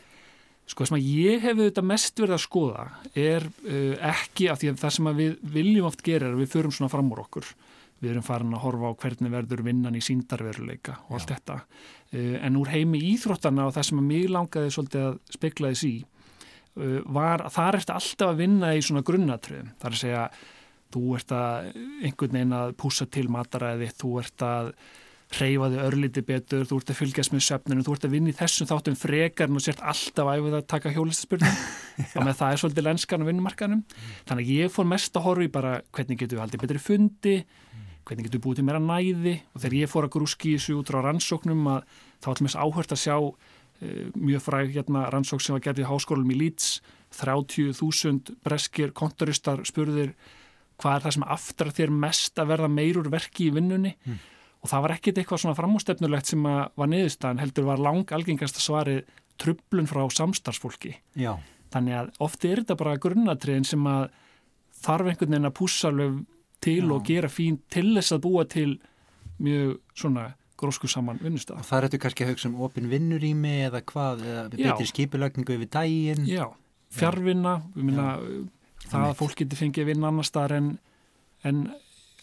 Sko 0.71 0.87
sem 0.87 0.97
að 0.97 1.09
ég 1.11 1.43
hef 1.43 1.59
þetta 1.59 1.83
mest 1.85 2.21
verið 2.23 2.37
að 2.37 2.45
skoða 2.45 2.85
er 3.19 3.49
uh, 3.67 3.97
ekki 4.13 4.47
að 4.49 4.61
því 4.61 4.71
að 4.71 4.83
það 4.85 4.95
sem 4.97 5.09
við 5.19 5.33
viljum 5.57 5.89
oft 5.89 6.05
gera 6.07 6.29
er 6.29 6.37
að 6.37 6.45
við 6.45 6.53
förum 6.55 6.75
svona 6.75 6.93
fram 6.93 7.11
úr 7.13 7.25
okkur 7.25 7.49
við 8.03 8.15
erum 8.15 8.27
farin 8.27 8.57
að 8.57 8.65
horfa 8.65 8.91
á 8.91 9.01
hvernig 9.05 9.33
verður 9.33 9.65
vinnan 9.67 9.99
í 9.99 10.03
síndarveruleika 10.05 10.99
og 11.09 11.19
allt 11.19 11.31
Já. 11.31 11.37
þetta. 11.37 11.59
Uh, 12.12 12.38
en 12.43 12.59
úr 12.61 12.73
heimi 12.73 13.03
íþróttana 13.12 13.69
og 13.69 13.77
það 13.77 13.88
sem 13.88 14.03
að 14.03 14.09
mig 14.09 14.33
langaði 14.33 14.73
svolítið 14.75 15.07
að 15.09 15.21
speklaði 15.37 15.79
sí 15.83 15.93
uh, 16.03 16.99
var 17.07 17.47
að 17.47 17.55
það 17.59 17.79
ert 17.79 17.95
alltaf 17.99 18.33
að 18.33 18.43
vinna 18.43 18.75
í 18.75 18.83
svona 18.83 19.07
grunnatröðum, 19.07 19.71
það 19.79 19.88
er 19.88 19.97
að 19.97 20.03
segja 20.03 20.27
þú 20.93 21.15
ert 21.17 21.33
að 21.37 21.71
einhvern 22.05 22.37
veginn 22.37 22.59
að 22.59 22.75
púsa 22.83 23.07
til 23.09 23.31
mataræði, 23.33 23.88
þú 23.97 24.12
ert 24.21 24.45
að 24.45 24.75
hreyfa 25.33 25.69
þig 25.73 25.83
örliti 25.87 26.23
betur, 26.29 26.67
þú 26.69 26.79
ert 26.81 26.93
að 26.93 26.99
fylgjast 26.99 27.33
með 27.33 27.45
söfnunum, 27.47 27.85
þú 27.87 27.95
ert 27.97 28.07
að 28.07 28.15
vinna 28.17 28.33
í 28.33 28.37
þessum 28.37 28.69
þáttum 28.69 28.99
frekar 29.01 29.53
og 29.53 29.65
sért 29.65 29.81
alltaf 29.93 30.29
æfið 30.29 30.57
að 30.59 30.67
taka 30.69 30.93
hjólistaspurnum 30.93 31.61
og 32.05 32.25
með 32.27 32.37
það 32.41 32.49
er 32.49 32.62
svolítið 32.62 32.87
lenskan 32.88 33.25
á 33.25 33.29
vinnumarkanum, 33.31 33.81
mm. 33.81 34.11
þannig 34.29 34.51
að 34.51 34.59
ég 34.59 34.75
fór 34.75 34.88
mest 34.93 35.17
að 35.17 35.27
horfa 35.29 35.47
í 35.47 35.53
bara 35.55 35.75
hvernig 35.88 36.21
getur 36.21 36.37
við 36.37 36.45
haldið 36.45 36.65
betri 36.67 36.83
fundi 36.83 37.37
hvernig 38.07 38.27
getur 38.27 38.43
búið 38.45 38.61
til 38.61 38.67
meira 38.67 38.83
næði 38.83 39.37
og 39.53 39.62
þegar 39.62 39.79
ég 39.79 39.91
fór 39.93 40.09
að 40.09 40.15
grúski 40.17 40.53
í 40.53 40.59
þessu 40.59 40.79
út 40.81 40.91
á 40.91 40.99
rannsóknum 41.07 41.69
að 41.71 41.85
þá 42.19 42.27
var 42.27 42.37
allmest 42.37 42.59
áhört 42.59 42.95
að 42.95 43.03
sjá 43.03 43.17
uh, 43.23 43.37
mjög 44.19 44.45
fræg 44.47 44.75
hérna, 44.77 45.07
rannsók 45.12 45.43
sem 45.43 45.57
var 45.57 45.65
gert 45.65 45.83
í 45.83 45.87
háskólum 45.87 46.35
í 46.35 46.38
Leeds 46.41 46.75
30.000 47.12 48.37
breskir 48.43 48.93
kontoristar 48.97 49.62
spurðir 49.69 50.15
hvað 50.81 50.96
er 50.96 51.07
það 51.07 51.17
sem 51.17 51.27
aftar 51.37 51.73
þér 51.77 51.96
mest 52.05 52.40
að 52.40 52.53
verða 52.55 52.71
meirur 52.73 53.11
verki 53.13 53.48
í 53.48 53.55
vinnunni 53.55 53.94
mm. 53.94 54.21
og 54.65 54.73
það 54.73 54.85
var 54.87 54.94
ekkit 54.96 55.21
eitthvað 55.21 55.42
svona 55.44 55.59
framústefnulegt 55.59 56.33
sem 56.33 56.46
var 56.48 56.90
niðurstaðan 56.90 57.42
heldur 57.42 57.69
var 57.69 57.83
lang 57.83 58.15
algengast 58.17 58.59
að 58.59 58.67
svari 58.67 58.96
trublun 59.40 59.90
frá 59.90 60.03
samstarfsfólki 60.11 60.96
Já. 61.19 61.37
þannig 61.75 61.98
að 62.00 62.13
ofti 62.25 62.50
er 62.50 62.63
þetta 62.63 62.79
bara 62.81 62.98
grunnatriðin 63.03 63.69
sem 63.69 63.88
að 63.88 64.09
þarf 64.83 65.13
einhvern 65.13 65.37
veginn 65.37 65.50
að 65.50 65.59
púsa 65.59 65.90
alveg 65.92 66.23
til 66.63 66.85
Já. 66.85 66.92
og 66.94 67.04
gera 67.08 67.31
fín 67.33 67.58
til 67.73 67.90
þess 67.96 68.17
að 68.17 68.25
búa 68.27 68.46
til 68.48 68.79
mjög 69.42 69.77
svona 69.98 70.31
grósku 70.63 70.88
saman 70.90 71.19
vinnustaf. 71.23 71.58
Og 71.58 71.67
það 71.67 71.87
þetta 71.88 72.02
kannski 72.04 72.25
að 72.25 72.33
hugsa 72.33 72.50
um 72.50 72.60
opin 72.63 72.90
vinnurými 72.90 73.54
eða 73.67 73.83
hvað, 73.83 74.27
eða 74.33 74.48
betur 74.54 74.90
skipulagningu 74.90 75.56
yfir 75.56 75.71
dægin? 75.75 76.27
Já, 76.31 76.46
fjárvinna, 76.94 77.56
við 77.75 77.88
minna 77.88 78.08
það 78.87 79.08
að 79.08 79.17
fólk 79.19 79.38
getur 79.40 79.58
fengið 79.58 79.85
að 79.85 79.90
vinna 79.92 80.13
annar 80.13 80.29
staðar 80.29 80.56
en, 80.58 80.69
en 81.48 81.65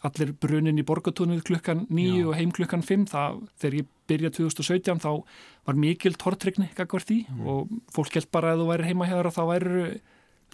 allir 0.07 0.31
brunin 0.39 0.79
í 0.79 0.85
borgatúnið 0.87 1.43
klukkan 1.49 1.83
nýju 1.91 2.29
og 2.31 2.37
heim 2.39 2.53
klukkan 2.55 2.83
fimm, 2.85 3.05
það, 3.09 3.41
þegar 3.59 3.79
ég 3.81 3.89
byrja 4.09 4.31
2017 4.37 5.01
þá 5.03 5.09
var 5.67 5.79
mikil 5.79 6.13
tortrykni 6.19 6.69
ekkert 6.71 7.09
því 7.09 7.19
mm. 7.27 7.41
og 7.51 7.73
fólk 7.95 8.15
held 8.15 8.29
bara 8.33 8.53
að 8.53 8.63
þú 8.63 8.69
væri 8.71 8.87
heima 8.89 9.09
hér 9.09 9.27
og 9.29 9.35
þá 9.35 9.41
væri 9.51 9.83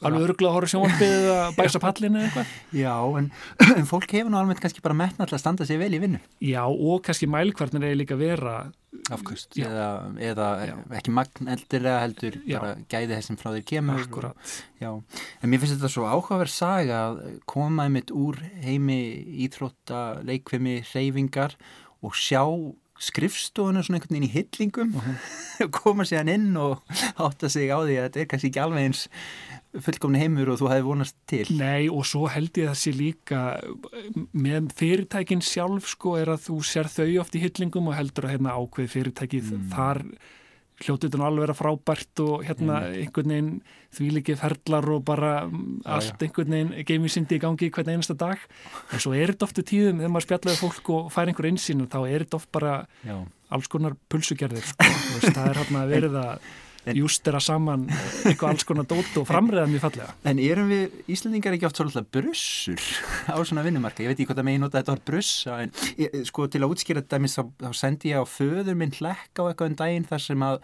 alveg 0.02 0.26
örgulega 0.28 0.52
að 0.52 0.56
horfa 0.58 0.72
sjónvarpið 0.74 1.14
eða 1.16 1.44
bæsa 1.60 1.82
pallinu 1.84 2.20
eða 2.20 2.28
eitthvað. 2.30 2.56
Já, 2.76 2.96
en, 3.20 3.30
en 3.80 3.88
fólk 3.90 4.16
hefur 4.18 4.34
nú 4.34 4.40
almennt 4.40 4.64
kannski 4.64 4.84
bara 4.86 4.98
metna 4.98 5.24
alltaf 5.26 5.40
að 5.40 5.44
standa 5.46 5.68
sig 5.70 5.80
vel 5.80 5.94
í 5.96 6.02
vinnu. 6.04 6.20
Já, 6.44 6.64
og 6.68 7.04
kannski 7.06 7.30
mælkvarnir 7.32 7.88
er 7.88 8.00
líka 8.00 8.18
vera 8.20 8.66
Afkvöst, 9.12 9.54
eða, 9.60 9.88
eða 10.24 10.46
Já. 10.66 10.76
ekki 10.98 11.12
magn 11.14 11.50
eldilega 11.52 12.00
heldur, 12.02 12.38
Já. 12.48 12.56
bara 12.58 12.70
gæði 12.90 13.18
þessum 13.20 13.38
frá 13.38 13.50
þér 13.52 13.66
kemur. 13.70 14.00
akkurat. 14.02 14.54
Já, 14.82 14.90
en 14.96 15.52
mér 15.52 15.62
finnst 15.62 15.76
þetta 15.76 15.92
svo 15.94 16.08
áhugaverð 16.10 16.54
saga 16.56 17.02
að 17.12 17.20
koma 17.52 17.86
einmitt 17.86 18.14
úr 18.16 18.40
heimi 18.64 18.98
íþrótta, 19.46 20.24
leikvimi, 20.26 20.80
hreyfingar 20.90 21.54
og 22.02 22.16
sjá 22.18 22.42
skrifstofuna 22.96 23.84
svona 23.84 24.00
einhvern 24.00 24.16
veginn 24.16 24.30
í 24.30 24.32
hyllingum 24.32 24.94
og 24.96 25.72
koma 25.82 26.06
síðan 26.08 26.32
inn 26.32 26.52
og 26.60 26.80
átta 27.28 27.50
sig 27.52 27.68
á 27.68 27.78
því 27.84 27.98
að 28.00 28.06
þetta 28.08 28.22
er 28.24 28.30
kannski 28.32 28.52
ekki 28.54 28.64
alveg 28.64 28.88
eins 28.88 29.02
fullkomni 29.84 30.20
heimur 30.22 30.50
og 30.54 30.60
þú 30.62 30.70
hefði 30.72 30.86
vonast 30.88 31.16
til. 31.28 31.46
Nei, 31.58 31.90
og 31.92 32.06
svo 32.08 32.28
held 32.32 32.54
ég 32.62 32.70
þessi 32.72 32.94
líka 32.96 33.42
með 34.36 34.72
fyrirtækin 34.80 35.44
sjálf 35.44 35.90
sko 35.92 36.16
er 36.22 36.32
að 36.36 36.46
þú 36.48 36.58
sér 36.68 36.90
þau 36.92 37.10
oft 37.24 37.36
í 37.36 37.44
hyllingum 37.44 37.92
og 37.92 37.98
heldur 37.98 38.28
að 38.30 38.38
hérna 38.38 38.56
ákveð 38.60 38.92
fyrirtækið 38.96 39.52
Mm. 39.56 39.70
þar 39.74 40.02
hljótið 40.84 41.14
nú 41.16 41.24
alveg 41.24 41.46
vera 41.46 41.56
frábært 41.56 42.20
og 42.20 42.42
hérna 42.44 42.80
einhvern 42.92 43.32
veginn 43.32 43.62
þvíliki 43.96 44.34
ferlar 44.36 44.84
og 44.92 45.06
bara 45.08 45.46
mm, 45.48 45.82
Já, 45.86 45.92
allt 45.96 46.26
einhvern 46.26 46.52
veginn 46.52 46.84
geimisindi 46.90 47.38
í 47.38 47.40
gangi 47.40 47.70
hvern 47.72 47.94
einasta 47.94 48.14
dag 48.20 48.38
en 48.92 49.00
svo 49.00 49.14
er 49.16 49.32
þetta 49.32 49.48
oftu 49.48 49.64
tíðum 49.64 50.02
þegar 50.04 50.12
maður 50.12 50.28
spjallaði 50.28 50.60
fólk 50.60 50.92
og 50.98 51.08
fær 51.16 51.32
einhver 51.32 51.48
einsýn 51.48 51.86
þá 51.88 51.98
er 52.10 52.26
þetta 52.26 52.40
oft 52.42 52.52
bara 52.52 52.74
Já. 53.08 53.16
alls 53.56 53.68
konar 53.72 53.96
pulsugerðir 54.12 54.68
sko. 54.68 54.84
Það 55.32 55.48
er 55.48 55.60
hérna 55.64 55.86
að 55.86 55.96
En- 55.96 56.04
justera 56.94 57.40
saman 57.42 57.88
eitthvað 57.90 58.52
alls 58.52 58.66
konar 58.68 58.86
dót 58.90 59.16
og 59.18 59.26
framræða 59.30 59.66
mjög 59.72 59.84
fallega 59.88 60.14
En 60.30 60.42
erum 60.42 60.70
við 60.70 61.12
Íslandingar 61.12 61.56
ekki 61.56 61.68
oft 61.70 61.80
svolítið 61.80 62.10
brussur 62.14 62.84
á 63.34 63.38
svona 63.42 63.64
vinnumarka? 63.66 64.04
Ég 64.06 64.12
veit 64.12 64.20
ekki 64.20 64.30
hvort 64.30 64.42
að 64.44 64.48
megin 64.50 64.66
nota 64.66 64.82
þetta 64.82 64.94
var 64.94 65.04
brussa 65.10 65.58
en 65.64 65.74
ég, 66.02 66.20
sko 66.30 66.46
til 66.52 66.62
að 66.62 66.76
útskýra 66.76 67.02
þetta 67.02 67.22
þá, 67.26 67.42
þá 67.66 67.72
sendi 67.82 68.14
ég 68.14 68.22
á 68.22 68.26
föður 68.30 68.78
minn 68.78 68.94
hlekk 68.94 69.42
á 69.42 69.44
eitthvað 69.48 69.72
en 69.72 69.80
daginn 69.82 70.10
þar 70.12 70.26
sem 70.28 70.46
að, 70.46 70.60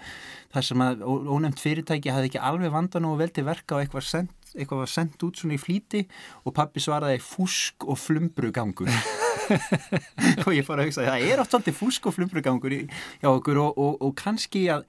þar 0.53 0.67
sem 0.69 0.85
að 0.85 1.05
ónefnt 1.07 1.63
fyrirtæki 1.63 2.13
hafði 2.13 2.31
ekki 2.31 2.45
alveg 2.51 2.75
vandan 2.75 3.09
og 3.09 3.17
vel 3.21 3.31
til 3.33 3.47
verka 3.47 3.77
og 3.77 3.85
eitthvað, 3.85 4.07
send, 4.09 4.33
eitthvað 4.53 4.83
var 4.83 4.93
sendt 4.93 5.25
út 5.25 5.41
svona 5.41 5.57
í 5.57 5.61
flýti 5.61 6.05
og 6.45 6.55
pappi 6.57 6.83
svaraði 6.83 7.21
fúsk 7.23 7.87
og 7.87 7.99
flumbrugangur 8.01 8.91
og 10.45 10.51
ég 10.53 10.65
fór 10.65 10.81
að 10.81 10.89
hugsa 10.89 11.07
það 11.07 11.27
er 11.27 11.41
oft 11.43 11.53
svolítið 11.53 11.77
fúsk 11.77 12.09
og 12.09 12.15
flumbrugangur 12.17 12.75
hjá 12.75 13.29
okkur 13.31 13.61
og, 13.63 13.79
og, 13.79 13.97
og 14.05 14.13
kannski 14.19 14.67
að 14.73 14.85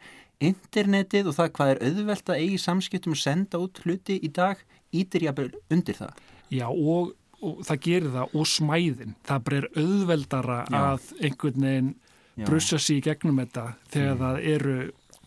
internetið 0.50 1.30
og 1.30 1.36
það 1.38 1.50
hvað 1.56 1.72
er 1.72 1.82
auðvelt 1.88 2.30
að 2.32 2.44
eigi 2.44 2.60
samskiptum 2.62 3.16
og 3.16 3.20
senda 3.22 3.60
út 3.62 3.82
hluti 3.84 4.18
í 4.22 4.30
dag 4.34 4.62
ítir 4.92 5.26
ég 5.26 5.34
að 5.34 5.58
undir 5.72 5.98
það. 5.98 6.22
Já 6.52 6.66
og, 6.68 7.12
og 7.40 7.60
það 7.66 7.84
gerir 7.86 8.16
það 8.16 8.38
og 8.38 8.48
smæðin, 8.52 9.14
það 9.28 9.44
bara 9.46 9.60
er 9.60 9.68
auðveldara 9.82 10.58
Já. 10.66 10.80
að 10.80 11.12
einhvern 11.20 11.68
veginn 11.68 11.94
brussa 12.46 12.80
sér 12.80 12.98
í 12.98 13.04
gegnum 13.04 13.40
þetta 13.42 13.68
þegar 13.92 14.20
það 14.24 14.42
eru 14.56 14.76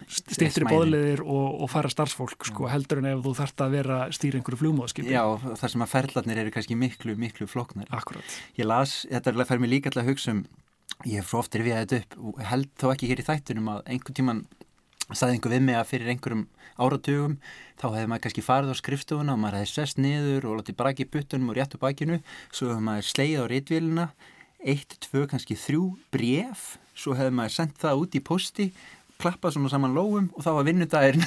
Smæðin. 0.05 0.67
bóðleðir 0.67 1.21
og, 1.23 1.45
og 1.63 1.69
fara 1.71 1.89
starfsfólk 1.89 2.43
sko, 2.49 2.67
heldur 2.69 2.99
en 2.99 3.07
ef 3.13 3.21
þú 3.23 3.31
þarft 3.37 3.63
að 3.63 3.75
vera 3.77 3.99
að 4.03 4.11
stýra 4.17 4.39
einhverju 4.41 4.59
flugmóðskipi. 4.59 5.13
Já, 5.13 5.23
þar 5.61 5.71
sem 5.71 5.85
að 5.85 5.91
ferlarnir 5.93 6.41
eru 6.43 6.51
kannski 6.53 6.77
miklu, 6.77 7.15
miklu 7.17 7.47
flóknar. 7.49 7.87
Akkurat. 7.95 8.35
Ég 8.59 8.67
las, 8.67 8.97
þetta 9.09 9.47
fær 9.47 9.63
mér 9.63 9.71
líka 9.71 9.93
til 9.93 10.03
að 10.03 10.11
hugsa 10.11 10.35
um, 10.35 10.43
ég 11.07 11.21
hef 11.21 11.31
svo 11.31 11.41
oft 11.41 11.55
rifið 11.57 11.79
þetta 11.79 12.01
upp 12.01 12.17
og 12.21 12.43
held 12.51 12.69
þó 12.81 12.85
ekki 12.91 13.09
hér 13.11 13.23
í 13.23 13.27
þættunum 13.29 13.71
að 13.71 13.81
einhvern 13.95 14.19
tíman 14.19 14.43
staði 15.13 15.37
einhver 15.37 15.53
við 15.53 15.65
mig 15.67 15.77
að 15.77 15.89
fyrir 15.91 16.11
einhverjum 16.13 16.45
áratugum 16.81 17.37
þá 17.79 17.85
hefði 17.85 18.07
maður 18.11 18.23
kannski 18.25 18.45
farið 18.45 18.73
á 18.73 18.81
skrifstofuna 18.81 19.35
og 19.35 19.41
maður 19.43 19.59
hefði 19.61 19.73
sest 19.73 20.01
niður 20.01 20.49
og 20.49 20.59
látið 20.59 20.79
braki 20.79 21.07
buttunum 21.11 21.51
og 21.53 21.59
rétt 21.59 21.77
á 21.77 21.83
bakinu, 21.83 22.19
svo 22.49 22.71
hefði 22.71 22.87
maður 22.87 23.09
sleið 23.11 23.37
á 23.37 23.45
rétvíluna, 23.51 24.07
eitt, 24.65 24.97
tvö, 25.05 25.25
kannski 25.29 25.57
þrjú 25.59 25.85
bref, 26.15 26.75
svo 26.97 27.15
hefði 27.17 27.37
maður 27.37 27.57
sendt 27.59 27.81
það 27.83 28.05
út 28.05 28.17
í 28.17 28.23
posti 28.25 28.69
klappað 29.21 29.55
svona 29.55 29.71
saman 29.71 29.95
lóum 29.95 30.27
og 30.35 30.43
þá 30.43 30.49
var 30.57 30.67
vinnudagirinn 30.67 31.23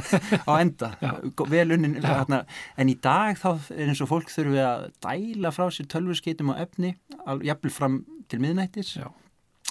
á 0.48 0.52
enda 0.58 0.90
unnin 0.98 1.98
þarna. 2.02 2.42
en 2.76 2.90
í 2.90 2.96
dag 3.02 3.38
þá 3.38 3.48
er 3.76 3.92
eins 3.92 4.02
og 4.02 4.10
fólk 4.10 4.32
þurfi 4.32 4.62
að 4.64 4.88
dæla 5.04 5.52
frá 5.54 5.68
sér 5.74 5.86
tölvurskeitum 5.92 6.52
og 6.54 6.62
efni 6.64 6.96
jafnvel 7.46 7.74
fram 7.74 8.00
til 8.28 8.42
miðnættis 8.42 8.96
Já. 8.98 9.06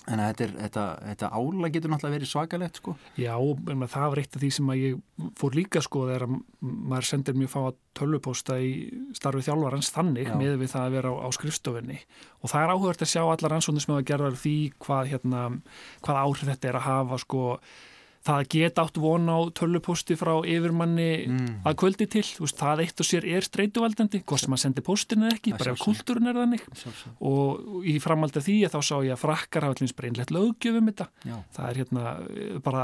En 0.08 0.22
þetta, 0.22 0.46
er, 0.46 0.54
þetta, 0.62 0.84
þetta 1.10 1.30
ála 1.36 1.70
getur 1.74 1.92
náttúrulega 1.92 2.18
verið 2.18 2.30
svakalegt 2.32 2.80
sko. 2.80 2.94
Já, 3.20 3.34
en 3.36 3.84
það 3.92 4.06
var 4.14 4.22
eitt 4.22 4.38
af 4.38 4.44
því 4.44 4.52
sem 4.56 4.72
ég 4.80 5.26
fór 5.40 5.58
líka 5.58 5.82
sko 5.84 6.06
þegar 6.08 6.26
að 6.28 6.38
maður 6.94 7.10
sendir 7.10 7.38
mjög 7.38 7.52
fá 7.52 7.60
að 7.66 7.82
tölvupósta 7.98 8.60
í 8.64 8.72
starfi 9.18 9.44
þjálfarans 9.48 9.92
þannig 9.96 10.32
með 10.40 10.56
við 10.62 10.72
það 10.74 10.86
að 10.86 10.96
vera 10.98 11.12
á, 11.12 11.16
á 11.28 11.30
skrifstofinni 11.36 12.00
og 12.40 12.54
það 12.54 12.64
er 12.64 12.74
áhugavert 12.74 13.04
að 13.04 13.12
sjá 13.14 13.22
allar 13.26 13.54
rannsóknir 13.56 13.84
sem 13.84 13.96
hafa 13.96 14.08
gerðar 14.12 14.40
því 14.40 14.56
hvað, 14.86 15.12
hérna, 15.14 15.44
hvað 16.06 16.24
áhrif 16.24 16.52
þetta 16.54 16.72
er 16.72 16.80
að 16.80 16.88
hafa 16.88 17.22
sko 17.26 17.44
það 18.28 18.40
að 18.44 18.50
geta 18.54 18.84
átt 18.86 18.98
von 19.02 19.30
á 19.32 19.38
tölvupósti 19.58 20.18
frá 20.20 20.34
yfirmanni 20.44 21.08
Mm. 21.28 21.54
að 21.66 21.76
kvöldi 21.82 22.08
til, 22.12 22.24
veist, 22.38 22.58
það 22.60 22.82
eitt 22.84 23.00
og 23.04 23.08
sér 23.08 23.26
er 23.28 23.46
streituvaldandi, 23.48 24.22
hvort 24.28 24.44
sem 24.44 24.54
að 24.54 24.62
sendi 24.64 24.84
póstinu 24.86 25.28
eða 25.28 25.38
ekki, 25.38 25.52
Það 25.56 25.62
bara 25.64 25.72
ef 25.74 25.84
kultúrun 25.86 26.28
er 26.32 26.40
þannig. 26.42 26.66
Og 27.22 27.86
í 27.88 27.96
framaldi 28.04 28.40
af 28.42 28.46
því 28.48 28.58
að 28.68 28.74
þá 28.76 28.82
sá 28.90 28.96
ég 29.08 29.14
að 29.16 29.22
frakkar 29.24 29.66
hafa 29.68 29.78
allins 29.78 29.96
breinlegt 29.98 30.34
löggjöfum 30.36 30.92
þetta. 30.92 31.08
Já. 31.26 31.38
það 31.56 31.70
er 31.70 31.80
hérna 31.82 32.04
eh, 32.28 32.60
bara 32.64 32.84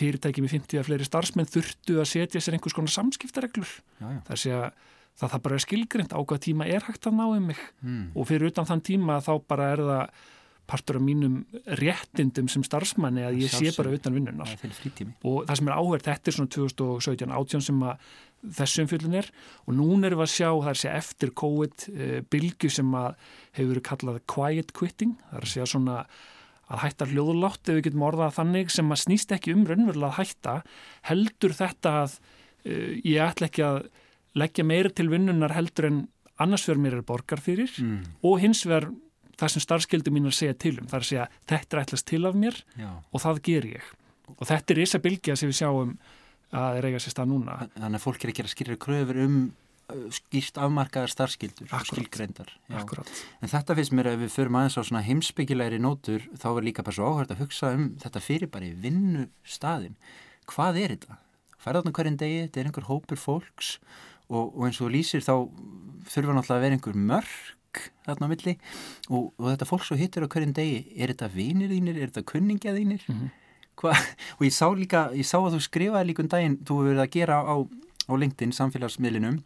fyrirtæki 0.00 0.42
með 0.44 0.52
50 0.54 0.78
að 0.80 0.86
fleiri 0.86 1.04
starfsmenn 1.08 1.50
þurftu 1.50 1.98
að 2.00 2.08
setja 2.12 2.40
sér 2.40 2.54
einhvers 2.56 2.76
konar 2.76 2.92
samskiptareglur. 2.94 3.72
Það 4.00 4.36
sé 4.38 4.52
að 4.54 4.68
það 5.20 5.32
það 5.34 5.42
bara 5.44 5.56
er 5.58 5.64
skilgrind 5.66 6.12
á 6.14 6.20
hvað 6.22 6.38
tíma 6.46 6.66
er 6.70 6.84
hægt 6.86 7.06
að 7.10 7.16
ná 7.18 7.24
um 7.26 7.46
mig. 7.50 7.58
Mm. 7.82 8.04
og 8.14 8.28
fyrir 8.30 8.52
utan 8.52 8.64
þann 8.68 8.80
tíma 8.86 9.18
þá 9.20 9.32
bara 9.50 9.72
er 9.74 9.82
það 9.84 10.28
partur 10.70 11.00
af 11.00 11.04
mínum 11.04 11.42
réttindum 11.80 12.48
sem 12.52 12.64
starfsmanni 12.66 13.26
að 13.26 13.42
ég 13.42 13.50
sé 13.50 13.66
Sjálfsögðu. 13.66 13.76
bara 13.82 13.94
utan 13.98 14.16
vinnunar 14.16 14.50
og 14.54 15.46
það 15.48 15.54
sem 15.60 15.70
er 15.70 15.76
áhverð 15.76 16.08
þetta 16.08 16.30
er 16.30 16.36
svona 16.36 16.54
2017 16.56 17.38
átján 17.40 17.66
sem 17.66 17.86
að 17.90 18.10
þessum 18.40 18.88
fjöldin 18.88 19.18
er 19.20 19.28
og 19.66 19.76
núna 19.76 20.08
erum 20.08 20.20
við 20.22 20.26
að 20.26 20.34
sjá 20.34 20.48
það 20.48 20.70
er 20.72 20.80
segja 20.80 20.98
eftir 21.00 21.32
COVID 21.42 21.86
uh, 21.92 22.18
bylgu 22.32 22.70
sem 22.72 22.94
að 22.96 23.08
hefur 23.58 23.72
verið 23.74 23.86
kallað 23.90 24.20
quiet 24.30 24.72
quitting. 24.76 25.16
Það 25.28 25.40
er 25.40 25.46
að 25.46 25.52
segja 25.54 25.70
svona 25.74 25.96
að 26.70 26.82
hætta 26.84 27.08
hljóðlátt 27.10 27.68
ef 27.68 27.76
við 27.76 27.86
getum 27.88 28.06
orðað 28.06 28.36
þannig 28.38 28.72
sem 28.72 28.94
að 28.94 29.02
snýst 29.02 29.34
ekki 29.34 29.54
um 29.56 29.66
raunverulega 29.68 30.12
að 30.12 30.18
hætta. 30.20 30.56
Heldur 31.10 31.56
þetta 31.58 31.94
að 32.04 32.16
uh, 32.16 32.88
ég 33.04 33.20
ætla 33.26 33.50
ekki 33.50 33.66
að 33.66 33.82
leggja 34.40 34.66
meira 34.66 34.94
til 34.94 35.10
vinnunar 35.10 35.56
heldur 35.56 35.90
en 35.90 36.02
annars 36.40 36.64
verður 36.68 36.84
mér 36.86 36.98
er 37.00 37.06
borgar 37.06 37.42
fyrir. 37.44 37.72
Mm. 37.76 38.02
og 38.24 38.40
hins 38.40 38.64
verður 38.64 38.96
það 39.40 39.54
sem 39.54 39.64
starfskildi 39.64 40.12
mín 40.14 40.28
að 40.30 40.36
segja 40.38 40.56
til 40.60 40.76
um 40.78 40.88
það 40.90 40.98
er 40.98 41.06
að 41.06 41.10
segja 41.10 41.28
þetta 41.52 41.76
er 41.76 41.82
ætlast 41.84 42.08
til 42.10 42.22
af 42.28 42.38
mér 42.38 42.60
Já. 42.78 42.90
og 43.10 43.24
það 43.24 43.42
ger 43.48 43.68
ég 43.70 43.88
og 44.36 44.44
þetta 44.46 44.74
er 44.74 44.82
þessa 44.84 45.02
bylgja 45.06 45.38
sem 45.38 45.50
við 45.50 45.58
sjáum 45.62 45.96
að 46.50 46.78
er 46.80 46.88
eiga 46.90 47.00
sér 47.02 47.14
stað 47.14 47.30
núna 47.30 47.56
Þannig 47.76 47.98
að 48.00 48.04
fólk 48.04 48.24
er 48.24 48.32
ekki 48.32 48.44
að 48.44 48.52
skýra 48.54 48.78
kröfur 48.84 49.20
um 49.24 49.36
uh, 49.46 50.06
skýrt 50.14 50.58
afmarkaðar 50.58 51.12
starfskildur 51.12 51.70
Já. 52.70 52.80
akkurat, 52.82 53.10
En 53.40 53.52
þetta 53.52 53.76
finnst 53.78 53.94
mér 53.94 54.10
að 54.12 54.24
við 54.24 54.34
förum 54.34 54.58
aðeins 54.58 54.78
á 54.78 54.82
svona 54.82 55.04
heimsbyggilegri 55.06 55.80
nótur 55.82 56.26
þá 56.34 56.48
er 56.50 56.66
líka 56.66 56.86
bara 56.86 56.98
svo 56.98 57.10
áhört 57.10 57.34
að 57.34 57.44
hugsa 57.44 57.72
um 57.76 57.90
þetta 58.02 58.24
fyrir 58.24 58.50
bara 58.50 58.66
í 58.66 58.74
vinnu 58.82 59.28
staðin. 59.46 59.94
Hvað 60.50 60.80
er 60.82 60.96
þetta? 60.96 61.20
Færðarna 61.60 61.94
hverjum 61.94 62.18
degi, 62.18 62.42
þetta 62.46 62.60
er 62.60 62.70
einhver 62.70 62.88
hópur 62.88 63.20
fólks 63.20 63.74
og, 64.30 64.50
og 64.56 64.62
eins 64.66 64.80
og 64.82 64.90
lýsir 64.94 65.22
þá 65.22 65.34
þurfa 66.10 66.34
náttúrulega 66.34 66.56
að 66.56 66.64
vera 66.64 66.78
einhver 66.78 66.98
mörg 66.98 67.34
þarna 68.06 68.26
á 68.26 68.32
milli 68.32 68.54
og, 69.10 69.32
og 69.38 69.46
þetta 69.52 69.66
fólk 69.68 69.84
svo 69.86 69.96
hittur 69.96 70.26
á 70.26 70.32
hverjum 70.32 70.52
degi, 70.56 70.80
er 70.96 71.12
þetta 71.14 71.28
vinir 71.34 71.68
þínir, 71.70 71.96
er 72.02 72.08
þetta 72.10 72.24
kunningja 72.32 72.74
þínir? 72.76 73.04
Mhm. 73.08 73.30
Hva? 73.80 73.92
Og 74.38 74.42
ég 74.44 74.52
sá 74.52 74.66
líka, 74.76 75.10
ég 75.16 75.24
sá 75.24 75.38
að 75.40 75.54
þú 75.56 75.60
skrifaði 75.64 76.06
líka 76.10 76.20
um 76.24 76.28
daginn, 76.28 76.56
þú 76.64 76.74
hefur 76.80 76.88
verið 76.90 77.04
að 77.06 77.12
gera 77.14 77.36
á, 77.40 77.56
á 78.10 78.12
LinkedIn, 78.20 78.52
samfélagsmiðlinum, 78.52 79.38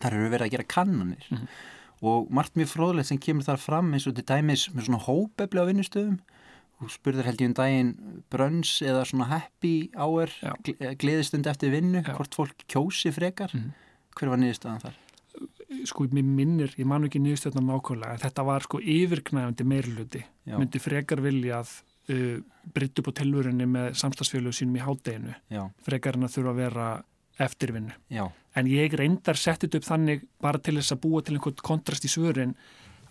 þar 0.00 0.12
hefur 0.18 0.30
verið 0.36 0.46
að 0.46 0.52
gera 0.56 0.68
kannanir 0.70 1.24
Mhm. 1.30 1.48
og 2.02 2.30
margt 2.30 2.54
mjög 2.58 2.70
fróðlegt 2.74 3.06
sem 3.06 3.18
kemur 3.18 3.44
þar 3.46 3.58
fram 3.58 3.92
eins 3.94 4.06
og 4.06 4.14
til 4.14 4.24
dæmis 4.24 4.68
með 4.74 4.86
svona 4.88 5.02
hópefli 5.06 5.58
á 5.62 5.66
vinnustöðum 5.70 6.18
og 6.82 6.90
spurður 6.90 7.24
held 7.28 7.38
ég 7.40 7.46
um 7.46 7.54
daginn 7.54 8.22
brönns 8.30 8.82
eða 8.82 9.04
svona 9.06 9.28
happy 9.30 9.90
hour 9.96 10.26
gleðistund 10.98 11.46
eftir 11.46 11.70
vinnu, 11.70 12.02
Já. 12.02 12.14
hvort 12.16 12.34
fólk 12.34 12.64
kjósi 12.68 13.12
frekar 13.14 13.50
Mhm. 13.54 13.70
hver 14.16 14.28
var 14.30 14.38
niðurstaðan 14.38 14.80
þar? 14.82 14.94
Sko 15.88 16.06
mér 16.12 16.26
minnir, 16.26 16.74
ég 16.78 16.88
man 16.88 17.06
ekki 17.06 17.20
niðurstöðna 17.22 17.62
nákvæmlega, 17.66 18.16
en 18.16 18.22
þetta 18.22 18.44
var 18.48 18.66
sko 18.66 18.80
yfirgnæfandi 18.80 19.66
meirluti, 19.68 20.22
myndi 20.50 20.82
frekar 20.82 21.22
vilja 21.24 21.62
að 21.62 21.72
uh, 22.12 22.36
bryttu 22.74 23.02
upp 23.02 23.12
á 23.14 23.18
tilvörinni 23.22 23.68
með 23.70 23.96
samstagsfjölu 24.02 24.52
sínum 24.56 24.78
í 24.78 24.84
hádeginu 24.84 25.34
já, 25.52 25.64
frekar 25.86 26.18
en 26.18 26.28
að 26.28 26.36
þurfa 26.36 26.54
að 26.54 26.62
vera 26.62 26.90
eftirvinnu. 27.42 27.96
Já, 28.12 28.26
en 28.58 28.68
ég 28.70 28.94
reyndar 28.98 29.40
settið 29.40 29.80
upp 29.80 29.88
þannig 29.88 30.28
bara 30.42 30.60
til 30.60 30.76
þess 30.78 30.94
að 30.94 31.02
búa 31.06 31.24
til 31.24 31.38
einhvern 31.38 31.64
kontrast 31.64 32.06
í 32.06 32.12
svörin 32.12 32.54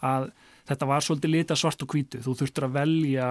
að 0.05 0.29
þetta 0.69 0.87
var 0.89 1.05
svolítið 1.05 1.35
lita 1.35 1.57
svart 1.57 1.83
og 1.83 1.93
hvítu. 1.93 2.21
Þú 2.21 2.35
þurftur 2.39 2.67
að 2.67 2.77
velja 2.77 3.29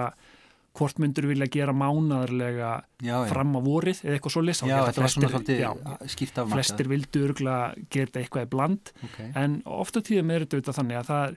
hvort 0.77 0.99
myndur 1.03 1.27
vilja 1.27 1.47
gera 1.51 1.73
mánadarlega 1.75 2.69
já, 3.03 3.11
já. 3.11 3.27
fram 3.27 3.55
á 3.57 3.61
vorið 3.65 4.03
eða 4.05 4.15
eitthvað 4.15 4.35
svo 4.35 4.43
list 4.45 4.63
Já, 4.63 4.77
þetta 4.87 5.01
var 5.03 5.11
svona 5.11 5.31
svolítið 5.33 6.07
skýrt 6.13 6.37
af 6.39 6.53
flestir 6.53 6.87
vildu 6.87 7.25
örgulega 7.27 7.73
gera 7.91 8.07
þetta 8.07 8.21
eitthvað 8.23 8.45
í 8.47 8.51
bland 8.55 8.93
okay. 9.03 9.31
en 9.35 9.57
ofta 9.65 9.99
tíðum 10.01 10.31
er 10.31 10.45
þetta 10.47 10.75
þannig 10.79 11.01
að 11.01 11.11
það, 11.11 11.35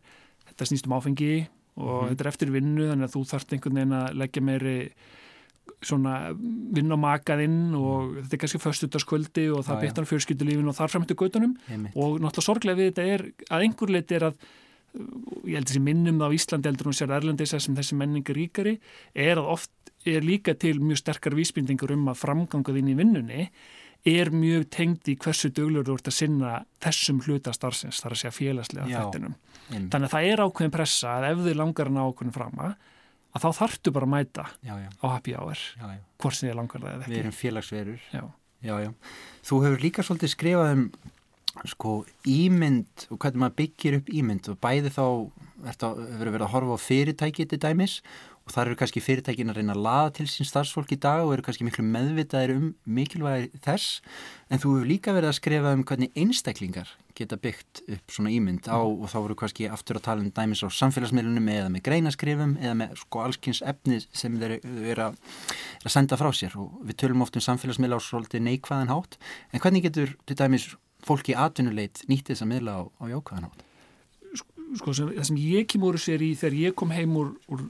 þetta 0.53 0.69
snýst 0.71 0.87
um 0.87 0.97
áfengi 0.99 1.33
og 1.75 2.05
Mhm. 2.05 2.09
þetta 2.13 2.23
er 2.25 2.31
eftir 2.31 2.51
vinnu 2.55 2.85
þannig 2.93 3.09
að 3.09 3.15
þú 3.17 3.23
þarft 3.33 3.53
einhvern 3.57 3.75
veginn 3.81 3.99
að 3.99 4.15
leggja 4.23 4.43
meiri 4.47 4.77
svona 5.85 6.13
vinn 6.77 6.93
á 6.93 6.99
makaðinn 7.01 7.75
og 7.75 8.15
þetta 8.23 8.37
er 8.37 8.41
kannski 8.45 8.61
föstutaskvöldi 8.63 9.47
og 9.51 9.65
það 9.67 9.75
Mhm. 9.75 9.83
Bitnar 9.83 10.07
fjölskyldulífin 10.11 10.69
og 10.69 10.77
þar 10.77 10.91
göttunum 11.19 11.57
Einmitt. 11.69 11.97
og 11.97 12.21
náttúrulega 12.21 12.47
sorglega 12.47 12.79
við 12.79 12.93
þetta 12.93 13.05
er 13.15 13.21
að 13.51 13.63
einhver 13.67 13.91
leiti 13.91 14.15
er 14.15 14.31
að 14.31 14.35
ég 14.95 15.57
held 15.59 15.69
þessi 15.71 15.83
minnum 15.83 16.21
á 16.23 16.29
Íslandi 16.35 16.71
heldur 16.71 16.91
hún 16.91 16.97
sér 16.99 17.13
erlendis 17.17 17.51
þar 17.55 17.63
sem 17.67 17.79
þessi 17.79 17.97
menning 17.99 18.29
er 18.31 18.39
ríkari 18.39 18.75
er 19.15 19.41
að 19.41 19.49
oft 19.57 19.71
er 20.07 20.23
líka 20.23 20.55
til 20.61 20.77
mjög 20.85 21.01
sterkar 21.01 21.35
vísbindingur 21.35 21.95
um 21.97 22.07
að 22.13 22.21
framgangað 22.21 22.79
inn 22.83 22.93
í 22.93 22.97
vinnunni 22.99 23.47
er 24.05 24.29
mjög 24.37 24.67
tengd 24.77 25.09
í 25.09 25.15
hversu 25.17 25.49
döglur 25.57 25.87
þú 25.89 25.95
ert 25.97 26.11
að 26.11 26.17
sinna 26.19 26.51
þessum 26.85 27.23
hluta 27.25 27.55
starfsins, 27.57 28.03
þar 28.05 28.13
að 28.13 28.21
segja 28.21 28.35
félagslega 28.37 28.89
þettinum. 29.01 29.37
Þannig 29.71 30.05
að 30.05 30.13
það 30.13 30.27
er 30.29 30.43
ákveðin 30.45 30.75
pressa 30.75 31.15
að 31.17 31.29
ef 31.31 31.41
þið 31.47 31.57
langar 31.63 31.89
að 31.89 31.95
ná 31.97 32.03
ákveðin 32.05 32.35
frama 32.37 32.67
að 33.35 33.47
þá 33.47 33.49
þarftu 33.63 33.93
bara 33.97 34.07
að 34.07 34.13
mæta 34.13 34.45
Já, 34.61 34.75
já, 34.85 34.91
á 35.01 35.07
happy 35.09 35.33
hour, 35.41 35.63
já, 35.81 35.87
já. 35.97 36.03
hvort 36.21 36.37
sem 36.37 36.51
þið 36.51 36.59
langar 36.61 36.85
það 36.85 36.93
eða 36.93 37.01
Við 37.09 37.09
ekki. 37.17 37.23
erum 37.25 37.37
félagsverur. 37.41 38.05
Já. 38.13 38.23
Já, 38.65 38.75
já. 38.85 38.91
Þú 39.49 39.63
hefur 39.65 39.83
líka 39.89 40.05
svolítið 40.05 40.35
skrifað 40.37 40.75
um 40.77 40.85
sko 41.71 42.03
ímynd 42.29 43.09
og 43.11 43.19
hvernig 43.23 43.43
maður 43.43 43.59
byggir 43.63 43.99
upp 44.01 44.13
ímynd 44.13 44.51
og 44.53 44.61
bæði 44.63 44.93
þá 44.95 45.05
hefur 45.65 46.31
verið 46.31 46.47
að 46.47 46.55
horfa 46.55 46.79
á 46.79 46.85
fyrirtæki 46.85 47.47
til 47.49 47.61
dæmis 47.63 48.01
og 48.45 48.53
þar 48.53 48.69
eru 48.69 48.79
kannski 48.81 49.01
fyrirtækin 49.01 49.51
að 49.53 49.61
reyna 49.61 49.73
að 49.73 49.85
laða 49.87 50.11
til 50.19 50.27
sín 50.29 50.49
starfsfólk 50.49 50.91
í 50.93 50.99
dag 51.01 51.23
og 51.25 51.33
eru 51.33 51.45
kannski 51.47 51.65
miklu 51.65 51.85
meðvitaðir 51.87 52.53
um 52.59 52.67
mikilvægi 52.85 53.63
þess. 53.65 54.03
En 54.53 54.61
þú 54.61 54.75
hefur 54.75 54.91
líka 54.91 55.15
verið 55.17 55.31
að 55.31 55.39
skrifa 55.39 55.73
um 55.73 55.85
hvernig 55.89 56.13
einstaklingar 56.21 56.93
geta 57.17 57.39
byggt 57.41 57.85
upp 57.95 58.13
svona 58.13 58.33
ímynd 58.35 58.69
á 58.69 58.77
og 58.77 59.07
þá 59.09 59.17
voru 59.23 59.39
kannski 59.39 59.71
aftur 59.71 59.97
að 60.01 60.07
tala 60.11 60.25
um 60.25 60.33
dæmis 60.35 60.61
á 60.61 60.69
samfélagsmiðlunum 60.77 61.51
eða 61.55 61.73
með 61.73 61.87
greinaskrifum 61.89 62.57
eða 62.61 62.77
með 62.83 62.97
sko 63.01 63.25
allskins 63.25 63.63
efni 63.65 64.03
sem 64.13 64.37
þeir 64.43 64.59
eru 64.61 65.07
að, 65.09 65.21
að 65.81 65.95
senda 65.97 66.21
frá 66.21 66.29
sér. 66.37 66.59
Og 66.61 66.83
við 66.85 67.01
tölum 67.01 67.25
oft 67.25 67.39
um 67.39 67.47
samfélagsmiðla 67.49 67.97
á 67.97 68.03
svolítið 68.05 68.45
neikvæðan 68.51 68.93
hátt. 68.93 69.17
En 69.55 69.65
hvernig 69.65 69.87
getur 69.89 70.19
til 70.29 70.37
dæmis 70.37 70.75
fólki 71.07 71.37
atvinnuleit 71.37 72.05
nýtt 72.11 72.33
þess 72.33 72.45
að 72.45 72.53
miðla 72.53 72.77
á, 72.79 72.83
á 73.01 73.05
jákvæðan 73.13 73.49
hátt? 73.49 73.65
Sko, 74.75 74.95
sem, 74.97 75.11
það 75.15 75.27
sem 75.31 75.41
ég 75.41 75.67
kemur 75.71 75.99
sér 76.03 76.23
í 76.25 76.33
þegar 76.39 76.61
ég 76.61 76.77
kom 76.79 76.95
heim 76.95 77.17
úr, 77.21 77.35
úr 77.53 77.67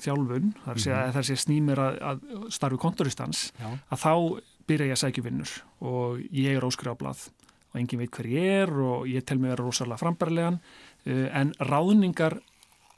þjálfun, 0.00 0.52
þar 0.64 0.80
sé 0.82 0.94
að 0.94 1.12
þar 1.16 1.26
sé 1.28 1.36
snýmir 1.40 1.82
að, 1.82 1.98
að 2.10 2.48
starfi 2.54 2.80
kontoristans 2.80 3.50
Já. 3.58 3.68
að 3.90 4.02
þá 4.04 4.14
byrja 4.70 4.90
ég 4.90 4.96
að 4.96 5.02
sækja 5.02 5.24
vinnur 5.26 5.54
og 5.82 6.20
ég 6.34 6.56
er 6.56 6.66
óskrifablað 6.66 7.24
og 7.70 7.80
engin 7.80 8.02
veit 8.02 8.14
hver 8.14 8.28
ég 8.30 8.54
er 8.64 8.72
og 8.84 9.08
ég 9.10 9.26
tel 9.26 9.38
mig 9.40 9.52
vera 9.52 9.64
rosalega 9.64 10.00
frambærlegan 10.02 10.60
uh, 10.60 11.26
en 11.40 11.52
ráðningar 11.58 12.40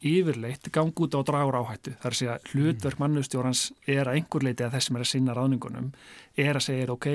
yfirleitt 0.02 0.66
gangi 0.74 1.04
út 1.04 1.14
á 1.14 1.20
dragur 1.22 1.60
áhættu 1.60 1.94
þar 2.02 2.18
sé 2.18 2.28
að 2.32 2.52
hlutverk 2.52 3.00
mannustjórans 3.02 3.68
er 3.86 4.08
að 4.08 4.18
einhver 4.18 4.46
leiti 4.48 4.66
að 4.66 4.76
þess 4.76 4.90
sem 4.90 4.98
er 4.98 5.04
að 5.04 5.12
sinna 5.12 5.36
ráðningunum 5.36 5.92
er 6.42 6.58
að 6.58 6.66
segja 6.66 6.88
ok, 6.96 7.08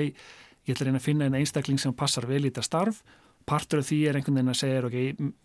ég 0.68 0.74
ætla 0.74 0.84
að 0.84 0.90
reyna 0.90 1.00
að 1.00 1.06
finna 1.08 1.26
einn 1.28 1.38
einstakling 1.40 1.80
sem 1.80 1.96
passar 1.96 2.28
vel 2.28 2.44
í 2.44 2.50
þetta 2.50 2.66
starf. 2.66 3.00
Partur 3.48 3.80
af 3.80 3.88
því 3.88 3.98
er 4.04 4.18
einhvern 4.18 4.36
veginn 4.36 4.52
að 4.52 4.58
segja 4.60 4.84
ok, 4.84 4.96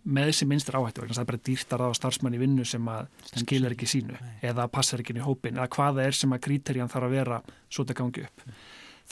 með 0.03 0.29
þessi 0.29 0.47
minnstur 0.51 0.75
áhættu 0.75 1.05
það 1.07 1.21
er 1.21 1.27
bara 1.29 1.43
dýrt 1.47 1.71
að 1.71 1.81
ráða 1.81 1.97
starfsmann 2.01 2.35
í 2.35 2.41
vinnu 2.41 2.65
sem 2.67 2.89
að 2.91 3.05
skilar 3.31 3.75
ekki 3.77 3.87
sínu 3.87 4.17
eða 4.43 4.65
passar 4.67 4.99
ekki 4.99 5.15
inn 5.15 5.21
í 5.21 5.23
hópin 5.23 5.55
eða 5.55 5.69
hvaða 5.71 6.03
er 6.09 6.17
sem 6.17 6.35
að 6.35 6.41
kríterjan 6.49 6.91
þarf 6.91 7.07
að 7.07 7.15
vera 7.15 7.37
svo 7.69 7.85
þetta 7.85 7.95
gangi 8.01 8.25
upp. 8.27 8.43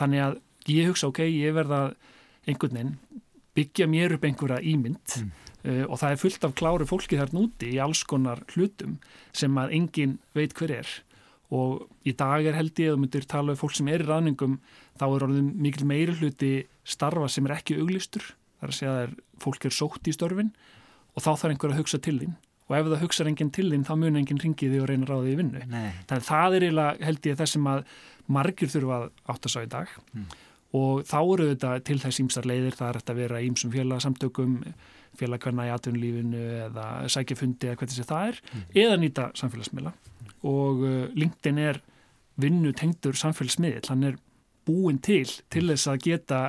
Þannig 0.01 0.25
að 0.25 0.35
ég 0.75 0.91
hugsa 0.91 1.07
ok, 1.07 1.23
ég 1.23 1.55
verða 1.55 1.79
einhvern 2.43 2.75
veginn 2.81 2.97
byggja 3.55 3.87
mér 3.87 4.17
upp 4.17 4.27
einhverja 4.27 4.59
ímynd 4.63 5.15
Mm. 5.21 5.31
uh, 5.67 5.85
og 5.91 5.99
það 6.01 6.11
er 6.11 6.21
fullt 6.21 6.45
af 6.47 6.55
kláru 6.55 6.85
fólki 6.89 7.19
þarna 7.19 7.45
úti 7.45 7.71
í 7.75 7.79
alls 7.83 8.03
konar 8.03 8.43
hlutum 8.55 8.97
sem 9.31 9.57
að 9.61 9.73
enginn 9.77 10.19
veit 10.33 10.53
hver 10.57 10.71
er. 10.81 10.87
Og 11.51 11.87
í 12.07 12.15
dag 12.15 12.45
er 12.47 12.55
held 12.55 12.79
ég 12.79 12.91
að 12.91 12.95
þú 12.95 13.01
myndir 13.03 13.27
tala 13.27 13.51
um 13.51 13.59
fólk 13.59 13.75
sem 13.75 13.87
er 13.91 14.01
í 14.01 14.07
ráðningum 14.07 14.59
þá 14.99 15.05
er 15.07 15.25
orðin 15.27 15.49
mikil 15.61 15.87
meiri 15.89 16.15
hluti 16.19 16.51
starfa 16.87 17.29
sem 17.31 17.47
er 17.47 17.57
ekki 17.57 17.79
auglistur 17.79 18.33
þar 18.61 18.71
að 18.71 18.77
segja 18.77 18.93
að 19.05 19.17
fólk 19.41 19.65
er 19.67 19.75
sótt 19.75 20.07
í 20.09 20.13
störfin 20.15 20.53
og 21.15 21.23
þá 21.23 21.31
þarf 21.31 21.49
einhver 21.49 21.73
að 21.73 21.81
hugsa 21.81 21.99
til 22.01 22.17
þín. 22.21 22.37
Og 22.69 22.77
ef 22.77 22.87
það 22.87 23.01
hugsa 23.01 23.25
enginn 23.27 23.51
til 23.51 23.67
þín 23.71 23.83
þá 23.87 23.91
mun 23.99 24.19
enginn 24.19 24.39
ringið 24.39 24.75
því 24.75 24.79
og 24.79 24.87
reyna 24.87 25.07
að 25.07 25.11
ráða 25.11 25.25
því 25.25 25.33
í 25.33 25.39
vinnu. 25.41 25.65
Nei, 25.71 25.89
þannig 26.07 26.21
að 26.21 26.29
það 26.29 26.55
er 26.55 26.65
eiginlega 26.67 27.07
held 27.07 27.27
ég 27.27 27.39
það 27.41 27.51
sem 27.51 27.67
að 27.71 27.81
margir 28.31 28.71
þurfa 28.71 28.97
að 28.97 29.05
átta 29.33 29.51
sá 29.51 29.59
í 29.59 29.69
dag. 29.71 29.99
Mm. 30.15 30.31
og 30.71 31.01
þá 31.03 31.17
eru 31.19 31.45
þetta 31.49 31.71
til 31.83 31.97
þess 31.99 32.21
ímstar 32.23 32.47
leiðir. 32.47 32.77
Það 32.77 32.87
er 32.87 32.99
hægt 32.99 33.11
að 33.11 33.19
vera 33.19 33.41
ímsum 33.43 33.73
félagsamtökum 33.73 34.53
félagkvæna 35.19 35.67
í 35.67 35.71
atvinnulífinu 35.73 36.43
eða 36.69 36.85
sækja 37.11 37.35
fundi 37.35 37.67
eða 37.67 37.81
hvernig 37.81 37.97
sem 37.97 38.07
það 38.07 38.29
er 38.29 38.39
eða 38.85 38.99
nýta 39.01 39.25
samfélagsmiðla. 39.41 39.91
Og 40.47 40.85
uh, 40.87 41.01
LinkedIn 41.11 41.59
er 41.59 41.81
vinnu 42.39 42.71
tengdur 42.77 43.19
samfélagsmiðl 43.19 43.89
hann 43.91 44.07
er 44.07 44.15
búin 44.67 44.99
til 45.01 45.25
til 45.49 45.67
þess 45.71 45.87
að 45.91 46.03
geta 46.07 46.41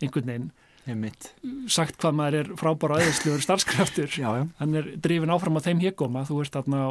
einhvern 0.00 0.26
veginn 0.32 0.50
einmitt. 0.90 1.26
sagt 1.70 1.98
hvað 2.00 2.14
maður 2.18 2.36
er 2.40 2.48
frábára 2.58 2.96
aðeinsluður 2.98 3.42
starfskraftur 3.44 4.08
Já, 4.16 4.30
já. 4.40 4.44
hann 4.58 4.74
er 4.80 4.88
drifin 5.04 5.30
áfram 5.30 5.58
á 5.60 5.66
þeim 5.66 5.82
hégóma 5.84 6.22
þú 6.26 6.38
ert 6.42 6.56
þarna 6.56 6.80
á 6.82 6.90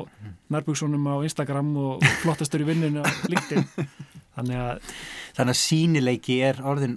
nærbúksunum 0.54 1.08
á 1.10 1.16
Instagram 1.26 1.72
og 1.82 2.06
flottastur 2.22 2.64
í 2.64 2.68
vinninu 2.70 3.02
á 3.04 3.10
LinkedIn 3.28 3.66
þannig 4.38 4.62
að 4.62 4.94
Þannig 5.40 5.56
að 5.56 5.60
sínileiki 5.64 6.38
er 6.46 6.62
orðin 6.64 6.96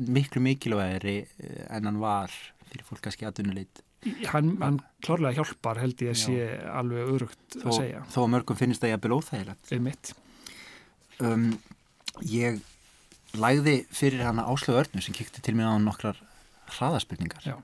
miklu 0.00 0.40
mikilvægri 0.42 1.14
eh, 1.26 1.62
en 1.76 1.86
hann 1.90 2.00
var 2.00 2.32
fyrir 2.70 2.86
fólk 2.88 3.02
kannski 3.04 3.26
atvinnuleit. 3.28 3.82
hann, 4.32 4.54
hann 4.62 4.78
klárlega 5.04 5.36
hjálpar 5.42 5.76
held 5.82 6.00
ég 6.06 6.14
að 6.14 6.20
sé 6.22 6.44
alveg 6.72 7.10
örugt 7.14 7.56
að 7.60 7.66
Þó, 7.66 7.72
segja 7.76 8.02
þó 8.14 8.18
að 8.24 8.30
mörgum 8.32 8.56
finnst 8.56 8.80
það 8.80 8.94
jafnvel 8.94 9.16
óþægilegt. 9.20 9.72
um 9.76 9.86
mitt 9.90 10.14
Um, 11.20 11.50
ég 12.24 12.62
lægði 13.38 13.76
fyrir 13.94 14.24
hana 14.26 14.46
Áslögu 14.50 14.80
Örnu 14.82 15.02
sem 15.04 15.14
kikti 15.16 15.42
til 15.44 15.54
mér 15.58 15.70
á 15.70 15.76
nokkrar 15.82 16.18
hraðaspurningar. 16.76 17.44
Já. 17.46 17.56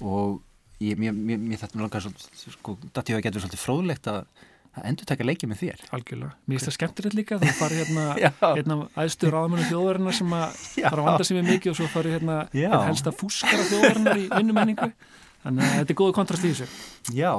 Og 0.00 0.40
ég, 0.80 0.98
mér, 1.00 1.14
mér, 1.14 1.40
mér 1.40 1.60
þetta 1.60 1.80
langar 1.80 2.04
svolítið, 2.04 2.54
sko, 2.56 2.76
þetta 2.88 3.12
ég 3.12 3.18
að 3.18 3.26
getur 3.26 3.44
svolítið 3.44 3.62
fróðlegt 3.62 4.10
að, 4.10 4.20
að 4.74 4.90
endur 4.90 5.08
taka 5.10 5.26
leikið 5.28 5.50
með 5.52 5.62
þér. 5.62 5.86
algjörlega, 5.96 6.34
mér 6.44 6.56
finnst 6.56 6.70
það 6.70 6.76
skemmtilegt 6.78 7.16
líka 7.18 7.40
þú 7.40 7.54
farið 7.58 7.82
hérna 7.82 8.04
hérna 8.58 8.76
æðstu 9.04 9.32
ráðamennu 9.34 9.70
þjóðarinnar 9.70 10.20
sem 10.20 10.36
að 10.38 10.60
fara 10.76 11.02
að 11.02 11.08
vanda 11.10 11.26
sig 11.28 11.40
við 11.40 11.50
mikið 11.50 11.72
og 11.72 11.80
svo 11.80 11.88
farið 11.94 12.16
hérna 12.18 12.38
einn 12.52 12.86
helsta 12.88 13.14
fúskara 13.16 13.66
þjóðarinnar 13.72 14.22
í 14.22 14.28
vinnumenningu 14.32 14.92
þannig 15.40 15.66
að 15.66 15.76
þetta 15.78 15.94
er 15.94 16.00
góðu 16.00 16.16
kontrast 16.16 16.46
í 16.46 16.54
þessu 16.54 17.16
Já, 17.16 17.32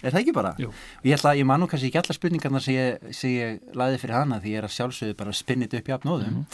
er 0.00 0.14
það 0.14 0.20
ekki 0.20 0.34
bara? 0.36 0.52
Jú. 0.62 0.68
Ég 1.06 1.16
ætla, 1.18 1.32
ég 1.38 1.46
man 1.46 1.58
nú 1.62 1.66
kannski 1.70 1.90
ekki 1.90 1.98
allar 2.00 2.16
spurningarna 2.16 2.60
sem 2.62 2.76
ég, 2.76 3.08
ég 3.34 3.72
laði 3.78 3.98
fyrir 3.98 4.14
hana 4.14 4.38
því 4.42 4.52
ég 4.54 4.60
er 4.60 4.68
að 4.68 4.76
sjálfsögðu 4.76 5.16
bara 5.18 5.34
að 5.34 5.40
þetta 5.42 5.80
upp 5.82 5.90
í 5.90 5.94
apnóðum 5.96 6.44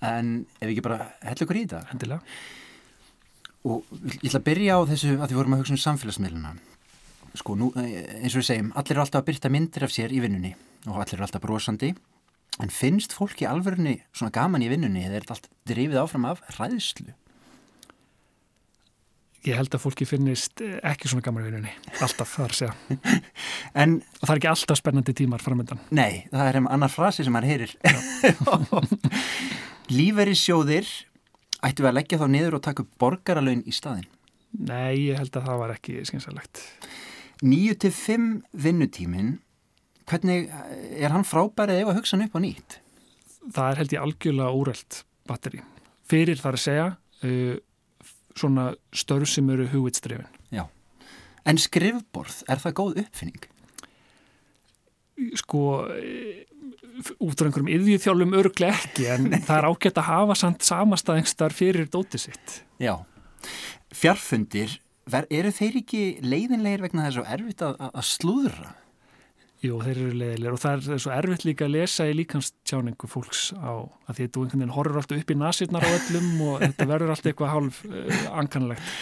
en 0.00 0.32
ef 0.60 0.66
ekki 0.68 0.84
bara 0.84 1.12
hella 1.22 1.46
ykkur 1.46 1.60
í 1.60 1.66
þetta? 1.66 1.84
Endilega. 1.94 2.20
Og 3.68 3.84
ég 3.92 4.30
ætla 4.30 4.40
að 4.40 4.48
byrja 4.48 4.76
á 4.76 4.80
þessu 4.88 5.14
að 5.18 5.26
því 5.28 5.38
vorum 5.38 5.56
að 5.56 5.62
hugsa 5.62 5.76
um 5.76 5.84
samfélagsmiðluna 5.84 6.54
sko, 7.34 7.54
nú, 7.54 7.70
eh, 7.78 8.22
eins 8.24 8.34
og 8.34 8.42
við 8.42 8.48
segjum 8.48 8.72
allir 8.74 8.96
eru 8.96 9.04
alltaf 9.04 9.22
að 9.22 9.28
byrta 9.28 9.50
myndir 9.52 9.84
af 9.86 9.92
sér 9.94 10.12
í 10.12 10.20
vinnunni 10.22 10.54
og 10.88 10.96
allir 10.96 11.18
eru 11.18 11.26
alltaf 11.26 11.42
brosandi. 11.44 11.94
En 12.60 12.68
finnst 12.68 13.14
fólki 13.14 13.46
alvörunni 13.46 14.00
svona 14.12 14.32
gaman 14.34 14.64
í 14.64 14.68
vinnunni 14.68 15.04
eða 15.06 15.20
er 15.20 15.24
þetta 15.24 15.36
allt 15.36 15.50
drifið 15.70 16.00
áfram 16.02 16.26
af 16.28 16.42
ræðslu? 16.58 17.14
Ég 19.48 19.56
held 19.56 19.74
að 19.74 19.82
fólki 19.82 20.06
finnist 20.08 20.60
eh, 20.64 20.78
ekki 20.90 21.10
svona 21.10 21.24
gaman 21.24 21.44
í 21.44 21.48
vinnunni 21.48 21.74
alltaf, 22.04 22.36
að 22.42 22.56
segja 22.58 22.74
En 23.82 23.98
það 24.20 24.32
er 24.34 24.40
ekki 24.40 24.50
alltaf 24.52 24.80
spennandi 24.80 25.14
tímar 25.16 25.44
framöndan 25.44 25.82
Nei, 25.96 26.26
það 26.32 26.50
er 26.50 26.60
annar 26.62 26.92
frasi 26.92 27.24
sem 27.26 27.34
maður 27.34 27.52
heyrir. 27.54 27.76
Líferi 29.98 30.36
sjóðir 30.38 30.88
ættu 31.64 31.84
við 31.84 31.90
að 31.90 31.96
leggja 31.98 32.20
þá 32.20 32.26
niður 32.32 32.58
og 32.58 32.64
taka 32.66 32.84
upp 32.84 32.92
borgaralaun 33.00 33.64
í 33.66 33.74
staðin. 33.74 34.08
nei, 34.50 35.10
ég 35.10 35.18
held 35.20 35.36
að 35.38 35.46
það 35.48 35.62
var 35.62 35.74
ekki 35.76 36.00
skynsalegt 36.08 36.62
9 37.40 37.76
til 37.80 37.90
5 37.96 38.28
vinnutímin, 38.64 39.28
hvernig 40.10 40.50
er 41.00 41.14
hann 41.14 41.24
frábærið 41.24 41.84
ef 41.84 41.92
að 41.92 42.00
hugsa 42.00 42.16
hann 42.16 42.26
upp 42.26 42.36
á 42.36 42.40
nýtt? 42.44 42.80
það 43.48 43.70
er 43.70 43.80
held 43.80 43.94
ég 43.94 44.04
algjörlega 44.04 44.58
úrelt 44.60 45.00
batteri 45.28 45.62
fyrir 46.10 46.40
þar 46.40 46.58
að 46.58 46.64
segja 46.64 46.86
uh, 46.90 47.56
svona 48.38 48.74
störf 48.94 49.28
sem 49.28 49.48
eru 49.50 49.66
hugvitstrefin 49.72 50.28
Já. 50.54 50.66
En 51.48 51.56
skrifborð, 51.58 52.42
er 52.48 52.60
það 52.62 52.74
góð 52.82 52.98
uppfinning? 53.04 53.46
sko 55.36 55.60
eh, 55.92 56.46
út 57.20 57.36
frá 57.36 57.48
einhverjum 57.50 57.68
yðvíþjálfum 57.74 58.36
örglega 58.40 58.76
ekki 58.78 59.06
en 59.12 59.26
það 59.46 59.56
er 59.58 59.66
ágætt 59.68 59.98
að 60.00 60.08
hafa 60.08 60.36
samt 60.40 60.64
samastæðingstar 60.64 61.52
fyrir 61.56 61.88
dótið 61.92 62.22
sitt 62.28 62.54
Já. 62.80 62.94
Fjarfundir, 63.92 64.78
eru 65.32 65.50
þeir 65.52 65.76
ekki 65.82 66.02
leiðinlegir 66.24 66.84
vegna 66.86 67.08
þess 67.08 67.20
að 67.22 67.32
erfitt 67.36 67.64
að- 67.66 67.80
að 67.90 68.06
slúðra? 68.06 68.70
Jú, 69.60 69.76
þeir 69.84 69.98
eru 69.98 70.12
leiðilegur 70.16 70.54
og 70.56 70.60
það 70.62 70.86
er, 70.94 71.00
svo 71.04 71.10
erfitt 71.12 71.42
líka 71.44 71.66
að 71.66 71.74
lesa 71.74 72.06
í 72.08 72.14
líkanstjáningu 72.16 73.08
fólks 73.12 73.50
á 73.60 73.84
að 74.08 74.14
því 74.16 74.24
að 74.24 74.30
þú 74.32 74.44
einhvern 74.44 74.62
veginn 74.62 74.72
horfur 74.72 75.00
alltaf 75.02 75.20
upp 75.20 75.32
í 75.34 75.36
nasirnar 75.36 75.84
á 75.84 75.90
öllum 75.90 76.30
og 76.46 76.62
þetta 76.64 76.86
verður 76.88 77.12
alltaf 77.12 77.28
eitthvað 77.28 77.52
hálf 77.52 77.80
uh, 77.84 78.22
ankanlegt. 78.40 78.94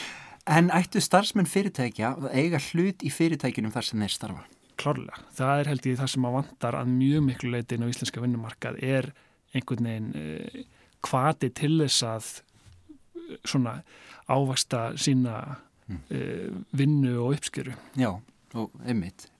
En 0.50 0.72
ættu 0.74 1.02
starfsmenn 1.04 1.46
fyrirtækja 1.46 2.10
að 2.16 2.26
eiga 2.34 2.58
hlut 2.72 3.06
í 3.06 3.12
fyrirtækinum 3.14 3.70
þar 3.76 3.86
sem 3.86 4.02
þeir 4.02 4.16
starfa? 4.16 4.44
Klárlega. 4.82 5.22
Það 5.38 5.62
er 5.62 5.70
held 5.70 5.88
ég 5.92 6.00
það 6.02 6.12
sem 6.16 6.26
að 6.26 6.36
vantar 6.40 6.80
að 6.80 6.92
mjög 6.96 7.24
miklu 7.28 7.54
leitin 7.54 7.86
á 7.86 7.90
íslenska 7.92 8.26
vinnumarkað 8.26 8.82
er 8.82 9.12
einhvern 9.54 9.90
veginn 9.92 10.10
uh, 10.18 10.60
kvati 11.06 11.54
til 11.54 11.74
þess 11.84 12.02
að 12.08 12.34
uh, 12.34 13.38
svona 13.46 13.78
ávasta 14.26 14.88
sína 14.98 15.38
uh, 15.54 16.50
vinnu 16.74 17.14
og 17.22 17.38
uppskjöru. 17.38 17.78
Já, 17.94 18.16
og 18.58 18.74
einmitt. 18.82 19.30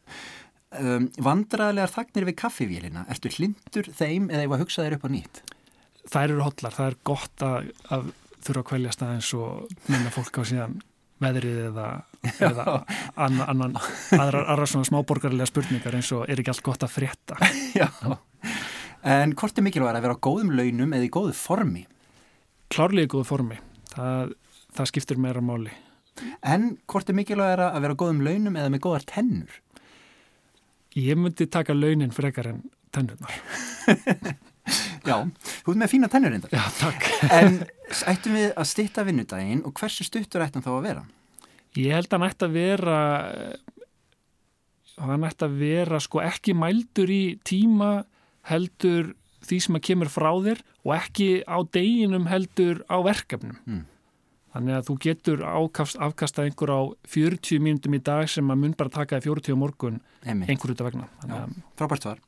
Um, 0.69 1.07
vandræðilegar 1.25 1.89
þagnir 1.95 2.27
við 2.29 2.35
kaffivélina, 2.43 3.07
ertu 3.09 3.31
hlindur 3.33 3.87
þeim 3.89 4.27
eða 4.29 4.43
ég 4.45 4.51
var 4.53 4.59
að 4.59 4.66
hugsa 4.66 4.85
þeir 4.85 4.99
upp 4.99 5.07
á 5.09 5.11
nýtt? 5.14 5.39
Það 6.09 6.25
eru 6.27 6.43
hotlar, 6.45 6.75
það 6.77 6.91
er 6.91 6.97
gott 7.09 7.45
að, 7.47 7.71
að 7.89 8.11
þurfa 8.45 8.61
að 8.61 8.66
kvelja 8.69 8.93
staðins 8.93 9.31
og 9.39 9.73
minna 9.89 10.12
fólk 10.12 10.41
á 10.41 10.43
síðan 10.51 10.77
veðrið 11.25 11.61
eða, 11.71 11.87
eða 12.37 12.64
annan, 13.16 13.47
annan, 13.49 13.79
aðra, 14.14 14.43
aðra 14.45 14.69
svona 14.71 14.89
smáborgarlega 14.91 15.49
spurningar 15.49 15.97
eins 15.99 16.11
og 16.14 16.29
er 16.29 16.43
ekki 16.43 16.53
allt 16.53 16.66
gott 16.69 16.85
að 16.85 16.95
frétta. 16.95 17.39
Já. 17.81 17.89
En 19.09 19.33
hvort 19.39 19.59
er 19.59 19.64
mikilvæg 19.64 19.97
að 19.97 20.05
vera 20.05 20.19
á 20.21 20.25
góðum 20.29 20.53
launum 20.53 20.95
eða 20.95 21.09
í 21.09 21.12
góðu 21.16 21.35
formi? 21.39 21.87
Klárlega 22.69 23.09
í 23.09 23.12
góðu 23.14 23.29
formi, 23.31 23.59
það, 23.95 24.37
það 24.77 24.91
skiptir 24.93 25.23
meira 25.25 25.41
máli. 25.41 25.73
En 26.45 26.75
hvort 26.91 27.09
er 27.09 27.16
mikilvæg 27.16 27.64
að 27.71 27.81
vera 27.85 27.97
á 27.97 28.01
góðum 28.05 28.23
launum 28.27 28.59
eða 28.59 28.75
með 28.75 28.85
góðar 28.85 29.09
tennur? 29.09 29.61
Ég 30.99 31.18
myndi 31.18 31.46
taka 31.51 31.76
launin 31.76 32.14
frekar 32.14 32.51
en 32.53 32.62
tennurnar. 32.94 33.34
Já, 35.09 35.22
þú 35.64 35.72
ert 35.72 35.80
með 35.80 35.92
fína 35.92 36.09
tennur 36.12 36.34
reyndar. 36.34 36.53
Já, 36.53 36.64
takk. 36.76 37.07
En 37.32 37.62
ættum 38.11 38.34
við 38.36 38.51
að 38.51 38.68
stitta 38.68 39.05
vinnudaginn 39.07 39.62
og 39.64 39.72
hversu 39.78 40.05
stuttur 40.05 40.44
ættum 40.44 40.64
þá 40.64 40.72
að 40.74 40.88
vera? 40.88 41.05
Ég 41.78 41.94
held 41.94 42.11
að 42.11 42.18
hann 42.18 42.28
ætti 42.28 42.49
að 42.49 42.57
vera 42.59 42.99
hann 44.99 45.26
ætti 45.28 45.46
að 45.46 45.59
vera 45.61 46.01
sko 46.03 46.22
ekki 46.24 46.55
mældur 46.59 47.12
í 47.12 47.22
tíma 47.46 47.92
heldur 48.51 49.12
því 49.46 49.61
sem 49.64 49.78
að 49.78 49.84
kemur 49.88 50.11
frá 50.12 50.30
þér 50.44 50.62
og 50.82 50.94
ekki 50.96 51.28
á 51.46 51.59
deginum 51.74 52.26
heldur 52.28 52.82
á 52.90 52.96
verkefnum. 53.07 53.57
Mm. 53.68 53.84
Þannig 54.55 54.78
að 54.78 54.86
þú 54.88 54.96
getur 55.05 55.42
ákast, 55.44 55.99
afkastað 56.01 56.49
einhver 56.49 56.72
á 56.72 56.80
40 57.12 57.61
mínutum 57.64 57.96
í 57.99 58.01
dag 58.05 58.28
sem 58.32 58.49
að 58.49 58.62
mun 58.62 58.76
bara 58.78 58.92
taka 58.94 59.20
í 59.20 59.24
40 59.26 59.59
morgun 59.61 60.01
einhver 60.24 60.72
út 60.72 60.80
af 60.82 60.88
vegna. 60.88 61.09
Já, 61.28 61.42
frábært 61.78 62.07
svar. 62.07 62.22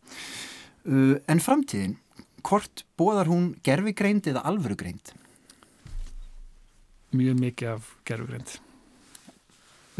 Uh, 0.84 1.16
en 1.28 1.40
framtíðin, 1.40 1.96
hvort 2.44 2.84
bóðar 3.00 3.30
hún 3.32 3.54
gerfigreind 3.64 4.28
eða 4.30 4.44
alvörugreind? 4.48 5.14
Mjög 7.16 7.40
mikið 7.40 7.74
af 7.76 7.94
gerfugreind. 8.08 8.58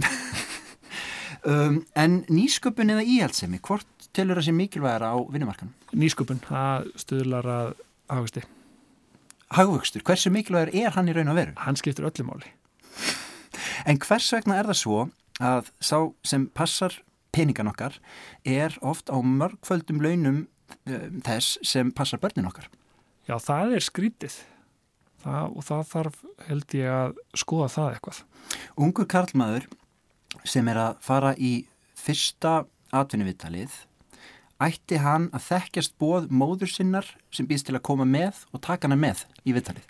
Um, 1.40 1.78
en 1.96 2.18
nýsköpun 2.28 2.92
eða 2.92 3.00
íhaldsemi, 3.08 3.62
hvort 3.64 4.08
telur 4.12 4.36
það 4.36 4.50
sé 4.50 4.52
mikilvægara 4.52 5.14
á 5.16 5.18
vinnumarkanum? 5.32 5.72
Nýsköpun, 5.96 6.42
það 6.44 6.90
stuðlar 7.00 7.48
að 7.48 7.70
hafasti. 8.12 8.42
Hagvöxtur, 9.50 10.04
hversu 10.06 10.30
mikilvægur 10.30 10.70
er 10.78 10.94
hann 10.94 11.08
í 11.10 11.14
raun 11.16 11.32
og 11.32 11.38
veru? 11.40 11.54
Hann 11.58 11.78
skiptir 11.78 12.06
öllu 12.06 12.22
máli. 12.28 12.52
En 13.88 13.98
hvers 13.98 14.28
vegna 14.30 14.60
er 14.60 14.68
það 14.70 14.78
svo 14.78 14.98
að 15.42 15.72
sá 15.82 15.96
sem 16.22 16.44
passar 16.54 16.94
peningan 17.34 17.70
okkar 17.70 17.96
er 18.46 18.76
oft 18.78 19.10
á 19.10 19.18
mörgföldum 19.18 19.98
launum 20.04 20.44
um, 20.86 21.18
þess 21.26 21.58
sem 21.66 21.90
passar 21.90 22.22
börnin 22.22 22.46
okkar? 22.46 22.68
Já, 23.26 23.38
það 23.42 23.74
er 23.78 23.86
skrítið 23.86 24.38
það, 25.24 25.50
og 25.50 25.66
það 25.66 25.84
þarf 25.90 26.22
held 26.46 26.78
ég 26.78 26.94
að 26.94 27.20
skoða 27.42 27.68
það 27.74 27.92
eitthvað. 27.94 28.22
Ungur 28.86 29.10
karlmaður 29.10 29.68
sem 30.46 30.70
er 30.70 30.82
að 30.86 30.98
fara 31.04 31.34
í 31.34 31.52
fyrsta 31.98 32.60
atvinnuvitalið 32.94 33.74
ætti 34.66 34.98
hann 35.00 35.28
að 35.36 35.46
þekkjast 35.46 35.96
bóð 36.00 36.28
móður 36.32 36.70
sinnar 36.72 37.08
sem 37.34 37.48
býðst 37.48 37.70
til 37.70 37.78
að 37.78 37.86
koma 37.88 38.06
með 38.08 38.44
og 38.52 38.62
taka 38.64 38.88
hana 38.88 38.98
með 39.00 39.24
í 39.44 39.54
vitalið. 39.56 39.86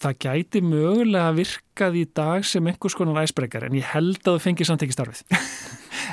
Það 0.00 0.16
gæti 0.24 0.62
mögulega 0.64 1.34
virkað 1.36 1.98
í 2.00 2.06
dag 2.16 2.46
sem 2.48 2.66
einhvers 2.70 2.96
konar 2.96 3.20
æsbreykar 3.20 3.66
en 3.68 3.76
ég 3.76 3.90
held 3.92 4.22
að 4.22 4.38
það 4.38 4.44
fengi 4.46 4.66
samt 4.68 4.86
ekki 4.86 4.96
starfið. 4.96 5.24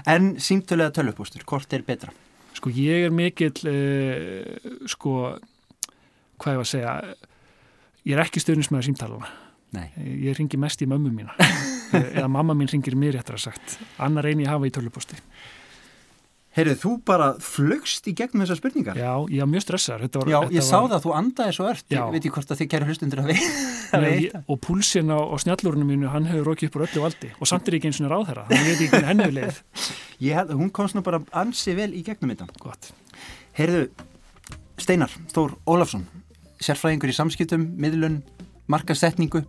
En 0.07 0.35
símtöluða 0.39 0.93
tölvupóstur, 0.93 1.41
hvort 1.47 1.71
er 1.73 1.81
betra? 1.83 2.11
Sko 2.55 2.69
ég 2.71 3.07
er 3.07 3.13
mikill, 3.13 3.55
uh, 3.67 4.75
sko, 4.87 5.13
hvað 6.37 6.53
ég 6.53 6.59
var 6.61 6.67
að 6.67 6.69
segja, 6.69 6.93
ég 8.05 8.15
er 8.15 8.21
ekki 8.23 8.43
stöðnismæður 8.43 8.87
símtalana. 8.87 9.31
Nei. 9.75 9.89
Ég 10.23 10.37
ringi 10.37 10.59
mest 10.61 10.83
í 10.83 10.87
mömmu 10.87 11.11
mína 11.11 11.33
eða 12.15 12.29
mamma 12.31 12.55
mín 12.55 12.69
ringir 12.71 12.95
mér 12.95 13.17
réttar 13.17 13.35
að 13.35 13.49
sagt. 13.49 13.79
Annar 13.99 14.29
ég 14.29 14.47
hafa 14.47 14.69
í 14.69 14.73
tölvupósti. 14.77 15.17
Heyrðu, 16.57 16.73
þú 16.81 16.91
bara 17.05 17.27
flögst 17.43 18.07
í 18.09 18.15
gegnum 18.17 18.41
þessar 18.41 18.57
spurningar? 18.57 18.97
Já, 18.97 19.11
ég 19.29 19.43
var 19.43 19.49
mjög 19.51 19.63
stressaður. 19.67 20.05
Þetta 20.07 20.21
var, 20.23 20.31
Já, 20.31 20.37
ég 20.55 20.63
sá 20.65 20.77
það 20.79 20.95
að 20.97 21.03
þú 21.03 21.11
andaði 21.19 21.53
svo 21.53 21.67
ört, 21.69 21.83
Já. 21.85 21.99
ég 21.99 22.15
veit 22.15 22.25
ég 22.25 22.33
hvort 22.33 22.53
að 22.53 22.61
þið 22.61 22.69
kæru 22.71 22.87
hlustundur 22.89 23.21
að 23.21 23.29
veita. 23.29 24.41
og 24.49 24.59
púlsinn 24.65 25.13
á, 25.13 25.19
á 25.21 25.35
snjallúrunum 25.43 25.91
mínu, 25.93 26.09
hann 26.09 26.25
hefur 26.25 26.49
rokið 26.49 26.71
upp 26.71 26.79
úr 26.79 26.85
öllu 26.87 27.03
valdi 27.05 27.29
og 27.37 27.51
samt 27.51 27.69
er 27.69 27.77
ekki 27.77 27.91
eins 27.91 28.01
og 28.01 28.09
ráð 28.09 28.25
þeirra, 28.31 28.47
ég 28.57 28.65
veit 28.71 28.81
ekki 28.87 29.03
hennu 29.05 29.29
leið. 29.37 29.61
Ég 30.25 30.33
held 30.33 30.49
að 30.49 30.61
hún 30.63 30.71
komst 30.73 30.97
nú 30.97 31.03
bara 31.05 31.21
ansi 31.37 31.75
vel 31.77 31.91
í 31.93 32.01
gegnum 32.01 32.33
þetta. 32.33 32.47
Gott. 32.57 32.89
Heyrðu, 33.53 33.83
Steinar 34.81 35.13
Stór 35.29 35.53
Ólafsson, 35.69 36.07
sérfræðingur 36.57 37.13
í 37.13 37.17
samskiptum, 37.19 37.67
miðlun, 37.77 38.23
markasetningu. 38.65 39.43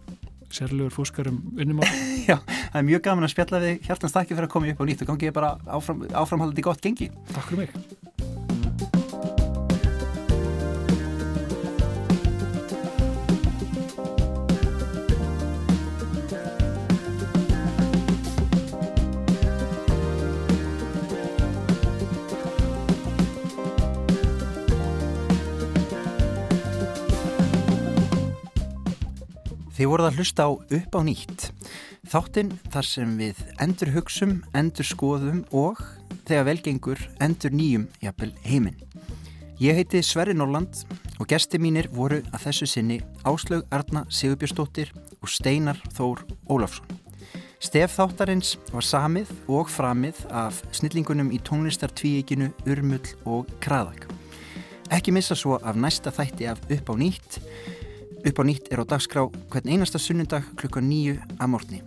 Sérlegur 0.54 0.94
fúskarum 0.94 1.40
unnumál. 1.56 1.88
Já, 2.28 2.38
það 2.44 2.78
er 2.80 2.86
mjög 2.90 3.04
gaman 3.08 3.28
að 3.28 3.34
spjalla 3.34 3.64
við 3.64 3.88
hjartans 3.88 4.16
þakki 4.16 4.36
fyrir 4.36 4.48
að 4.48 4.54
koma 4.56 4.72
upp 4.72 4.82
á 4.82 4.88
nýtt 4.88 5.04
og 5.04 5.12
gangi 5.12 5.34
bara 5.40 5.56
áfram, 5.78 6.06
áframhaldið 6.12 6.70
gott 6.70 6.84
gengi. 6.84 7.12
Takk 7.34 7.50
fyrir 7.50 7.66
mig. 7.66 8.17
Þið 29.78 29.86
voruð 29.92 30.06
að 30.08 30.16
hlusta 30.18 30.42
á 30.42 30.50
upp 30.50 30.96
á 30.98 31.00
nýtt. 31.06 31.42
Þáttinn 32.10 32.48
þar 32.72 32.86
sem 32.88 33.10
við 33.14 33.42
endur 33.62 33.92
hugsum, 33.94 34.32
endur 34.50 34.88
skoðum 34.88 35.44
og 35.54 35.78
þegar 36.26 36.48
velgengur 36.48 37.04
endur 37.22 37.54
nýjum 37.54 37.84
jafnvel 38.02 38.32
heiminn. 38.42 38.80
Ég 39.62 39.78
heiti 39.78 40.02
Sverri 40.02 40.34
Norland 40.34 40.82
og 41.22 41.30
gesti 41.30 41.62
mínir 41.62 41.86
voru 41.94 42.18
að 42.32 42.48
þessu 42.48 42.66
sinni 42.72 42.98
Áslaug 43.22 43.70
Arna 43.70 44.02
Sigurbjörnsdóttir 44.10 44.90
og 45.22 45.30
Steinar 45.30 45.78
Þór 45.94 46.26
Ólafsson. 46.50 46.98
Stef 47.62 47.94
þáttarins 47.94 48.56
var 48.74 48.82
samið 48.82 49.30
og 49.46 49.70
framið 49.70 50.24
af 50.34 50.58
snillingunum 50.74 51.30
í 51.30 51.38
tónlistartvíeginu 51.46 52.50
Urmull 52.66 53.14
og 53.30 53.46
Kraðak. 53.62 54.10
Ekki 54.90 55.14
missa 55.14 55.38
svo 55.38 55.62
af 55.62 55.78
næsta 55.78 56.10
þætti 56.10 56.50
af 56.50 56.66
upp 56.66 56.90
á 56.90 56.94
nýtt 56.98 57.44
Upp 58.26 58.40
á 58.40 58.42
nýtt 58.42 58.72
er 58.72 58.82
á 58.82 58.84
dagskrá 58.88 59.28
hvern 59.52 59.70
einasta 59.70 60.00
sunnundag 60.02 60.46
klukka 60.58 60.82
nýju 60.82 61.18
að 61.38 61.50
morgni. 61.52 61.80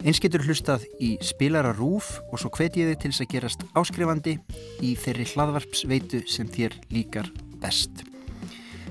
Eins 0.00 0.20
getur 0.22 0.42
hlustað 0.46 0.86
í 0.98 1.12
spilara 1.22 1.74
rúf 1.76 2.16
og 2.30 2.40
svo 2.40 2.48
hvet 2.56 2.78
ég 2.80 2.88
þig 2.88 3.02
til 3.02 3.10
þess 3.12 3.24
að 3.24 3.30
gerast 3.34 3.64
áskrifandi 3.76 4.34
í 4.80 4.94
þeirri 4.96 5.26
hlaðvarpsveitu 5.34 6.22
sem 6.30 6.48
þér 6.48 6.78
líkar 6.94 7.28
best. 7.60 8.02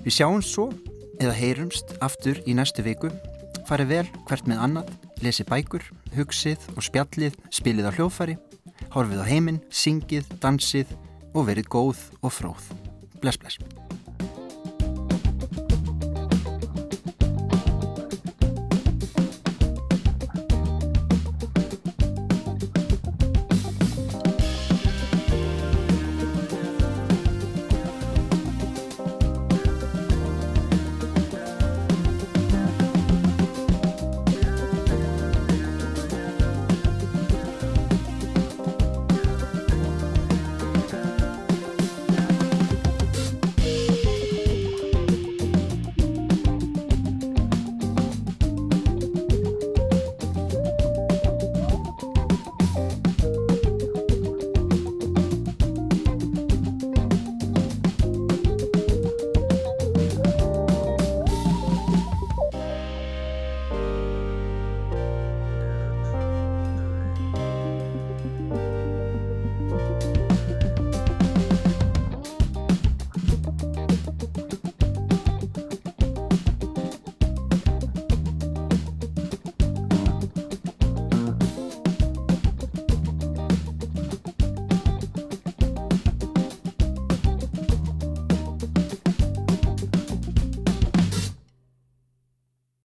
Við 0.05 0.15
sjáum 0.19 0.43
svo 0.45 0.69
eða 1.19 1.33
heyrumst 1.35 1.97
aftur 2.05 2.39
í 2.45 2.55
næstu 2.55 2.85
viku. 2.85 3.09
Farið 3.67 3.91
vel 3.91 4.05
hvert 4.29 4.47
með 4.49 4.63
annað, 4.67 4.93
lesi 5.25 5.45
bækur, 5.49 5.83
hugsið 6.15 6.69
og 6.75 6.85
spjallið, 6.85 7.35
spilið 7.53 7.89
á 7.89 7.95
hljóðfæri, 7.97 8.37
horfið 8.93 9.25
á 9.25 9.29
heiminn, 9.29 9.61
syngið, 9.69 10.31
dansið 10.41 10.95
og 11.33 11.49
verið 11.51 11.69
góð 11.73 12.07
og 12.21 12.33
fróð. 12.33 12.73
Bless, 13.19 13.37
bless. 13.37 13.78